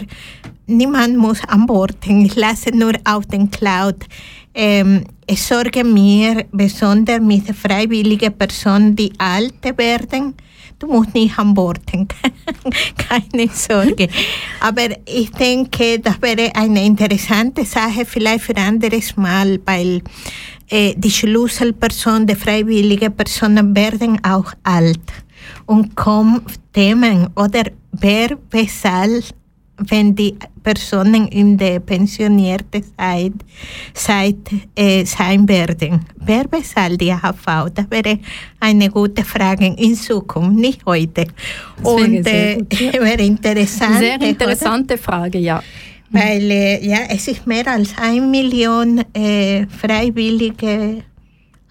niemand 0.72 1.18
muss 1.18 1.44
antworten. 1.48 2.26
Ich 2.26 2.36
lasse 2.36 2.72
nur 2.72 2.94
auf 3.04 3.26
den 3.26 3.50
Cloud. 3.52 4.06
Ähm, 4.54 5.06
ich 5.28 5.42
sorge 5.42 5.84
mir 5.84 6.46
besonders 6.52 7.22
mit 7.22 7.56
freiwilligen 7.56 8.34
Personen, 8.34 8.96
die 8.96 9.12
alt 9.18 9.64
werden. 9.78 10.34
Du 10.78 10.88
musst 10.88 11.14
nicht 11.14 11.38
antworten, 11.38 12.08
keine 12.98 13.48
Sorge. 13.54 14.10
Aber 14.60 14.90
ich 15.06 15.30
denke, 15.32 16.00
das 16.00 16.20
wäre 16.22 16.56
eine 16.56 16.84
interessante 16.84 17.66
Sache, 17.66 18.04
vielleicht 18.04 18.46
für 18.46 18.58
ein 18.58 18.68
anderes 18.76 19.16
Mal, 19.16 19.60
weil 19.64 20.02
äh, 20.70 20.96
die 20.98 21.12
Schlüsselpersonen, 21.12 22.26
die 22.26 22.36
freiwilligen 22.36 23.16
Personen 23.16 23.76
werden 23.76 24.24
auch 24.24 24.54
alt 24.64 25.00
und 25.68 25.96
kommen 25.96 26.42
Themen 26.74 27.30
oder 27.36 27.64
wer 27.92 28.36
bezahlt 28.50 29.36
wenn 29.90 30.16
die 30.16 30.36
Personen 30.64 31.28
in 31.28 31.58
der 31.58 31.80
pensionierten 31.80 32.84
Zeit, 32.98 33.34
Zeit 33.94 34.38
äh, 34.76 35.06
sein 35.06 35.48
werden. 35.48 36.06
Wer 36.18 36.48
bezahlt 36.48 37.02
die 37.02 37.12
AHV? 37.12 37.70
Das 37.74 37.86
wäre 37.90 38.20
eine 38.60 38.90
gute 38.90 39.24
Frage 39.24 39.66
in 39.66 39.96
Zukunft, 39.96 40.60
nicht 40.60 40.86
heute. 40.86 41.26
Das 41.26 41.84
wäre 41.84 41.96
Und 41.96 42.28
äh, 42.28 42.56
gut, 42.58 42.80
ja. 42.80 42.94
wäre 42.94 43.24
interessant. 43.24 43.98
Sehr 43.98 44.22
interessante 44.22 44.98
Frage, 44.98 45.40
ja. 45.40 45.58
Oder? 45.58 45.66
Weil 46.24 46.52
äh, 46.52 46.86
ja, 46.86 47.00
es 47.10 47.28
ist 47.28 47.48
mehr 47.48 47.68
als 47.68 47.96
eine 47.98 48.22
Million 48.22 49.02
äh, 49.14 49.66
freiwillige 49.68 51.04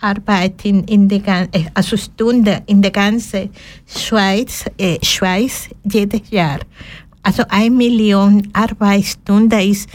Arbeit 0.01 0.65
in, 0.65 0.85
in 0.85 1.11
äh, 1.11 1.47
also 1.75 1.97
Stunde 1.97 2.63
in 2.67 2.81
der 2.81 2.91
ganzen 2.91 3.51
Schweiz, 3.87 4.65
äh, 4.79 4.99
Schweiz 5.03 5.69
jedes 5.85 6.31
Jahr. 6.31 6.61
Also 7.23 7.45
eine 7.49 7.71
Million 7.71 8.49
Arbeitsstunden 8.53 9.61
ist 9.61 9.89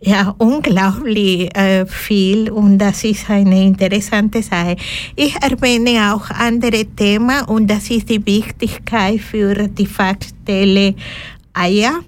ja 0.00 0.34
unglaublich 0.38 1.54
äh, 1.56 1.86
viel 1.86 2.50
und 2.50 2.78
das 2.78 3.04
ist 3.04 3.28
eine 3.30 3.64
interessante 3.64 4.42
Sache. 4.42 4.76
Ich 5.16 5.34
erwähne 5.42 6.14
auch 6.14 6.30
andere 6.30 6.84
Themen 6.84 7.44
und 7.46 7.68
das 7.68 7.90
ist 7.90 8.08
die 8.08 8.24
Wichtigkeit 8.24 9.20
für 9.20 9.68
die 9.68 9.86
Fachstelle 9.86 10.94
AYA 11.54 12.00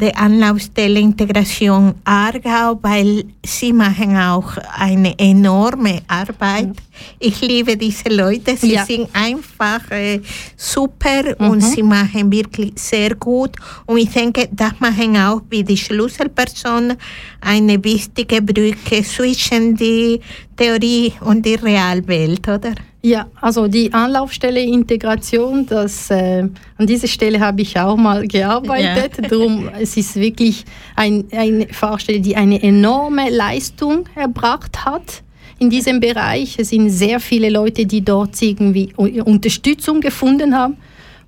der 0.00 0.16
Anlaufstelle 0.16 1.00
Integration 1.00 1.94
Aargau, 2.04 2.78
weil 2.82 3.24
sie 3.44 3.72
machen 3.72 4.16
auch 4.16 4.56
eine 4.78 5.18
enorme 5.18 6.02
Arbeit. 6.06 6.70
Ich 7.18 7.40
liebe 7.40 7.76
diese 7.76 8.08
Leute, 8.08 8.56
sie 8.56 8.74
Ja. 8.74 8.84
sind 8.84 9.08
einfach 9.12 9.90
äh, 9.90 10.20
super 10.56 11.22
und 11.38 11.60
sie 11.62 11.82
machen 11.82 12.30
wirklich 12.30 12.72
sehr 12.76 13.14
gut. 13.16 13.56
Und 13.86 13.98
ich 13.98 14.10
denke, 14.10 14.48
das 14.52 14.72
machen 14.78 15.16
auch 15.16 15.42
wie 15.50 15.64
die 15.64 15.76
Schlüsselpersonen 15.76 16.96
eine 17.40 17.82
wichtige 17.82 18.40
Brücke 18.40 19.02
zwischen 19.02 19.74
die 19.76 20.20
Theorie 20.56 21.12
und 21.20 21.44
die 21.44 21.54
Realwelt, 21.56 22.46
oder? 22.48 22.74
Ja, 23.00 23.28
also 23.40 23.68
die 23.68 23.92
Anlaufstelle 23.92 24.60
Integration, 24.60 25.64
das, 25.66 26.10
äh, 26.10 26.48
an 26.76 26.86
dieser 26.86 27.06
Stelle 27.06 27.38
habe 27.38 27.62
ich 27.62 27.78
auch 27.78 27.96
mal 27.96 28.26
gearbeitet. 28.26 29.30
Darum, 29.30 29.70
es 29.78 29.96
ist 29.96 30.16
wirklich 30.16 30.64
ein, 30.96 31.24
eine 31.30 31.68
Fachstelle, 31.68 32.20
die 32.20 32.34
eine 32.34 32.60
enorme 32.60 33.30
Leistung 33.30 34.08
erbracht 34.16 34.84
hat 34.84 35.22
in 35.60 35.70
diesem 35.70 36.00
Bereich. 36.00 36.58
Es 36.58 36.70
sind 36.70 36.90
sehr 36.90 37.20
viele 37.20 37.50
Leute, 37.50 37.86
die 37.86 38.00
dort 38.00 38.40
irgendwie 38.42 38.92
Unterstützung 38.96 40.00
gefunden 40.00 40.56
haben 40.56 40.76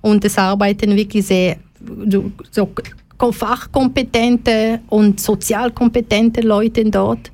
und 0.01 0.25
es 0.25 0.37
arbeiten 0.37 0.95
wirklich 0.95 1.25
sehr 1.25 1.55
so 2.51 2.69
fachkompetente 3.31 4.81
und 4.89 5.21
sozialkompetente 5.21 6.41
Leute 6.41 6.83
dort. 6.85 7.31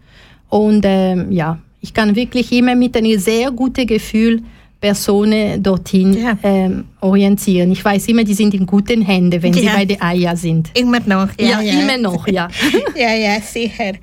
Und 0.50 0.84
ähm, 0.86 1.32
ja, 1.32 1.60
ich 1.88 1.94
kann 1.94 2.14
wirklich 2.16 2.52
immer 2.52 2.76
mit 2.76 2.96
einem 2.98 3.18
sehr 3.18 3.50
guten 3.52 3.88
Gefühl 3.88 4.42
Personen 4.80 5.64
dorthin 5.64 6.14
Ja. 6.14 6.38
ähm, 6.44 6.84
orientieren. 7.00 7.72
Ich 7.72 7.84
weiß 7.84 8.10
immer, 8.10 8.24
die 8.26 8.34
sind 8.36 8.54
in 8.54 8.66
guten 8.66 9.02
Händen, 9.02 9.42
wenn 9.42 9.54
sie 9.54 9.66
Ja. 9.66 9.74
bei 9.74 9.86
der 9.86 10.04
AIA 10.04 10.36
sind. 10.36 10.70
Immer 10.78 11.00
noch, 11.00 11.30
Ja, 11.40 11.62
immer 11.62 11.98
noch, 11.98 12.28
ja. 12.28 12.48
ja, 12.96 13.14
ja, 13.16 13.42
sicher. 13.42 13.94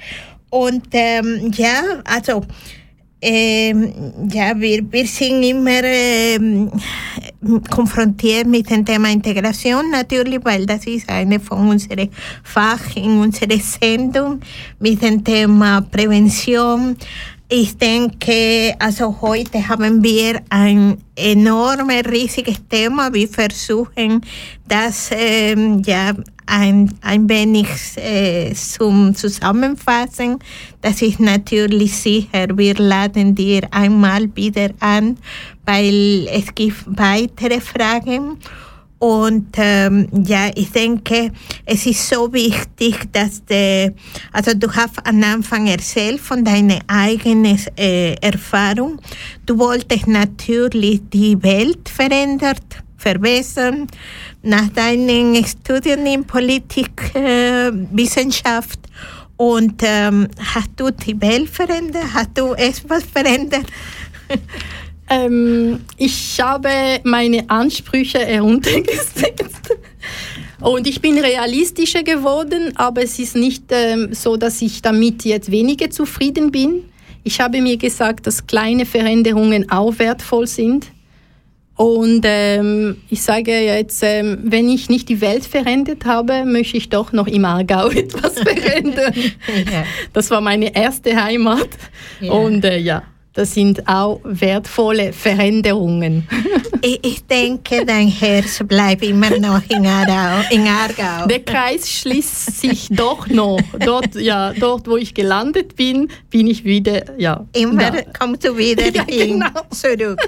Und 0.50 0.86
ähm, 0.92 1.52
ja, 1.56 1.82
also 2.04 2.42
ähm, 3.20 3.92
ja, 4.32 4.52
wir, 4.58 4.82
wir 4.90 5.06
sind 5.06 5.42
immer 5.42 5.82
ähm, 5.84 6.70
konfrontiert 7.70 8.46
mit 8.46 8.68
dem 8.70 8.84
Thema 8.84 9.10
Integration 9.10 9.90
natürlich, 9.90 10.40
weil 10.44 10.66
das 10.66 10.86
ist 10.86 11.08
eine 11.08 11.40
von 11.40 11.68
unseren 11.68 12.08
Fach 12.42 12.96
in 12.96 13.18
unserer 13.18 13.58
Sendung 13.58 14.40
mit 14.80 15.00
dem 15.02 15.22
Thema 15.24 15.80
Prävention. 15.82 16.96
Ich 17.56 17.78
denke, 17.78 18.74
also 18.80 19.16
heute 19.20 19.68
haben 19.68 20.02
wir 20.02 20.42
ein 20.50 20.98
enormes, 21.14 22.04
riesiges 22.10 22.56
Thema. 22.68 23.14
Wir 23.14 23.28
versuchen, 23.28 24.22
das 24.66 25.10
ähm, 25.12 25.80
ja, 25.86 26.14
ein, 26.46 26.92
ein 27.00 27.28
wenig 27.28 27.68
äh, 27.94 28.52
zum 28.54 29.14
Zusammenfassen. 29.14 30.40
Das 30.80 31.00
ist 31.00 31.20
natürlich 31.20 31.96
sicher. 31.96 32.48
Wir 32.56 32.74
laden 32.74 33.36
dir 33.36 33.68
einmal 33.70 34.34
wieder 34.34 34.70
an, 34.80 35.16
weil 35.64 36.26
es 36.32 36.52
gibt 36.56 36.82
weitere 36.86 37.60
Fragen. 37.60 38.36
Und 39.04 39.48
ähm, 39.58 40.08
ja, 40.24 40.48
ich 40.54 40.72
denke, 40.72 41.30
es 41.66 41.84
ist 41.84 42.08
so 42.08 42.32
wichtig, 42.32 43.12
dass 43.12 43.44
der, 43.44 43.92
also 44.32 44.54
du 44.54 44.72
hast 44.72 45.06
am 45.06 45.22
Anfang 45.22 45.66
erzählt 45.66 46.22
von 46.22 46.42
deiner 46.42 46.78
eigenen 46.86 47.60
äh, 47.76 48.14
Erfahrung. 48.14 48.98
Du 49.44 49.58
wolltest 49.58 50.06
natürlich 50.06 51.02
die 51.12 51.42
Welt 51.42 51.86
verändern, 51.86 52.56
verbessern. 52.96 53.88
Nach 54.42 54.70
deinen 54.70 55.44
Studien 55.44 56.06
in 56.06 56.24
Politikwissenschaft 56.24 58.78
äh, 58.86 58.88
und 59.36 59.82
ähm, 59.82 60.28
hast 60.38 60.70
du 60.76 60.90
die 60.90 61.20
Welt 61.20 61.50
verändert? 61.50 62.06
Hast 62.14 62.38
du 62.38 62.54
etwas 62.54 63.04
verändert? 63.04 63.66
Ähm, 65.08 65.80
ich 65.96 66.40
habe 66.40 66.68
meine 67.04 67.48
Ansprüche 67.48 68.18
heruntergesetzt. 68.18 69.76
Und 70.60 70.86
ich 70.86 71.00
bin 71.00 71.18
realistischer 71.18 72.02
geworden, 72.02 72.72
aber 72.76 73.02
es 73.02 73.18
ist 73.18 73.36
nicht 73.36 73.64
ähm, 73.70 74.14
so, 74.14 74.36
dass 74.36 74.62
ich 74.62 74.80
damit 74.80 75.24
jetzt 75.24 75.50
weniger 75.50 75.90
zufrieden 75.90 76.50
bin. 76.50 76.84
Ich 77.22 77.40
habe 77.40 77.60
mir 77.60 77.76
gesagt, 77.76 78.26
dass 78.26 78.46
kleine 78.46 78.86
Veränderungen 78.86 79.70
auch 79.70 79.98
wertvoll 79.98 80.46
sind. 80.46 80.86
Und 81.76 82.22
ähm, 82.24 82.98
ich 83.10 83.22
sage 83.22 83.50
jetzt, 83.50 84.02
ähm, 84.02 84.38
wenn 84.44 84.68
ich 84.68 84.88
nicht 84.88 85.08
die 85.08 85.20
Welt 85.20 85.44
verändert 85.44 86.04
habe, 86.04 86.44
möchte 86.44 86.76
ich 86.76 86.88
doch 86.88 87.12
noch 87.12 87.26
im 87.26 87.44
Aargau 87.44 87.88
etwas 87.90 88.34
verändern. 88.34 89.12
ja. 89.72 89.84
Das 90.12 90.30
war 90.30 90.40
meine 90.40 90.74
erste 90.74 91.20
Heimat. 91.20 91.68
Ja. 92.20 92.32
Und 92.32 92.64
äh, 92.64 92.78
ja, 92.78 93.02
das 93.34 93.52
sind 93.52 93.86
auch 93.88 94.20
wertvolle 94.24 95.12
Veränderungen. 95.12 96.26
Ich, 96.86 97.00
ich, 97.02 97.24
denke, 97.24 97.86
dein 97.86 98.08
Herz 98.08 98.62
bleibt 98.62 99.02
immer 99.02 99.30
noch 99.38 99.62
in 99.70 99.86
Aargau. 99.86 100.46
In 100.50 100.66
Aargau. 100.66 101.26
Der 101.26 101.40
Kreis 101.40 101.88
schließt 101.88 102.60
sich 102.60 102.88
doch 102.90 103.26
noch. 103.26 103.58
Dort, 103.82 104.14
ja, 104.16 104.52
dort, 104.52 104.86
wo 104.86 104.98
ich 104.98 105.14
gelandet 105.14 105.76
bin, 105.76 106.10
bin 106.28 106.46
ich 106.46 106.62
wieder, 106.62 107.18
ja. 107.18 107.46
Immer 107.54 107.90
da. 107.90 108.02
kommst 108.18 108.44
du 108.44 108.58
wieder 108.58 108.84
ja, 108.94 109.02
genau. 109.04 109.46
zurück. 109.70 110.20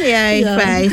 Ja, 0.00 0.32
ich 0.32 0.40
ja. 0.40 0.56
weiß. 0.56 0.92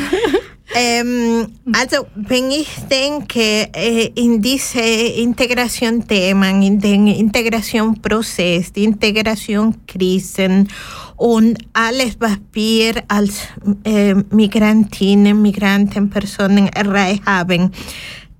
Ähm, 0.72 1.46
also 1.72 2.06
wenn 2.14 2.50
ich 2.50 2.68
denke 2.88 3.68
äh, 3.74 4.10
in 4.14 4.40
diese 4.40 4.80
Integration-Themen, 4.80 6.62
in 6.62 6.78
den 6.78 7.08
Integration-Prozess, 7.08 8.72
die 8.72 8.84
Integration-Krisen 8.84 10.68
und 11.20 11.58
alles, 11.74 12.16
was 12.18 12.38
wir 12.54 12.94
als 13.06 13.42
äh, 13.84 14.14
Migrantinnen, 14.14 15.42
Migranten, 15.42 16.08
Personen 16.08 16.68
erreicht 16.68 17.26
haben, 17.26 17.70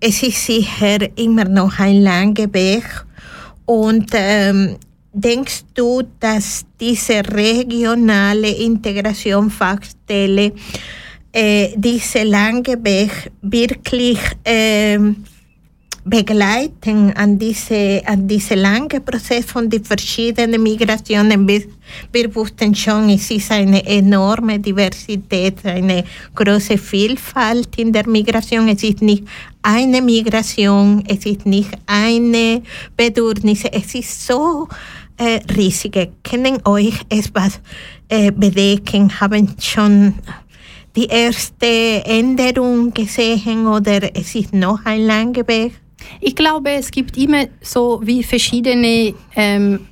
es 0.01 0.22
ist 0.22 0.47
sicher 0.47 0.97
immer 1.18 1.45
noch 1.45 1.78
ein 1.78 2.01
langer 2.01 2.51
Weg. 2.55 2.85
Und 3.66 4.07
ähm, 4.14 4.76
denkst 5.12 5.64
du, 5.74 6.05
dass 6.20 6.64
diese 6.81 7.22
regionale 7.22 8.49
Integration-Fachstelle 8.49 10.53
äh, 11.33 11.74
diese 11.76 12.22
lange 12.22 12.83
Weg 12.83 13.31
wirklich 13.43 14.20
äh, 14.43 14.99
begleiten 16.11 17.12
an 17.14 17.38
diese, 17.38 18.02
an 18.04 18.26
diese 18.26 18.56
lange 18.56 19.00
Prozess 19.00 19.44
von 19.44 19.70
den 19.70 19.84
verschiedenen 19.84 20.61
Migrationen. 20.62 21.46
Wir, 21.46 21.62
wir 22.12 22.34
wussten 22.34 22.74
schon, 22.74 23.08
es 23.11 23.30
ist 23.30 23.52
eine 23.52 23.86
enorme 23.86 24.58
Diversität, 24.58 25.64
eine 25.64 26.04
große 26.34 26.76
Vielfalt 26.76 27.78
in 27.78 27.92
der 27.92 28.08
Migration. 28.08 28.68
Es 28.68 28.82
ist 28.82 29.00
nicht 29.00 29.24
eine 29.62 30.02
Migration, 30.02 31.04
es 31.06 31.24
ist 31.24 31.46
nicht 31.46 31.70
eine 31.86 32.62
Bedürfnis, 32.96 33.62
es 33.70 33.94
ist 33.94 34.26
so 34.26 34.68
äh, 35.16 35.38
riesig. 35.56 36.11
Können 36.24 36.58
euch 36.64 36.98
etwas 37.08 37.61
äh, 38.08 38.32
bedecken, 38.32 39.20
haben 39.20 39.54
schon 39.61 40.14
die 40.96 41.06
erste 41.06 42.04
Änderung 42.04 42.92
gesehen 42.92 43.68
oder 43.68 44.14
es 44.16 44.34
ist 44.34 44.52
noch 44.52 44.84
ein 44.84 45.02
langer 45.02 45.46
Weg? 45.46 45.72
Ich 46.20 46.34
glaube, 46.34 46.70
es 46.70 46.90
gibt 46.90 47.16
immer 47.16 47.44
so 47.61 48.01
wie 48.03 48.22
verschiedene 48.22 49.14
ähm, 49.36 49.86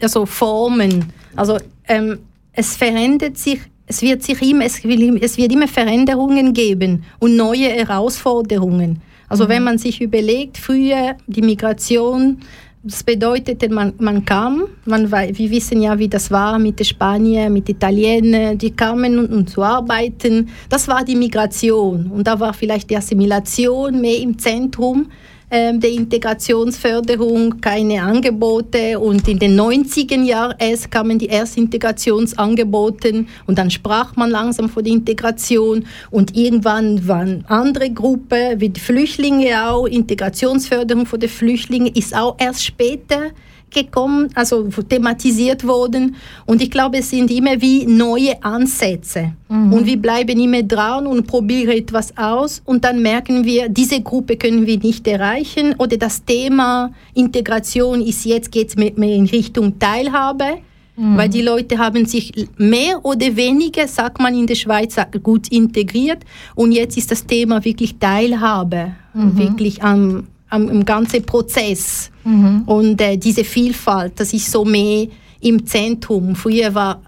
also 0.00 0.26
Formen. 0.26 1.12
Also 1.36 1.58
ähm, 1.88 2.18
es 2.52 2.76
verändert 2.76 3.38
sich, 3.38 3.60
es 3.86 4.02
wird 4.02 4.22
sich 4.22 4.40
immer, 4.42 4.64
es, 4.64 4.84
wird 4.84 5.52
immer 5.52 5.68
Veränderungen 5.68 6.52
geben 6.52 7.04
und 7.18 7.36
neue 7.36 7.68
Herausforderungen. 7.68 9.00
Also 9.28 9.44
mhm. 9.44 9.48
wenn 9.48 9.64
man 9.64 9.78
sich 9.78 10.00
überlegt, 10.00 10.58
früher 10.58 11.16
die 11.26 11.42
Migration 11.42 12.38
das 12.84 13.04
bedeutete, 13.04 13.68
man, 13.68 13.92
man 13.98 14.24
kam, 14.24 14.64
man, 14.86 15.10
wir 15.10 15.50
wissen 15.52 15.82
ja, 15.82 15.96
wie 15.98 16.08
das 16.08 16.32
war 16.32 16.58
mit 16.58 16.80
den 16.80 16.84
Spaniern, 16.84 17.52
mit 17.52 17.68
den 17.68 17.76
Italienern, 17.76 18.58
die 18.58 18.72
kamen, 18.72 19.20
um, 19.20 19.26
um 19.26 19.46
zu 19.46 19.62
arbeiten. 19.62 20.48
Das 20.68 20.88
war 20.88 21.04
die 21.04 21.14
Migration 21.14 22.10
und 22.10 22.26
da 22.26 22.40
war 22.40 22.52
vielleicht 22.52 22.90
die 22.90 22.96
Assimilation 22.96 24.00
mehr 24.00 24.18
im 24.18 24.36
Zentrum 24.36 25.06
ähm, 25.52 25.80
der 25.80 25.90
Integrationsförderung, 25.90 27.60
keine 27.60 28.02
Angebote. 28.02 28.98
Und 28.98 29.28
in 29.28 29.38
den 29.38 29.60
90er 29.60 30.22
Jahren 30.22 30.54
erst 30.58 30.90
kamen 30.90 31.18
die 31.18 31.28
ersten 31.28 31.60
Integrationsangebote 31.60 33.26
und 33.46 33.58
dann 33.58 33.70
sprach 33.70 34.16
man 34.16 34.30
langsam 34.30 34.70
von 34.70 34.82
der 34.82 34.94
Integration. 34.94 35.84
Und 36.10 36.34
irgendwann 36.34 37.06
waren 37.06 37.44
andere 37.48 37.90
Gruppen, 37.90 38.60
wie 38.60 38.70
die 38.70 38.80
Flüchtlinge 38.80 39.68
auch, 39.68 39.86
Integrationsförderung 39.86 41.04
von 41.04 41.20
den 41.20 41.28
Flüchtlingen 41.28 41.94
ist 41.94 42.16
auch 42.16 42.36
erst 42.38 42.64
später 42.64 43.30
gekommen, 43.72 44.28
also 44.34 44.68
thematisiert 44.88 45.66
worden. 45.66 46.16
Und 46.46 46.62
ich 46.62 46.70
glaube, 46.70 46.98
es 46.98 47.10
sind 47.10 47.30
immer 47.30 47.60
wie 47.60 47.86
neue 47.86 48.42
Ansätze. 48.42 49.32
Mhm. 49.48 49.72
Und 49.72 49.86
wir 49.86 49.96
bleiben 49.96 50.38
immer 50.40 50.62
dran 50.62 51.06
und 51.06 51.26
probieren 51.26 51.76
etwas 51.76 52.16
aus. 52.16 52.62
Und 52.64 52.84
dann 52.84 53.02
merken 53.02 53.44
wir, 53.44 53.68
diese 53.68 54.00
Gruppe 54.00 54.36
können 54.36 54.66
wir 54.66 54.78
nicht 54.78 55.06
erreichen. 55.06 55.74
Oder 55.78 55.96
das 55.96 56.24
Thema 56.24 56.92
Integration 57.14 58.00
ist 58.00 58.24
jetzt 58.24 58.50
geht 58.52 58.76
mehr 58.76 59.14
in 59.14 59.26
Richtung 59.26 59.78
Teilhabe. 59.78 60.58
Mhm. 60.96 61.16
Weil 61.16 61.28
die 61.28 61.42
Leute 61.42 61.78
haben 61.78 62.04
sich 62.06 62.48
mehr 62.58 63.04
oder 63.04 63.34
weniger, 63.34 63.88
sagt 63.88 64.20
man 64.20 64.34
in 64.38 64.46
der 64.46 64.54
Schweiz, 64.54 64.96
gut 65.22 65.48
integriert. 65.48 66.18
Und 66.54 66.72
jetzt 66.72 66.96
ist 66.98 67.10
das 67.10 67.26
Thema 67.26 67.64
wirklich 67.64 67.96
Teilhabe, 67.98 68.92
mhm. 69.14 69.38
wirklich 69.38 69.82
am, 69.82 70.28
am, 70.52 70.68
im 70.68 70.84
ganzen 70.84 71.24
Prozess. 71.24 72.10
Mhm. 72.24 72.62
Und 72.66 73.00
äh, 73.00 73.16
diese 73.16 73.44
Vielfalt, 73.44 74.12
das 74.16 74.32
ist 74.32 74.50
so 74.50 74.64
mehr 74.64 75.08
im 75.40 75.66
Zentrum. 75.66 76.36
Früher 76.36 76.74
war 76.74 77.02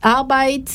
Arbeit, 0.00 0.68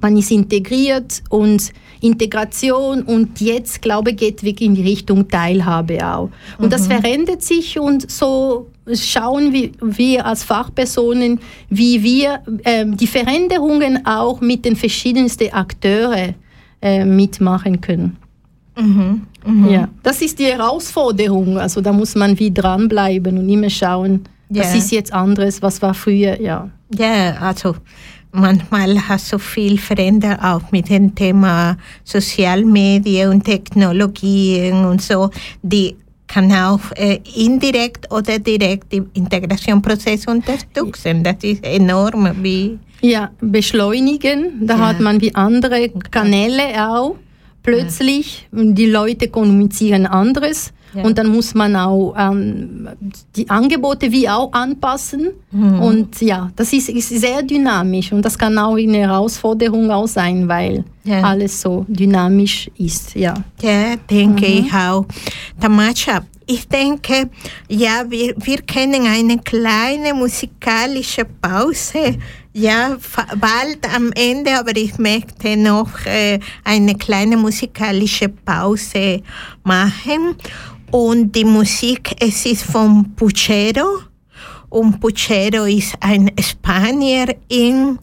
man 0.00 0.16
ist 0.16 0.30
integriert 0.30 1.22
und 1.30 1.72
Integration 2.00 3.02
und 3.02 3.40
jetzt, 3.40 3.80
glaube 3.80 4.10
ich, 4.10 4.16
geht 4.18 4.42
wirklich 4.42 4.68
in 4.68 4.74
die 4.74 4.82
Richtung 4.82 5.28
Teilhabe 5.28 6.06
auch. 6.06 6.30
Und 6.58 6.66
mhm. 6.66 6.70
das 6.70 6.86
verändert 6.86 7.42
sich 7.42 7.78
und 7.78 8.10
so 8.10 8.68
schauen 8.92 9.52
wir, 9.52 9.70
wir 9.80 10.26
als 10.26 10.44
Fachpersonen, 10.44 11.40
wie 11.70 12.02
wir 12.02 12.42
äh, 12.64 12.84
die 12.86 13.06
Veränderungen 13.06 14.04
auch 14.04 14.40
mit 14.40 14.64
den 14.64 14.76
verschiedensten 14.76 15.52
Akteuren 15.52 16.34
äh, 16.82 17.04
mitmachen 17.04 17.80
können. 17.80 18.18
Mhm. 18.76 19.22
Mhm. 19.44 19.68
Ja, 19.68 19.88
das 20.02 20.22
ist 20.22 20.38
die 20.38 20.46
Herausforderung. 20.46 21.58
Also 21.58 21.80
da 21.80 21.92
muss 21.92 22.14
man 22.14 22.38
wie 22.38 22.52
dranbleiben 22.52 23.38
und 23.38 23.48
immer 23.48 23.70
schauen, 23.70 24.24
yeah. 24.54 24.64
was 24.64 24.74
ist 24.74 24.92
jetzt 24.92 25.12
anderes, 25.12 25.62
was 25.62 25.80
war 25.82 25.94
früher, 25.94 26.40
ja. 26.40 26.68
Ja, 26.96 27.36
also 27.40 27.76
manchmal 28.32 28.96
hast 29.08 29.32
du 29.32 29.38
viel 29.38 29.78
verändert, 29.78 30.40
auch 30.42 30.70
mit 30.70 30.88
dem 30.88 31.14
Thema 31.14 31.76
Sozialmedien 32.04 33.30
und 33.30 33.44
Technologien 33.44 34.84
und 34.84 35.02
so, 35.02 35.30
die 35.62 35.96
kann 36.26 36.52
auch 36.52 36.80
äh, 36.96 37.20
indirekt 37.36 38.12
oder 38.12 38.38
direkt 38.38 38.92
den 38.92 39.08
Integrationsprozess 39.14 40.26
unterstützen. 40.26 41.22
Das 41.22 41.36
ist 41.42 41.64
enorm. 41.64 42.28
Wie 42.42 42.78
ja, 43.00 43.30
beschleunigen. 43.40 44.66
Da 44.66 44.76
ja. 44.76 44.86
hat 44.88 45.00
man 45.00 45.20
wie 45.20 45.34
andere 45.34 45.88
Kanäle 46.10 46.62
auch 46.90 47.16
plötzlich. 47.66 48.48
Ja. 48.52 48.62
Die 48.64 48.86
Leute 48.86 49.28
kommunizieren 49.28 50.06
anderes. 50.06 50.72
Ja. 50.94 51.02
Und 51.02 51.18
dann 51.18 51.28
muss 51.28 51.54
man 51.54 51.76
auch 51.76 52.14
ähm, 52.16 52.88
die 53.34 53.50
Angebote 53.50 54.10
wie 54.10 54.28
auch 54.28 54.52
anpassen. 54.52 55.30
Mhm. 55.50 55.80
Und 55.80 56.20
ja, 56.22 56.50
das 56.56 56.72
ist, 56.72 56.88
ist, 56.88 57.08
sehr 57.08 57.42
dynamisch 57.42 58.12
und 58.12 58.22
das 58.22 58.38
kann 58.38 58.56
auch 58.56 58.76
eine 58.76 58.98
Herausforderung 58.98 59.90
auch 59.90 60.06
sein, 60.06 60.48
weil 60.48 60.84
ja. 61.04 61.20
alles 61.22 61.60
so 61.60 61.84
dynamisch 61.88 62.70
ist. 62.78 63.14
Ja, 63.14 63.34
ja 63.60 63.96
denke 64.08 64.46
mhm. 64.46 64.66
ich 64.66 64.72
auch. 64.72 65.04
Tamascha, 65.60 66.22
ich 66.46 66.68
denke, 66.68 67.28
ja, 67.68 68.04
wir, 68.08 68.34
wir 68.38 68.58
kennen 68.62 69.06
eine 69.06 69.38
kleine 69.38 70.14
musikalische 70.14 71.24
Pause. 71.24 72.16
Ja, 72.58 72.96
bald 73.38 73.86
am 73.94 74.12
Ende, 74.12 74.58
aber 74.58 74.74
ich 74.74 74.96
möchte 74.96 75.58
noch 75.58 76.06
äh, 76.06 76.40
eine 76.64 76.94
kleine 76.94 77.36
musikalische 77.36 78.30
Pause 78.30 79.20
machen. 79.62 80.36
Und 80.90 81.32
die 81.32 81.44
Musik, 81.44 82.16
es 82.18 82.46
ist 82.46 82.62
von 82.62 83.14
Puchero. 83.14 83.98
Und 84.70 84.98
Puchero 85.00 85.66
ist 85.66 85.96
ein 86.00 86.30
Spanier 86.40 87.36
in, 87.48 87.98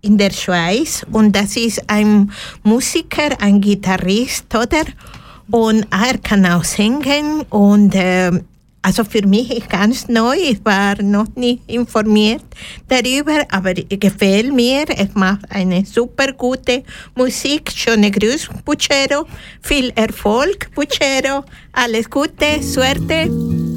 in 0.00 0.18
der 0.18 0.32
Schweiz. 0.32 1.06
Und 1.12 1.36
das 1.36 1.56
ist 1.56 1.88
ein 1.88 2.32
Musiker, 2.64 3.40
ein 3.40 3.60
Gitarrist, 3.60 4.52
oder? 4.52 4.82
Und 5.52 5.86
er 5.92 6.18
kann 6.18 6.44
auch 6.44 6.64
singen 6.64 7.42
und 7.50 7.94
äh, 7.94 8.32
also 8.86 9.02
für 9.02 9.26
mich 9.26 9.50
ist 9.50 9.68
ganz 9.68 10.06
neu, 10.06 10.36
ich 10.36 10.64
war 10.64 11.02
noch 11.02 11.26
nicht 11.34 11.60
informiert 11.66 12.44
darüber, 12.86 13.42
aber 13.50 13.74
gefällt 13.74 14.54
mir. 14.54 14.84
Es 14.96 15.12
macht 15.14 15.40
eine 15.50 15.84
super 15.84 16.32
gute 16.32 16.84
Musik. 17.16 17.72
Schöne 17.74 18.12
Grüße, 18.12 18.48
Puchero. 18.64 19.26
Viel 19.60 19.90
Erfolg, 19.96 20.70
Puchero. 20.72 21.42
Alles 21.72 22.08
Gute, 22.08 22.62
Suerte. 22.62 23.75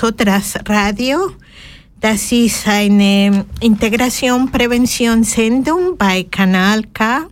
Nosotras 0.00 0.56
Radio. 0.66 1.34
Das 2.00 2.32
ist 2.32 2.66
eine 2.66 3.44
Integration-Prävention-Sendung 3.60 5.98
bei 5.98 6.22
Kanal 6.22 6.84
K. 6.94 7.26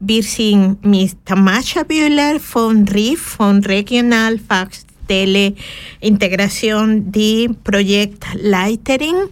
Wir 0.00 0.22
sind 0.22 0.82
mit 0.82 1.26
Tamascha 1.26 1.82
Bühler 1.82 2.40
von 2.40 2.88
RIF, 2.88 3.20
von 3.20 3.62
Regionalfachstelle 3.62 5.52
Integration, 6.00 7.12
die 7.12 7.50
Projektleiterin. 7.62 9.28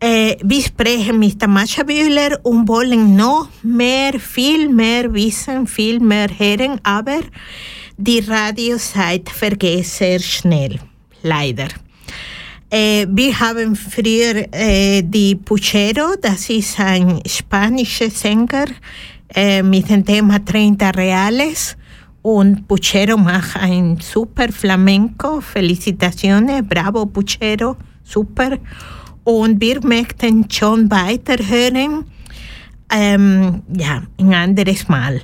Äh, 0.00 0.36
wir 0.42 0.62
sprechen 0.62 1.18
mit 1.18 1.38
Tamascha 1.38 1.82
Bühler 1.82 2.40
und 2.44 2.66
wollen 2.66 3.14
noch 3.14 3.50
mehr, 3.62 4.18
viel 4.18 4.70
mehr 4.70 5.12
wissen, 5.12 5.66
viel 5.66 6.00
mehr 6.00 6.28
hören, 6.38 6.80
aber 6.82 7.20
die 7.98 8.20
Radiozeit 8.20 9.28
vergeht 9.28 9.84
sehr 9.84 10.18
schnell, 10.18 10.80
leider. 11.22 11.68
Äh, 12.70 13.06
wir 13.10 13.38
haben 13.38 13.76
früher 13.76 14.46
äh, 14.50 15.02
die 15.02 15.34
Puchero, 15.34 16.14
das 16.20 16.48
ist 16.48 16.80
ein 16.80 17.20
spanischer 17.26 18.08
Sänger 18.08 18.64
äh, 19.34 19.62
mit 19.62 19.90
dem 19.90 20.04
Thema 20.04 20.38
30 20.38 20.96
Reales. 20.96 21.76
Und 22.22 22.66
Puchero 22.68 23.18
macht 23.18 23.56
ein 23.56 23.98
super 24.00 24.50
Flamenco. 24.50 25.40
Felicitaciones, 25.40 26.62
bravo 26.66 27.04
Puchero, 27.04 27.76
super. 28.04 28.56
Und 29.24 29.60
wir 29.60 29.84
möchten 29.84 30.50
schon 30.50 30.90
weiterhören, 30.90 32.04
ähm, 32.90 33.62
ja, 33.76 34.02
ein 34.18 34.34
anderes 34.34 34.88
Mal. 34.88 35.20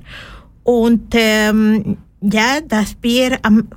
Und 0.64 1.14
ähm, 1.14 1.96
ja, 2.20 2.60
dass 2.66 2.96
wir 3.00 3.38
am, 3.42 3.68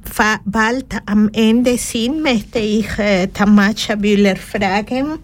bald 0.46 0.88
am 1.06 1.30
Ende 1.34 1.78
sind, 1.78 2.24
möchte 2.24 2.58
ich 2.60 2.88
äh, 2.98 3.28
Tamacha 3.28 3.96
Bühler 3.96 4.36
fragen, 4.36 5.20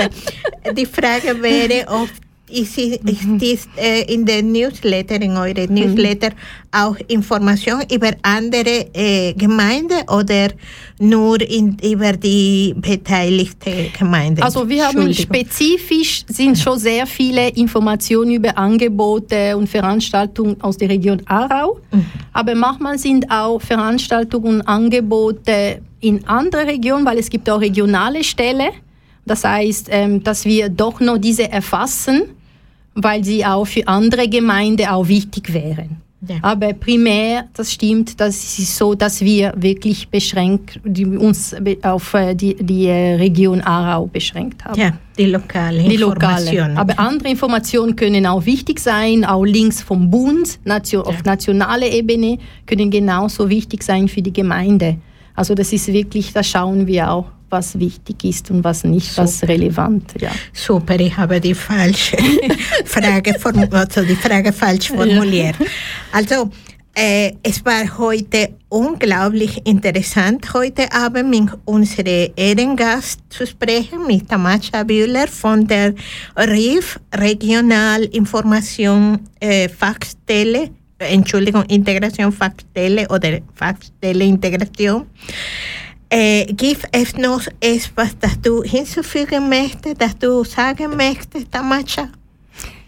Die 0.71 0.86
Frage 0.86 1.41
wäre, 1.41 1.88
ob 1.88 2.09
ist, 2.49 2.77
ist 2.77 3.69
äh, 3.77 4.03
in 4.13 4.25
der 4.25 4.41
Newsletter, 4.41 5.21
in 5.21 5.35
eure 5.35 5.67
Newsletter 5.67 6.29
auch 6.71 6.95
Information 7.07 7.81
über 7.91 8.11
andere 8.21 8.87
äh, 8.93 9.33
Gemeinden 9.33 10.07
oder 10.09 10.49
nur 10.99 11.41
in, 11.41 11.77
über 11.83 12.13
die 12.13 12.73
beteiligte 12.77 13.89
Gemeinde? 13.97 14.43
Also 14.43 14.67
wir 14.67 14.87
haben 14.87 15.13
spezifisch 15.13 16.23
sind 16.27 16.57
schon 16.57 16.79
sehr 16.79 17.05
viele 17.05 17.49
Informationen 17.49 18.31
über 18.31 18.57
Angebote 18.57 19.55
und 19.57 19.67
Veranstaltungen 19.67 20.61
aus 20.61 20.77
der 20.77 20.89
Region 20.89 21.21
Aarau, 21.25 21.79
mhm. 21.91 22.05
aber 22.33 22.55
manchmal 22.55 22.97
sind 22.97 23.29
auch 23.29 23.61
Veranstaltungen 23.61 24.61
und 24.61 24.67
Angebote 24.67 25.81
in 25.99 26.25
anderen 26.27 26.69
Regionen, 26.69 27.05
weil 27.05 27.17
es 27.17 27.29
gibt 27.29 27.49
auch 27.49 27.59
regionale 27.59 28.23
Stellen. 28.23 28.69
Das 29.25 29.43
heißt, 29.43 29.87
ähm, 29.91 30.23
dass 30.23 30.45
wir 30.45 30.69
doch 30.69 30.99
noch 31.01 31.17
diese 31.17 31.51
erfassen, 31.51 32.23
weil 32.97 33.23
sie 33.23 33.45
auch 33.45 33.65
für 33.65 33.87
andere 33.87 34.27
Gemeinden 34.27 34.87
auch 34.87 35.07
wichtig 35.07 35.53
wären. 35.53 36.01
Ja. 36.27 36.37
Aber 36.41 36.73
primär, 36.73 37.45
das 37.53 37.71
stimmt, 37.71 38.19
das 38.19 38.57
ist 38.57 38.75
so, 38.75 38.95
dass 38.95 39.21
wir 39.21 39.53
wirklich 39.55 40.09
beschränkt, 40.09 40.79
die, 40.83 41.05
uns 41.05 41.55
auf 41.83 42.15
äh, 42.15 42.33
die, 42.33 42.55
die 42.55 42.87
äh, 42.87 43.15
Region 43.15 43.61
Aarau 43.61 44.07
beschränkt 44.07 44.65
haben. 44.65 44.81
Ja, 44.81 44.97
die 45.15 45.27
lokale 45.27 45.83
die 45.83 45.93
Informationen. 45.93 46.75
Lokale. 46.75 46.77
Aber 46.77 46.99
andere 46.99 47.29
Informationen 47.29 47.95
können 47.95 48.25
auch 48.25 48.47
wichtig 48.47 48.79
sein, 48.79 49.25
auch 49.25 49.45
Links 49.45 49.83
vom 49.83 50.09
Bund 50.09 50.59
nation, 50.65 51.03
ja. 51.03 51.09
auf 51.09 51.23
nationaler 51.23 51.87
Ebene 51.87 52.39
können 52.65 52.89
genauso 52.89 53.47
wichtig 53.47 53.83
sein 53.83 54.07
für 54.07 54.23
die 54.23 54.33
Gemeinde. 54.33 54.97
Also 55.35 55.53
das 55.53 55.71
ist 55.71 55.87
wirklich, 55.87 56.33
da 56.33 56.41
schauen 56.41 56.87
wir 56.87 57.11
auch 57.11 57.25
was 57.49 57.79
wichtig 57.79 58.23
ist 58.23 58.51
und 58.51 58.63
was 58.63 58.83
nicht, 58.83 59.11
Super. 59.11 59.23
was 59.23 59.43
relevant. 59.43 60.13
Ja. 60.19 60.31
Super, 60.53 60.99
ich 60.99 61.15
habe 61.15 61.39
die 61.39 61.53
falsche 61.53 62.17
Frage, 62.85 63.35
also 63.71 64.03
die 64.03 64.15
Frage 64.15 64.53
falsch 64.53 64.89
formuliert. 64.89 65.55
Ja. 65.59 65.65
Also 66.11 66.51
äh, 66.99 67.33
es 67.43 67.63
war 67.63 67.95
heute 67.99 68.55
unglaublich 68.69 69.61
interessant, 69.67 70.51
heute 70.55 70.91
Abend 70.91 71.29
mit 71.29 71.51
unserem 71.65 72.31
Ehrengast 72.35 73.19
zu 73.29 73.45
sprechen, 73.45 74.07
mit 74.07 74.27
Tamascha 74.27 74.83
Bühler 74.83 75.27
von 75.27 75.67
der 75.67 75.93
RIF, 76.35 76.99
Regionalinformation 77.13 79.19
äh, 79.39 79.69
Fachstelle, 79.69 80.71
Entschuldigung, 80.97 81.65
Integration 81.65 82.31
Fachstelle 82.31 83.07
oder 83.09 83.41
Fachstelle 83.53 84.25
Integration. 84.25 85.05
Äh, 86.09 86.45
gibt 86.45 86.87
es 86.93 87.17
noch 87.17 87.41
etwas, 87.59 88.17
das 88.19 88.39
du 88.41 88.63
hinzufügen 88.63 89.49
möchtest, 89.49 90.01
das 90.01 90.17
du 90.17 90.45
sagen 90.45 90.95
möchtest, 90.95 91.51
Tamacha? 91.51 92.07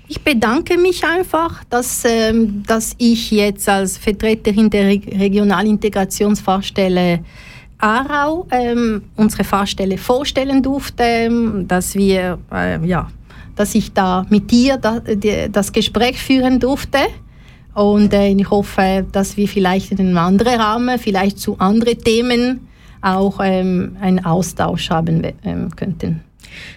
Ich 0.08 0.24
bedanke 0.24 0.78
mich 0.78 1.04
einfach, 1.04 1.66
dass, 1.66 2.06
ähm, 2.06 2.64
dass 2.66 2.96
ich 2.98 3.30
jetzt 3.30 3.68
als 3.68 3.98
Vertreterin 3.98 4.70
der 4.70 4.88
Re 4.88 5.02
Regionalintegrationsfachstelle 5.20 7.20
Aarau 7.78 8.48
ähm, 8.52 9.02
unsere 9.18 9.44
Fachstelle 9.44 9.98
vorstellen 9.98 10.64
durfte, 10.64 11.30
dass 11.68 11.96
wir, 11.96 12.40
äh, 12.52 12.86
ja, 12.88 13.12
dass 13.56 13.76
ich 13.76 13.92
da 13.94 14.26
mit 14.30 14.50
dir 14.50 14.78
da, 14.78 15.02
die, 15.02 15.52
das 15.52 15.74
Gespräch 15.74 16.18
führen 16.18 16.60
durfte. 16.60 17.00
Und 17.74 18.14
äh, 18.14 18.30
ich 18.30 18.50
hoffe, 18.50 19.06
dass 19.12 19.38
wir 19.38 19.48
vielleicht 19.48 19.92
in 19.92 20.00
einem 20.00 20.18
anderen 20.18 20.60
Rahmen, 20.60 20.98
vielleicht 20.98 21.38
zu 21.38 21.56
anderen 21.60 22.00
Themen 22.00 22.69
auch 23.02 23.40
ähm, 23.44 23.96
einen 24.00 24.24
Austausch 24.26 24.90
haben 24.90 25.26
ähm, 25.44 25.76
könnten. 25.76 26.22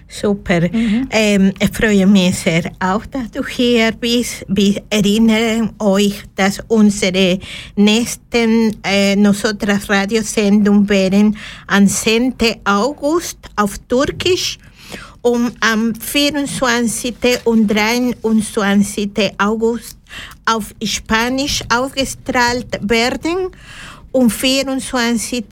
Super. 0.09 0.61
Mhm. 0.61 1.09
Ähm, 1.11 1.53
ich 1.59 1.70
freue 1.70 2.07
mich 2.07 2.39
sehr 2.39 2.70
auch, 2.79 3.07
dass 3.07 3.31
du 3.31 3.45
hier 3.47 3.93
bist. 3.93 4.45
Wir 4.49 4.83
erinnern 4.91 5.73
euch, 5.79 6.23
dass 6.37 6.61
unsere 6.68 7.39
nächsten 7.77 8.77
äh, 8.85 9.16
nosotras 9.16 9.89
Radiosendung 9.89 10.89
werden 10.89 11.37
am 11.66 11.87
10. 11.87 12.35
August 12.64 13.39
auf 13.57 13.79
Türkisch 13.89 14.59
um 15.23 15.53
am 15.61 15.95
24. 15.95 17.14
und 17.45 17.68
23. 17.68 19.11
August 19.39 19.97
auf 20.45 20.75
Spanisch 20.83 21.62
ausgestrahlt 21.73 22.79
werden 22.83 23.51
um 24.13 24.31
24. 24.31 25.45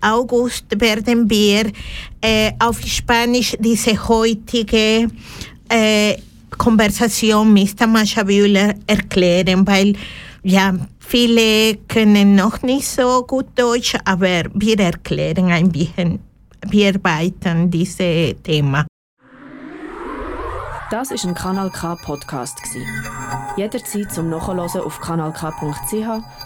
August 0.00 0.66
werden 0.80 1.28
wir 1.28 1.70
äh, 2.20 2.52
auf 2.58 2.80
Spanisch 2.80 3.56
diese 3.58 4.08
heutige 4.08 5.08
äh, 5.68 6.16
Konversation 6.56 7.52
mit 7.52 7.76
Tamascha 7.76 8.22
Bühler 8.22 8.74
erklären, 8.86 9.66
weil 9.66 9.94
ja, 10.42 10.74
viele 11.00 11.76
können 11.88 12.36
noch 12.36 12.62
nicht 12.62 12.86
so 12.86 13.24
gut 13.26 13.46
Deutsch, 13.56 13.96
aber 14.04 14.44
wir 14.54 14.78
erklären 14.78 15.50
ein 15.50 15.70
bisschen, 15.70 16.20
wir 16.68 16.94
arbeiten 16.94 17.70
dieses 17.70 18.36
Thema. 18.42 18.86
Das 20.90 21.10
ist 21.10 21.24
ein 21.24 21.34
Kanal 21.34 21.70
K 21.70 21.96
Podcast 21.96 22.58
Jederzeit 23.56 24.12
zum 24.12 24.30
Nachhören 24.30 24.60
auf 24.60 25.00
kanalk.ch 25.00 26.43